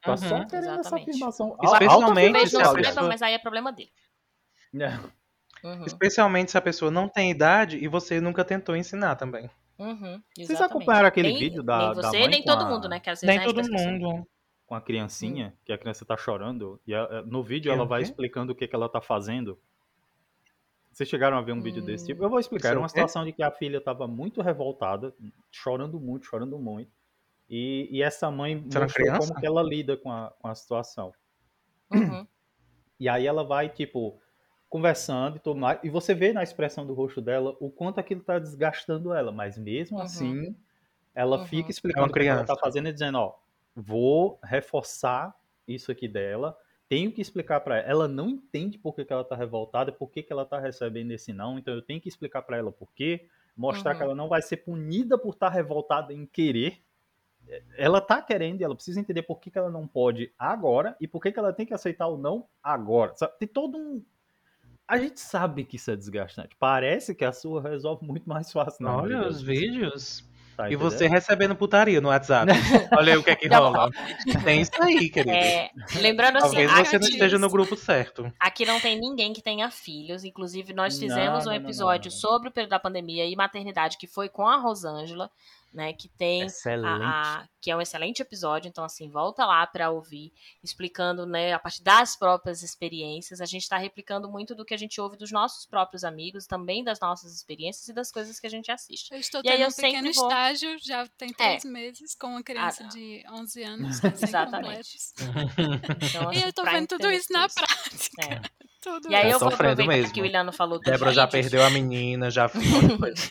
Tá 0.03 0.17
só 0.17 0.37
Uhum. 0.37 0.47
querendo 0.47 0.71
essa 0.71 0.81
Exatamente. 0.81 1.11
afirmação. 1.11 1.57
Especialmente 1.63 2.33
não 2.33 2.73
pessoa- 2.75 3.09
mas 3.09 3.23
aí 3.23 3.35
é 3.35 3.39
problema 3.39 3.71
dele. 3.73 3.91
É. 4.75 4.99
Uhum, 5.67 5.85
Especialmente 5.85 6.51
se 6.53 6.57
a 6.59 6.61
pessoa 6.61 6.91
não 6.91 7.07
tem 7.09 7.31
idade 7.31 7.77
e 7.77 7.87
você 7.87 8.19
nunca 8.21 8.45
tentou 8.45 8.75
ensinar 8.77 9.17
também. 9.17 9.51
uhum, 9.79 10.23
Vocês 10.37 10.61
acompanharam 10.61 11.09
aquele 11.09 11.29
nem, 11.29 11.39
vídeo 11.39 11.63
da, 11.63 11.79
nem 11.79 11.89
da 11.89 11.95
você, 12.03 12.19
mãe 12.19 12.29
nem 12.29 12.43
com 12.43 12.47
todo 12.51 12.63
a- 12.65 12.69
mundo, 12.69 12.89
né? 12.89 12.99
Que 13.01 13.11
às 13.11 13.21
vezes 13.21 13.29
Nem 13.37 13.39
gente 13.47 13.55
todo 13.55 13.61
assim, 13.75 13.99
mundo. 13.99 14.27
com 14.67 14.75
a 14.75 14.81
criancinha, 14.81 15.55
que 15.65 15.73
a 15.73 15.77
criança 15.79 16.05
tá 16.05 16.17
chorando, 16.17 16.81
e 16.87 16.95
a- 16.95 17.23
no 17.27 17.43
vídeo 17.43 17.71
Que 17.71 17.77
ela 17.77 17.85
vai 17.87 18.01
explicando 18.03 18.53
o 18.53 18.55
que, 18.55 18.67
que 18.69 18.75
ela 18.75 18.89
tá 18.89 19.01
fazendo. 19.03 19.59
Vocês 20.93 21.09
chegaram 21.09 21.37
a 21.39 21.41
ver 21.43 21.53
um 21.53 21.61
vídeo 21.63 21.83
desse 21.83 22.05
Hum. 22.05 22.07
tipo? 22.09 22.25
Eu 22.25 22.29
vou 22.31 22.39
explicar. 22.41 22.69
Era 22.69 22.77
é 22.77 22.79
uma 22.81 22.87
quê? 22.89 22.91
situação 22.95 23.25
de 23.25 23.33
que 23.33 23.43
a 23.43 23.51
filha 23.51 23.81
tava 23.81 24.07
muito 24.07 24.43
revoltada, 24.43 25.15
chorando 25.51 25.99
muito, 26.01 26.27
chorando 26.27 26.59
muito. 26.59 26.91
E, 27.51 27.89
e 27.91 28.03
essa 28.03 28.31
mãe 28.31 28.57
Você 28.65 28.79
mostrou 28.79 28.93
criança? 28.95 29.13
como 29.13 29.37
que 29.37 29.47
ela 29.47 29.63
lida 29.63 29.97
com 29.97 30.11
a, 30.13 30.31
com 30.41 30.49
a 30.49 30.55
situação. 30.55 31.15
Uhum, 31.91 32.29
E 32.99 33.09
aí 33.09 33.27
ela 33.27 33.45
vai, 33.45 33.69
tipo, 33.69 34.21
conversando 34.69 35.37
e 35.37 35.41
tudo 35.41 35.59
mais. 35.59 35.81
E 35.83 35.89
você 35.91 36.15
vê 36.15 36.33
na 36.33 36.43
expressão 36.43 36.87
do 36.87 36.95
rosto 36.95 37.21
dela 37.21 37.57
o 37.61 37.71
quanto 37.71 37.99
aquilo 38.01 38.23
tá 38.23 38.39
desgastando 38.39 39.13
ela. 39.15 39.33
Mas 39.33 39.57
mesmo 39.59 40.01
Uhum. 40.01 40.03
assim, 40.03 40.57
ela 41.15 41.39
Uhum. 41.39 41.47
fica 41.47 41.71
É 41.97 42.01
explicando 42.01 42.03
uma 42.03 42.13
o 42.13 42.17
que 42.17 42.27
ela 42.31 42.45
tá 42.45 42.57
criança. 42.57 42.61
fazendo 42.61 42.89
e 42.89 42.93
dizendo, 42.93 43.19
ó, 43.19 43.37
vou 43.75 44.41
reforçar 44.45 45.35
isso 45.69 45.93
aqui 45.93 46.09
dela 46.09 46.57
tenho 46.89 47.13
que 47.13 47.21
explicar 47.21 47.61
para 47.61 47.79
ela. 47.79 47.89
Ela 47.89 48.09
não 48.09 48.29
entende 48.31 48.79
por 48.79 48.95
que, 48.97 49.05
que 49.05 49.13
ela 49.13 49.25
tá 49.25 49.37
revoltada, 49.37 49.93
por 49.93 50.11
que, 50.11 50.23
que 50.25 50.33
ela 50.33 50.47
tá 50.47 50.59
recebendo 50.61 51.13
esse 51.13 51.33
não, 51.33 51.59
então 51.59 51.75
eu 51.75 51.83
tenho 51.83 52.01
que 52.01 52.09
explicar 52.09 52.43
para 52.43 52.57
ela 52.59 52.73
por 52.73 52.93
quê, 52.95 53.29
mostrar 53.57 53.95
Uhum. 53.95 53.97
que 53.97 54.03
ela 54.05 54.15
não 54.15 54.29
vai 54.29 54.43
ser 54.43 54.59
punida 54.59 55.19
por 55.19 55.35
estar 55.35 55.51
revoltada 55.51 56.13
em 56.13 56.27
querer. 56.27 56.83
Ela 57.77 58.01
tá 58.01 58.21
querendo 58.23 58.61
e 58.61 58.65
ela 58.65 58.75
precisa 58.75 59.01
entender 59.01 59.23
por 59.23 59.41
que, 59.41 59.51
que 59.51 59.59
ela 59.59 59.71
não 59.71 59.87
pode 59.87 60.33
agora 60.39 60.97
e 61.01 61.09
por 61.09 61.21
que, 61.21 61.33
que 61.33 61.39
ela 61.39 61.53
tem 61.53 61.67
que 61.67 61.75
aceitar 61.75 62.07
o 62.07 62.17
não 62.17 62.47
agora. 62.63 63.13
Sabe? 63.17 63.33
Tem 63.39 63.49
todo 63.49 63.77
um. 63.79 64.03
A 64.87 64.99
gente 64.99 65.21
sabe 65.21 65.65
que 65.65 65.77
isso 65.77 65.91
é 65.91 65.97
desgastante. 65.97 66.57
Parece 66.59 67.15
que 67.15 67.25
a 67.25 67.33
sua 67.33 67.63
resolve 67.63 68.05
muito 68.07 68.29
mais 68.29 68.51
fácil. 68.53 68.85
na 68.85 68.97
Olha 68.97 69.27
os 69.27 69.41
vezes. 69.41 69.43
vídeos. 69.73 70.31
Tá 70.57 70.65
E 70.69 70.75
entendendo? 70.75 70.91
você 70.91 71.07
recebendo 71.07 71.55
putaria 71.57 72.01
no 72.01 72.09
WhatsApp. 72.09 72.53
Olha 72.99 73.13
aí 73.15 73.19
o 73.19 73.23
que 73.23 73.31
é 73.31 73.37
que 73.37 73.49
Não, 73.49 73.73
rola. 73.73 73.91
Tem 74.45 74.61
isso 74.61 74.73
aí, 74.83 75.09
querido. 75.09 75.31
É, 75.31 75.71
lembrando 76.03 76.37
assim, 76.39 76.67
Talvez 76.67 76.89
você 76.89 76.99
não 76.99 77.09
esteja 77.09 77.39
no 77.39 77.49
grupo 77.49 77.77
certo. 77.77 78.31
Aqui 78.39 78.67
não 78.67 78.79
tem 78.81 78.99
ninguém 79.01 79.33
que 79.33 79.41
tenha 79.41 79.71
filhos. 79.71 80.23
Inclusive, 80.25 80.75
nós 80.75 80.95
Não, 80.95 81.01
fizemos 81.01 81.47
um 81.47 81.51
não, 81.51 81.57
não, 81.57 81.65
episódio 81.65 82.11
não, 82.11 82.15
não. 82.17 82.21
sobre 82.21 82.49
o 82.49 82.53
período 82.53 82.71
da 82.71 82.79
pandemia 82.81 83.25
e 83.27 83.35
maternidade, 83.37 83.97
que 83.97 84.07
foi 84.07 84.29
com 84.29 84.47
a 84.47 84.57
Rosângela, 84.57 85.31
né? 85.73 85.93
Que 85.93 86.09
tem. 86.09 86.43
Excelente. 86.43 87.03
a- 87.05 87.41
a- 87.43 87.49
que 87.63 87.71
é 87.71 87.77
um 87.77 87.81
excelente 87.83 88.23
episódio, 88.23 88.69
então 88.69 88.83
assim, 88.83 89.11
volta 89.11 89.45
lá 89.45 89.67
para 89.67 89.91
ouvir, 89.91 90.33
explicando, 90.65 91.27
né, 91.27 91.53
a 91.53 91.59
partir 91.59 91.83
das 91.83 92.17
próprias 92.17 92.63
experiências. 92.63 93.39
A 93.39 93.45
gente 93.45 93.63
está 93.65 93.77
replicando 93.77 94.31
muito 94.31 94.55
do 94.55 94.65
que 94.65 94.73
a 94.73 94.79
gente 94.79 94.99
ouve 94.99 95.17
dos 95.19 95.31
nossos 95.31 95.67
próprios 95.67 96.03
amigos, 96.03 96.47
também 96.47 96.83
das 96.83 96.99
nossas 97.01 97.35
experiências 97.35 97.87
e 97.89 97.93
das 97.93 98.11
coisas 98.11 98.41
que 98.41 98.47
a 98.47 98.51
gente 98.51 98.71
assiste. 98.73 99.13
Eu 99.13 99.21
estou 99.21 99.43
E 99.45 99.49
aí 99.51 99.59
tendo 99.59 99.65
eu 99.65 99.69
um 99.69 99.73
pequeno 99.75 100.13
vou- 100.15 100.27
estágio, 100.29 100.79
já 100.81 101.07
tem 101.19 101.35
três 101.35 101.65
meses, 101.67 102.15
com 102.15 102.29
uma 102.29 102.43
criança 102.43 102.83
Ah, 102.85 102.89
de 102.89 103.23
11 103.31 103.63
anos, 104.01 104.01
Exatamente. 104.03 104.97
Então, 106.11 106.33
E 106.33 106.37
assim, 106.39 106.47
eu 106.47 106.53
tô 106.55 106.63
pra 106.63 106.73
vendo 106.73 106.87
tudo 106.89 107.11
isso 107.11 107.31
na 107.31 107.47
prática. 107.53 108.23
É. 108.25 108.41
Tudo 108.81 109.11
E 109.11 109.15
aí 109.15 109.31
É 109.31 109.35
eu 109.35 109.39
vou 109.39 109.51
sofrendo 109.51 109.73
aproveitar 109.73 109.99
mesmo. 110.03 110.15
que 110.15 110.23
o 110.23 110.25
Iliano 110.25 110.53
falou 110.53 110.79
Débora 110.81 111.13
já 111.13 111.27
perdeu 111.27 111.63
a 111.65 111.71
menina, 111.71 112.31
já 112.31 112.51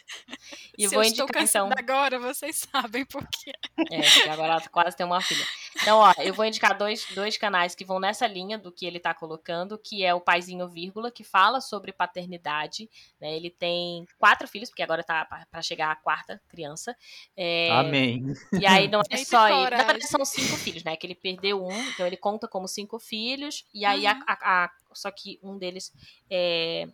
E 0.78 0.88
Se 0.88 0.95
vou 0.95 1.04
indicar, 1.04 1.43
então, 1.43 1.70
agora, 1.78 2.18
vocês 2.20 2.66
sabem 2.72 3.04
por 3.06 3.28
quê. 3.28 3.52
É, 3.91 4.02
porque 4.02 4.30
agora 4.30 4.54
ela 4.54 4.62
quase 4.70 4.95
tem 4.95 5.06
uma 5.06 5.20
filha. 5.20 5.43
Então, 5.82 5.97
ó, 6.00 6.14
eu 6.20 6.34
vou 6.34 6.45
indicar 6.45 6.78
dois, 6.78 7.06
dois 7.14 7.36
canais 7.38 7.76
que 7.76 7.84
vão 7.84 8.00
nessa 8.00 8.26
linha 8.26 8.58
do 8.58 8.72
que 8.72 8.86
ele 8.86 8.97
tá 8.97 9.14
colocando, 9.14 9.78
que 9.78 10.06
é 10.06 10.14
o 10.14 10.22
Paizinho 10.22 10.70
Vírgula, 10.70 11.12
que 11.12 11.22
fala 11.22 11.60
sobre 11.60 11.91
paternidade. 11.91 12.89
Né? 13.20 13.36
Ele 13.36 13.50
tem 13.50 14.06
quatro 14.18 14.47
filhos, 14.47 14.70
porque 14.70 14.82
agora 14.82 15.04
tá 15.04 15.26
pra- 15.26 15.45
pra 15.52 15.62
chegar 15.62 15.91
a 15.91 15.95
quarta 15.97 16.41
criança. 16.47 16.95
É, 17.36 17.70
Amém. 17.72 18.34
E 18.54 18.66
aí 18.66 18.88
não 18.88 19.02
é 19.10 19.18
só 19.18 19.47
ele. 19.50 19.72
Na 19.72 19.84
verdade, 19.84 20.08
são 20.08 20.24
cinco 20.24 20.56
filhos, 20.56 20.84
né? 20.86 20.95
Que 20.95 21.06
ele 21.08 21.16
perdeu 21.16 21.62
um, 21.62 21.78
então 21.89 22.08
ele 22.08 22.16
conta 22.18 22.47
como 22.47 22.70
cinco 22.70 23.00
filhos. 23.00 23.66
E 23.74 23.84
aí, 23.84 24.08
a- 24.08 24.14
Uhum. 24.14 24.24
a- 24.28 24.64
a- 24.66 24.72
só 24.94 25.12
que 25.12 25.40
um 25.42 25.58
deles 25.58 25.94
é, 26.30 26.88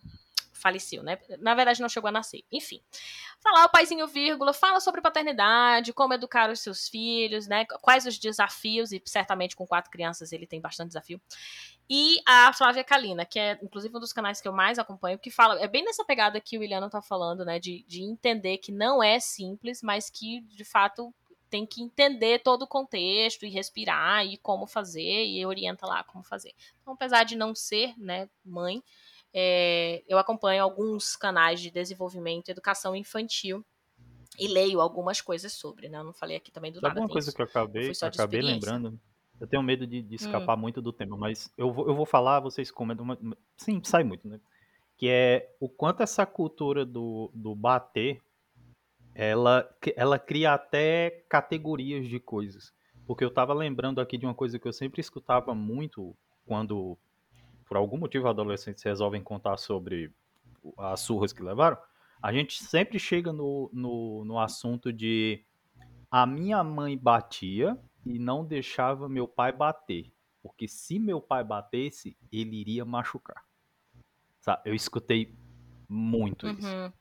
faleceu, 0.55 1.03
né? 1.03 1.19
Na 1.39 1.53
verdade, 1.53 1.81
não 1.81 1.89
chegou 1.89 2.07
a 2.07 2.11
nascer. 2.11 2.43
Enfim. 2.51 2.81
Falar 3.39 3.65
o 3.65 3.69
paizinho 3.69 4.07
vírgula, 4.07 4.53
fala 4.53 4.79
sobre 4.79 5.01
paternidade, 5.01 5.93
como 5.93 6.13
educar 6.13 6.49
os 6.49 6.59
seus 6.59 6.87
filhos, 6.87 7.45
né? 7.45 7.65
Quais 7.81 8.05
os 8.05 8.17
desafios, 8.17 8.91
e 8.91 9.01
certamente 9.05 9.55
com 9.55 9.67
quatro 9.67 9.91
crianças 9.91 10.31
ele 10.31 10.47
tem 10.47 10.59
bastante 10.59 10.87
desafio. 10.87 11.21
E 11.87 12.19
a 12.25 12.51
Flávia 12.51 12.83
Kalina, 12.83 13.25
que 13.25 13.37
é 13.37 13.59
inclusive 13.61 13.95
um 13.95 13.99
dos 13.99 14.11
canais 14.11 14.41
que 14.41 14.47
eu 14.47 14.53
mais 14.53 14.79
acompanho, 14.79 15.19
que 15.19 15.29
fala, 15.29 15.59
é 15.61 15.67
bem 15.67 15.83
nessa 15.83 16.03
pegada 16.03 16.41
que 16.41 16.57
o 16.57 16.61
Williano 16.61 16.89
tá 16.89 17.01
falando, 17.01 17.45
né? 17.45 17.59
De, 17.59 17.83
de 17.87 18.01
entender 18.01 18.57
que 18.57 18.71
não 18.71 19.03
é 19.03 19.19
simples, 19.19 19.83
mas 19.83 20.09
que 20.09 20.41
de 20.41 20.65
fato 20.65 21.13
tem 21.49 21.65
que 21.65 21.81
entender 21.81 22.39
todo 22.39 22.63
o 22.63 22.67
contexto 22.67 23.45
e 23.45 23.49
respirar 23.49 24.25
e 24.25 24.37
como 24.37 24.65
fazer 24.65 25.25
e 25.25 25.45
orienta 25.45 25.85
lá 25.85 26.03
como 26.03 26.23
fazer. 26.23 26.53
Então, 26.81 26.93
apesar 26.93 27.23
de 27.23 27.35
não 27.35 27.53
ser, 27.55 27.93
né, 27.97 28.29
mãe, 28.43 28.83
é, 29.33 30.03
eu 30.07 30.17
acompanho 30.17 30.63
alguns 30.63 31.15
canais 31.15 31.59
de 31.59 31.69
desenvolvimento 31.69 32.47
e 32.47 32.51
educação 32.51 32.95
infantil 32.95 33.63
e 34.39 34.47
leio 34.47 34.81
algumas 34.81 35.21
coisas 35.21 35.53
sobre, 35.53 35.87
né? 35.89 35.97
Eu 35.97 36.03
não 36.03 36.13
falei 36.13 36.37
aqui 36.37 36.51
também 36.51 36.71
do 36.71 36.79
Sabe 36.79 36.87
nada. 36.95 37.01
uma 37.01 37.09
coisa 37.09 37.29
isso. 37.29 37.35
que 37.35 37.41
eu 37.41 37.45
acabei, 37.45 37.91
acabei 38.01 38.41
lembrando? 38.41 38.99
Eu 39.39 39.47
tenho 39.47 39.61
medo 39.61 39.85
de, 39.85 39.99
Hum. 39.99 40.07
de 40.07 40.15
escapar 40.15 40.55
muito 40.57 40.81
do 40.81 40.93
tema, 40.93 41.17
mas 41.17 41.51
eu 41.57 41.71
vou, 41.71 41.87
eu 41.87 41.95
vou 41.95 42.05
falar, 42.05 42.39
vocês 42.39 42.71
comentam. 42.71 43.05
Sim, 43.57 43.81
sai 43.83 44.03
muito, 44.03 44.27
né? 44.27 44.39
Que 44.97 45.09
é 45.09 45.53
o 45.59 45.67
quanto 45.67 46.01
essa 46.01 46.25
cultura 46.25 46.85
do, 46.85 47.29
do 47.33 47.53
bater, 47.53 48.21
ela, 49.15 49.67
ela 49.95 50.19
cria 50.19 50.53
até 50.53 51.23
categorias 51.29 52.07
de 52.07 52.19
coisas. 52.19 52.73
Porque 53.07 53.23
eu 53.23 53.31
tava 53.31 53.53
lembrando 53.53 54.01
aqui 54.01 54.17
de 54.17 54.25
uma 54.25 54.35
coisa 54.35 54.59
que 54.59 54.67
eu 54.67 54.73
sempre 54.73 54.99
escutava 54.99 55.55
muito 55.55 56.15
quando, 56.45 56.97
por 57.65 57.77
algum 57.77 57.97
motivo, 57.97 58.27
adolescentes 58.27 58.83
resolvem 58.83 59.23
contar 59.23 59.57
sobre 59.57 60.11
as 60.77 60.99
surras 60.99 61.31
que 61.31 61.41
levaram. 61.41 61.77
A 62.21 62.33
gente 62.33 62.61
sempre 62.61 62.99
chega 62.99 63.31
no, 63.31 63.69
no, 63.71 64.25
no 64.25 64.39
assunto 64.39 64.91
de 64.91 65.43
a 66.11 66.25
minha 66.25 66.63
mãe 66.63 66.97
batia 66.97 67.79
e 68.05 68.19
não 68.19 68.43
deixava 68.43 69.07
meu 69.07 69.27
pai 69.27 69.51
bater. 69.51 70.11
Porque 70.41 70.67
se 70.67 70.99
meu 70.99 71.21
pai 71.21 71.43
batesse, 71.43 72.17
ele 72.31 72.57
iria 72.57 72.83
machucar. 72.83 73.43
Sabe? 74.41 74.61
Eu 74.65 74.75
escutei 74.75 75.35
muito 75.87 76.47
isso. 76.47 76.93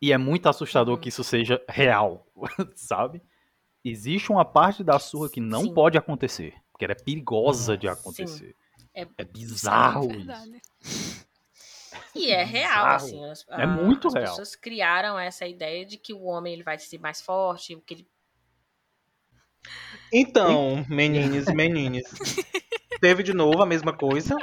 E 0.00 0.12
é 0.12 0.18
muito 0.18 0.48
assustador 0.48 0.94
Uhum. 0.94 1.00
que 1.00 1.08
isso 1.08 1.24
seja 1.24 1.62
real, 1.68 2.26
sabe? 2.76 3.22
Existe 3.84 4.30
uma 4.30 4.44
parte 4.44 4.84
da 4.84 4.98
surra 4.98 5.28
que 5.28 5.40
não 5.40 5.62
Sim. 5.62 5.74
pode 5.74 5.98
acontecer. 5.98 6.54
Porque 6.72 6.84
ela 6.84 6.92
é 6.92 7.02
perigosa 7.02 7.76
de 7.76 7.88
acontecer. 7.88 8.54
É- 8.94 9.06
É 9.16 9.24
bizarro 9.24 10.04
é 10.04 10.06
isso. 10.06 10.16
verdade. 10.26 10.62
E 12.14 12.30
é 12.30 12.44
real, 12.44 12.70
Bizarro. 12.84 12.94
assim. 12.96 13.24
as- 13.24 13.46
É 13.50 13.66
muito 13.66 14.08
as 14.08 14.14
real. 14.14 14.26
pessoas 14.26 14.54
criaram 14.56 15.18
essa 15.18 15.46
ideia 15.46 15.84
de 15.84 15.96
que 15.96 16.12
o 16.12 16.22
homem 16.24 16.52
ele 16.52 16.62
vai 16.62 16.78
ser 16.78 16.98
mais 16.98 17.20
forte, 17.20 17.76
que 17.86 17.94
ele 17.94 18.08
Então, 20.12 20.84
meninos 20.88 21.46
e 21.48 21.54
meninas, 21.54 22.04
teve 23.00 23.22
de 23.22 23.32
novo 23.34 23.62
a 23.62 23.66
mesma 23.66 23.92
coisa. 23.92 24.36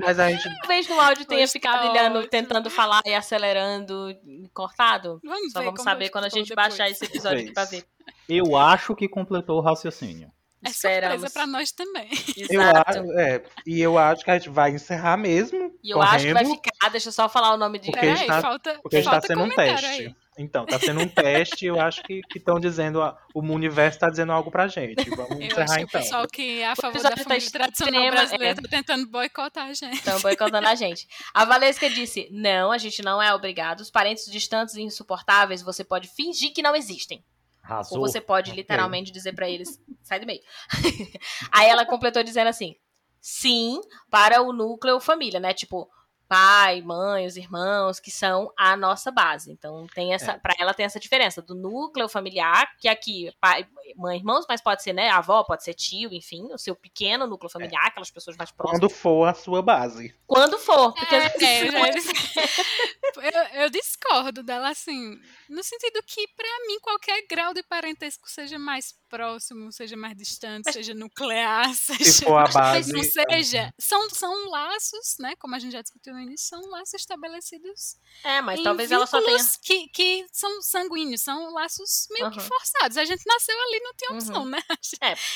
Mas 0.00 0.18
a 0.18 0.30
gente. 0.30 0.42
Talvez 0.60 0.88
no 0.88 1.00
áudio 1.00 1.24
tenha 1.24 1.42
Hoje 1.42 1.52
tá 1.52 1.58
ficado 1.58 1.90
olhando, 1.90 2.16
ótimo. 2.16 2.30
tentando 2.30 2.70
falar 2.70 3.02
e 3.06 3.14
acelerando, 3.14 4.08
cortado. 4.52 5.20
Vamos 5.24 5.52
Só 5.52 5.62
vamos 5.62 5.82
saber 5.82 6.08
quando 6.10 6.24
a 6.24 6.28
gente 6.28 6.54
baixar 6.54 6.84
depois. 6.88 6.92
esse 7.02 7.04
episódio 7.04 7.40
aqui 7.44 7.52
pra 7.52 7.64
ver. 7.64 7.84
Eu 8.28 8.56
acho 8.56 8.94
que 8.94 9.08
completou 9.08 9.58
o 9.58 9.60
raciocínio. 9.60 10.30
É 10.64 10.68
Esperamos. 10.70 11.20
surpresa 11.20 11.32
pra 11.32 11.46
nós 11.46 11.72
também. 11.72 12.08
Eu 12.50 12.60
acho, 12.60 13.18
é, 13.18 13.42
e 13.66 13.80
eu 13.80 13.96
acho 13.96 14.22
que 14.22 14.30
a 14.30 14.38
gente 14.38 14.50
vai 14.50 14.70
encerrar 14.70 15.16
mesmo. 15.16 15.69
E 15.82 15.90
eu 15.90 16.02
acho 16.02 16.26
que 16.26 16.32
vai 16.32 16.42
correndo, 16.44 16.62
ficar, 16.62 16.88
deixa 16.90 17.08
eu 17.08 17.12
só 17.12 17.28
falar 17.28 17.54
o 17.54 17.56
nome 17.56 17.78
de. 17.78 17.90
Porque 17.90 18.06
Peraí, 18.06 18.20
está- 18.22 18.40
falta, 18.42 18.78
Porque 18.82 18.98
está 18.98 19.20
sendo 19.20 19.44
um 19.44 19.48
teste. 19.48 19.86
aí. 19.86 20.14
Então, 20.38 20.64
tá 20.64 20.78
sendo 20.78 21.00
um 21.00 21.08
teste. 21.08 21.66
Eu 21.66 21.80
acho 21.80 22.02
que 22.02 22.22
estão 22.34 22.58
dizendo. 22.58 23.00
O 23.34 23.40
universo 23.40 23.98
tá 23.98 24.08
dizendo 24.08 24.32
algo 24.32 24.50
pra 24.50 24.68
gente. 24.68 24.94
Vamos 25.10 25.30
Eu 25.32 25.36
acho 25.36 25.44
encerrar 25.46 25.66
que 25.76 25.82
o 25.82 25.84
então. 25.84 26.00
pessoal 26.00 26.26
que 26.28 26.60
é 26.60 26.68
a 26.68 26.76
favor 26.76 27.02
da 27.02 27.10
tá 27.10 27.16
família 27.16 27.50
tradicional 27.50 28.02
extrema, 28.02 28.10
brasileira 28.16 28.58
é. 28.58 28.62
tá 28.62 28.68
tentando 28.68 29.06
boicotar 29.08 29.66
a 29.66 29.74
gente. 29.74 29.96
Estão 29.96 30.20
boicotando 30.20 30.66
a 30.66 30.74
gente. 30.74 31.06
A 31.34 31.44
Valesca 31.44 31.90
disse: 31.90 32.28
não, 32.30 32.72
a 32.72 32.78
gente 32.78 33.02
não 33.02 33.20
é 33.20 33.34
obrigado. 33.34 33.80
Os 33.80 33.90
parentes 33.90 34.24
distantes 34.30 34.74
e 34.76 34.82
insuportáveis, 34.82 35.62
você 35.62 35.84
pode 35.84 36.08
fingir 36.08 36.52
que 36.52 36.62
não 36.62 36.74
existem. 36.74 37.22
Arrasou. 37.62 37.98
Ou 37.98 38.06
você 38.06 38.20
pode 38.20 38.52
literalmente 38.52 39.12
dizer 39.12 39.34
pra 39.34 39.48
eles, 39.48 39.78
sai 40.02 40.18
do 40.20 40.26
meio. 40.26 40.40
Aí 41.52 41.68
ela 41.68 41.84
completou 41.84 42.22
dizendo 42.22 42.48
assim: 42.48 42.74
sim, 43.20 43.80
para 44.10 44.42
o 44.42 44.52
núcleo 44.52 45.00
família, 45.00 45.40
né? 45.40 45.52
Tipo, 45.54 45.88
pai, 46.30 46.80
mãe, 46.80 47.26
os 47.26 47.36
irmãos, 47.36 47.98
que 47.98 48.08
são 48.08 48.52
a 48.56 48.76
nossa 48.76 49.10
base. 49.10 49.50
Então 49.50 49.84
tem 49.92 50.14
essa, 50.14 50.30
É. 50.32 50.38
para 50.38 50.54
ela 50.60 50.72
tem 50.72 50.86
essa 50.86 51.00
diferença 51.00 51.42
do 51.42 51.56
núcleo 51.56 52.08
familiar, 52.08 52.70
que 52.78 52.86
aqui 52.86 53.32
pai, 53.40 53.66
mãe, 53.96 54.16
irmãos, 54.18 54.46
mas 54.48 54.60
pode 54.60 54.80
ser, 54.84 54.92
né, 54.92 55.10
avó, 55.10 55.42
pode 55.42 55.64
ser 55.64 55.74
tio, 55.74 56.08
enfim, 56.14 56.44
o 56.52 56.58
seu 56.58 56.76
pequeno 56.76 57.26
núcleo 57.26 57.50
familiar, 57.50 57.84
aquelas 57.84 58.12
pessoas 58.12 58.36
mais 58.36 58.52
próximas. 58.52 58.80
Quando 58.80 58.88
for 58.88 59.26
a 59.28 59.34
sua 59.34 59.60
base. 59.60 60.14
Quando 60.24 60.56
for, 60.56 60.94
porque 60.94 61.14
É, 61.16 61.26
é, 61.42 61.68
eu, 61.68 61.72
eu, 63.22 63.62
eu 63.62 63.70
discordo 63.70 64.44
dela, 64.44 64.68
assim, 64.70 65.18
no 65.48 65.64
sentido 65.64 66.00
que, 66.06 66.28
pra 66.28 66.46
mim, 66.68 66.78
qualquer 66.80 67.26
grau 67.28 67.52
de 67.52 67.62
parentesco 67.64 68.30
seja 68.30 68.56
mais 68.56 68.94
próximo, 69.08 69.72
seja 69.72 69.96
mais 69.96 70.16
distante, 70.16 70.72
seja 70.72 70.94
nuclear, 70.94 71.68
Se 71.74 71.96
seja. 72.04 72.26
for 72.26 72.38
a 72.38 72.46
base. 72.48 72.92
Não 72.92 73.02
seja, 73.02 73.74
são, 73.80 74.08
são 74.10 74.48
laços, 74.50 75.16
né? 75.18 75.34
Como 75.40 75.56
a 75.56 75.58
gente 75.58 75.72
já 75.72 75.82
discutiu 75.82 76.14
início, 76.20 76.48
são 76.48 76.60
laços 76.70 76.94
estabelecidos. 76.94 77.96
É, 78.24 78.40
mas 78.40 78.62
talvez 78.62 78.90
ela 78.90 79.06
só 79.06 79.20
tenha. 79.22 79.38
Que, 79.62 79.88
que 79.88 80.26
são 80.32 80.60
sanguíneos, 80.62 81.22
são 81.22 81.52
laços 81.52 82.06
meio 82.10 82.30
que 82.30 82.38
Aham. 82.40 82.48
forçados. 82.48 82.96
A 82.96 83.04
gente 83.04 83.22
nasceu 83.26 83.54
ali, 83.60 83.80
não 83.80 83.94
tinha 83.94 84.10
Uhum. 84.10 84.16
opção, 84.16 84.44
né? 84.46 84.62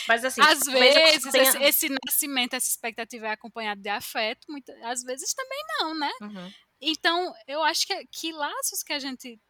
Mas 0.09 0.25
assim, 0.25 0.41
Às 0.43 0.61
vezes, 0.65 1.31
tenha- 1.33 1.49
esse, 1.49 1.59
esse 1.63 1.97
nascimento, 2.07 2.55
essa 2.55 2.69
expectativa 2.69 3.27
é 3.27 3.31
acompanhada 3.31 3.81
de 3.81 3.89
afeto, 3.89 4.47
muitas, 4.51 4.77
às 4.83 5.03
vezes 5.03 5.33
também 5.35 5.63
não, 5.81 5.95
né? 5.99 6.11
Uhum. 6.23 6.51
Então, 6.81 7.33
eu 7.47 7.63
acho 7.63 7.87
que, 7.87 8.07
que 8.07 8.33
laços 8.33 8.83
que 8.85 8.93
a 8.93 8.99
gente 8.99 9.41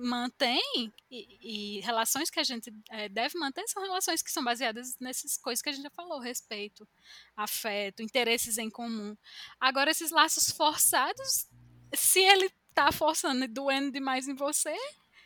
mantém 0.00 0.60
e, 1.10 1.76
e 1.78 1.80
relações 1.80 2.30
que 2.30 2.40
a 2.40 2.44
gente 2.44 2.72
é, 2.90 3.08
deve 3.08 3.38
manter 3.38 3.66
são 3.68 3.82
relações 3.82 4.22
que 4.22 4.30
são 4.32 4.42
baseadas 4.42 4.96
nessas 4.98 5.36
coisas 5.36 5.62
que 5.62 5.68
a 5.68 5.72
gente 5.72 5.82
já 5.82 5.90
falou, 5.90 6.18
respeito, 6.20 6.88
afeto, 7.36 8.02
interesses 8.02 8.58
em 8.58 8.70
comum. 8.70 9.16
Agora, 9.60 9.90
esses 9.90 10.10
laços 10.10 10.50
forçados, 10.50 11.46
se 11.94 12.20
ele 12.20 12.50
tá 12.74 12.90
forçando 12.92 13.44
e 13.44 13.48
doendo 13.48 13.90
demais 13.92 14.26
em 14.28 14.34
você, 14.34 14.74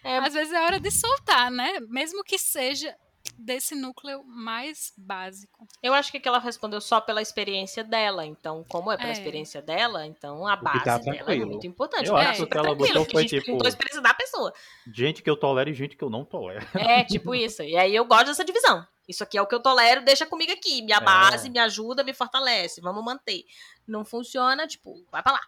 É. 0.03 0.19
às 0.19 0.35
vezes 0.35 0.53
é 0.53 0.61
hora 0.61 0.81
de 0.81 0.91
soltar, 0.91 1.51
né? 1.51 1.81
Mesmo 1.89 2.23
que 2.25 2.39
seja 2.39 2.97
desse 3.39 3.75
núcleo 3.75 4.23
mais 4.25 4.93
básico. 4.97 5.67
Eu 5.83 5.93
acho 5.95 6.11
que 6.13 6.27
ela 6.27 6.39
respondeu 6.39 6.81
só 6.81 7.01
pela 7.01 7.21
experiência 7.23 7.83
dela. 7.85 8.25
Então, 8.25 8.65
como 8.69 8.91
é 8.91 8.97
pela 8.97 9.11
É. 9.11 9.13
experiência 9.13 9.61
dela, 9.61 10.07
então 10.07 10.47
a 10.47 10.57
que 10.57 10.65
base 10.65 10.85
tá 10.85 10.99
dela 10.99 11.33
é 11.35 11.45
muito 11.45 11.67
importante. 11.67 12.09
Eu 12.09 12.15
Tá 12.15 12.21
acho 12.21 12.31
que 12.33 12.37
super 12.39 12.51
que 12.53 12.59
ela 12.67 12.75
botou 12.77 13.05
foi 13.11 13.27
tipo- 13.27 13.65
a 13.65 13.69
experiência 13.69 14.01
da 14.01 14.15
pessoa. 14.15 14.53
Gente 14.93 15.23
que 15.23 15.29
eu 15.31 15.37
tolero 15.37 15.71
e 15.71 15.75
gente 15.75 15.97
que 15.97 16.05
eu 16.05 16.11
não 16.11 16.25
tolero. 16.25 16.67
É, 16.75 17.05
tipo 17.05 17.35
isso. 17.35 17.63
E 17.63 17.77
aí 17.77 17.95
eu 17.95 18.05
gosto 18.05 18.27
dessa 18.27 18.45
divisão. 18.45 18.87
Isso 19.07 19.23
aqui 19.23 19.37
é 19.37 19.43
o 19.43 19.47
que 19.47 19.55
eu 19.55 19.61
tolero, 19.61 20.03
deixa 20.03 20.25
comigo 20.25 20.51
aqui. 20.53 20.81
Minha 20.83 20.97
É. 20.97 21.01
base 21.01 21.51
me 21.51 21.59
ajuda, 21.59 22.03
me 22.03 22.15
fortalece. 22.15 22.81
Vamos 22.81 23.05
manter. 23.05 23.45
Não 23.87 24.05
funciona, 24.05 24.67
tipo, 24.67 24.95
vai 25.13 25.23
pra 25.23 25.33
lá. 25.33 25.41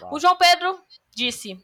Vai. 0.00 0.10
O 0.12 0.20
João 0.20 0.36
Pedro 0.36 0.80
disse: 1.12 1.58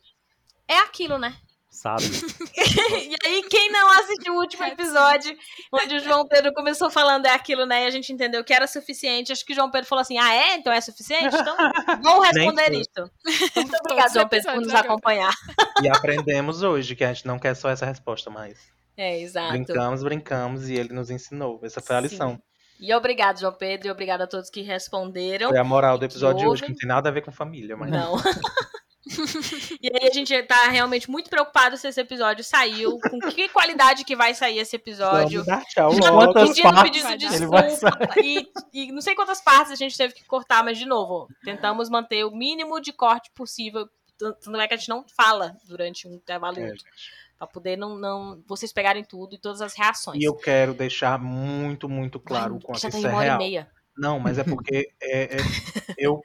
é 0.66 0.78
aquilo, 0.78 1.18
né? 1.18 1.36
Sabe? 1.70 2.02
e 2.58 3.16
aí, 3.24 3.42
quem 3.48 3.70
não 3.70 3.88
assistiu 3.92 4.34
o 4.34 4.40
último 4.40 4.64
episódio, 4.64 5.36
onde 5.72 5.96
o 5.96 6.00
João 6.00 6.26
Pedro 6.26 6.52
começou 6.52 6.90
falando 6.90 7.26
é 7.26 7.30
aquilo, 7.30 7.64
né? 7.64 7.84
E 7.84 7.86
a 7.86 7.90
gente 7.90 8.12
entendeu 8.12 8.42
que 8.42 8.52
era 8.52 8.66
suficiente. 8.66 9.30
Acho 9.30 9.46
que 9.46 9.52
o 9.52 9.54
João 9.54 9.70
Pedro 9.70 9.88
falou 9.88 10.02
assim: 10.02 10.18
ah, 10.18 10.34
é? 10.34 10.56
Então 10.56 10.72
é 10.72 10.80
suficiente? 10.80 11.34
Então 11.34 11.56
vou 12.02 12.20
responder 12.20 12.72
isso. 12.72 13.10
Muito 13.54 13.76
obrigado, 13.84 14.08
os 14.08 14.14
João 14.14 14.28
Pedro, 14.28 14.52
por 14.52 14.60
nos 14.60 14.74
acompanhar. 14.74 15.32
E 15.80 15.88
aprendemos 15.88 16.62
hoje 16.62 16.96
que 16.96 17.04
a 17.04 17.12
gente 17.12 17.26
não 17.26 17.38
quer 17.38 17.54
só 17.54 17.70
essa 17.70 17.86
resposta 17.86 18.28
mais. 18.28 18.58
É, 18.96 19.20
exato. 19.20 19.52
Brincamos, 19.52 20.02
brincamos 20.02 20.68
e 20.68 20.74
ele 20.74 20.92
nos 20.92 21.08
ensinou. 21.08 21.60
Essa 21.62 21.80
foi 21.80 21.96
a 21.96 22.02
Sim. 22.02 22.08
lição. 22.08 22.42
E 22.80 22.92
obrigado, 22.94 23.38
João 23.38 23.52
Pedro, 23.52 23.88
e 23.88 23.90
obrigado 23.90 24.22
a 24.22 24.26
todos 24.26 24.50
que 24.50 24.62
responderam. 24.62 25.50
Foi 25.50 25.58
a 25.58 25.64
moral 25.64 25.98
do 25.98 26.04
episódio 26.04 26.40
de 26.40 26.48
hoje, 26.48 26.62
que 26.62 26.70
não 26.70 26.76
tem 26.76 26.88
nada 26.88 27.10
a 27.10 27.12
ver 27.12 27.20
com 27.20 27.30
família, 27.30 27.76
mas. 27.76 27.90
Não. 27.90 28.16
E 29.80 29.88
aí 29.88 30.08
a 30.08 30.12
gente 30.12 30.42
tá 30.44 30.68
realmente 30.68 31.10
muito 31.10 31.28
preocupado 31.28 31.76
se 31.76 31.88
esse 31.88 32.00
episódio 32.00 32.44
saiu, 32.44 32.98
com 32.98 33.18
que 33.30 33.48
qualidade 33.48 34.04
que 34.04 34.14
vai 34.14 34.34
sair 34.34 34.58
esse 34.58 34.76
episódio. 34.76 35.44
Vamos 35.44 35.46
dar 35.46 35.64
tchau 35.66 35.92
Já 35.94 36.10
logo. 36.10 36.32
Quantas 36.32 36.48
pedindo, 36.48 36.74
partes 36.74 37.02
pedindo 37.06 37.28
desculpa. 37.28 38.20
E, 38.22 38.46
e 38.72 38.92
não 38.92 39.00
sei 39.00 39.14
quantas 39.14 39.40
partes 39.40 39.72
a 39.72 39.76
gente 39.76 39.96
teve 39.96 40.14
que 40.14 40.24
cortar, 40.24 40.64
mas 40.64 40.78
de 40.78 40.86
novo, 40.86 41.28
tentamos 41.44 41.88
manter 41.88 42.24
o 42.24 42.30
mínimo 42.30 42.80
de 42.80 42.92
corte 42.92 43.30
possível. 43.34 43.88
Tanto 44.18 44.60
é 44.60 44.68
que 44.68 44.74
a 44.74 44.76
gente 44.76 44.88
não 44.88 45.04
fala 45.16 45.56
durante 45.66 46.06
um 46.06 46.14
intervalo 46.14 46.58
É. 46.58 46.72
Pra 47.38 47.46
poder 47.46 47.74
não, 47.74 47.96
não, 47.96 48.42
vocês 48.46 48.70
pegarem 48.70 49.02
tudo 49.02 49.34
e 49.34 49.38
todas 49.38 49.62
as 49.62 49.74
reações. 49.74 50.20
E 50.20 50.24
eu 50.24 50.34
quero 50.34 50.74
deixar 50.74 51.18
muito, 51.18 51.88
muito 51.88 52.20
claro 52.20 52.52
o 52.52 52.56
Ai, 52.56 52.62
quanto 52.62 52.80
já 52.82 52.90
tem 52.90 52.98
isso 53.00 53.06
é 53.06 53.10
uma 53.10 53.16
hora 53.16 53.24
e 53.24 53.28
real. 53.28 53.38
meia. 53.38 53.70
Não, 53.96 54.20
mas 54.20 54.36
é 54.38 54.44
porque 54.44 54.90
é, 55.02 55.36
é- 55.36 55.38
eu, 55.96 56.20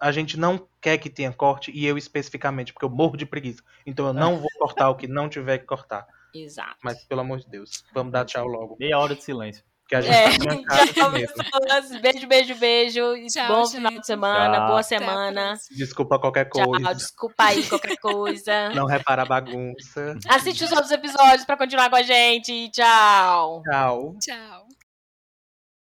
a 0.00 0.10
gente 0.10 0.38
não 0.38 0.66
quer 0.80 0.96
que 0.98 1.10
tenha 1.10 1.32
corte, 1.32 1.70
e 1.74 1.86
eu 1.86 1.98
especificamente, 1.98 2.72
porque 2.72 2.84
eu 2.86 2.90
morro 2.90 3.16
de 3.16 3.26
preguiça. 3.26 3.62
Então 3.86 4.06
eu 4.06 4.12
não 4.14 4.38
vou 4.38 4.48
cortar 4.58 4.88
o 4.88 4.94
que 4.96 5.06
não 5.06 5.28
tiver 5.28 5.58
que 5.58 5.66
cortar. 5.66 6.06
Exato. 6.34 6.76
Mas, 6.82 7.04
pelo 7.04 7.20
amor 7.20 7.38
de 7.40 7.48
Deus, 7.48 7.84
vamos 7.92 8.12
dar 8.12 8.24
tchau 8.24 8.46
logo. 8.46 8.76
Meia 8.78 8.98
hora 8.98 9.14
de 9.14 9.22
silêncio. 9.22 9.62
Que 9.88 9.96
a 9.96 10.00
gente 10.00 10.14
É, 10.14 10.28
tá. 10.62 11.10
Beijo, 12.00 12.28
beijo, 12.28 12.54
beijo. 12.54 13.16
E 13.16 13.26
Tchau, 13.26 13.48
Bom 13.48 13.64
gente. 13.64 13.74
final 13.76 13.92
de 13.98 14.06
semana, 14.06 14.56
Tchau. 14.58 14.66
boa 14.68 14.82
semana. 14.84 15.54
Desculpa 15.76 16.18
qualquer 16.20 16.48
Tchau, 16.48 16.64
coisa. 16.70 16.94
desculpa 16.94 17.42
aí 17.44 17.64
qualquer 17.68 17.96
coisa. 17.98 18.68
Não 18.74 18.86
repara 18.86 19.22
a 19.22 19.26
bagunça. 19.26 20.14
Assiste 20.28 20.62
os 20.62 20.70
outros 20.70 20.92
episódios 20.92 21.44
pra 21.44 21.56
continuar 21.56 21.90
com 21.90 21.96
a 21.96 22.02
gente. 22.02 22.70
Tchau. 22.70 23.62
Tchau. 23.68 24.14
Tchau. 24.20 24.79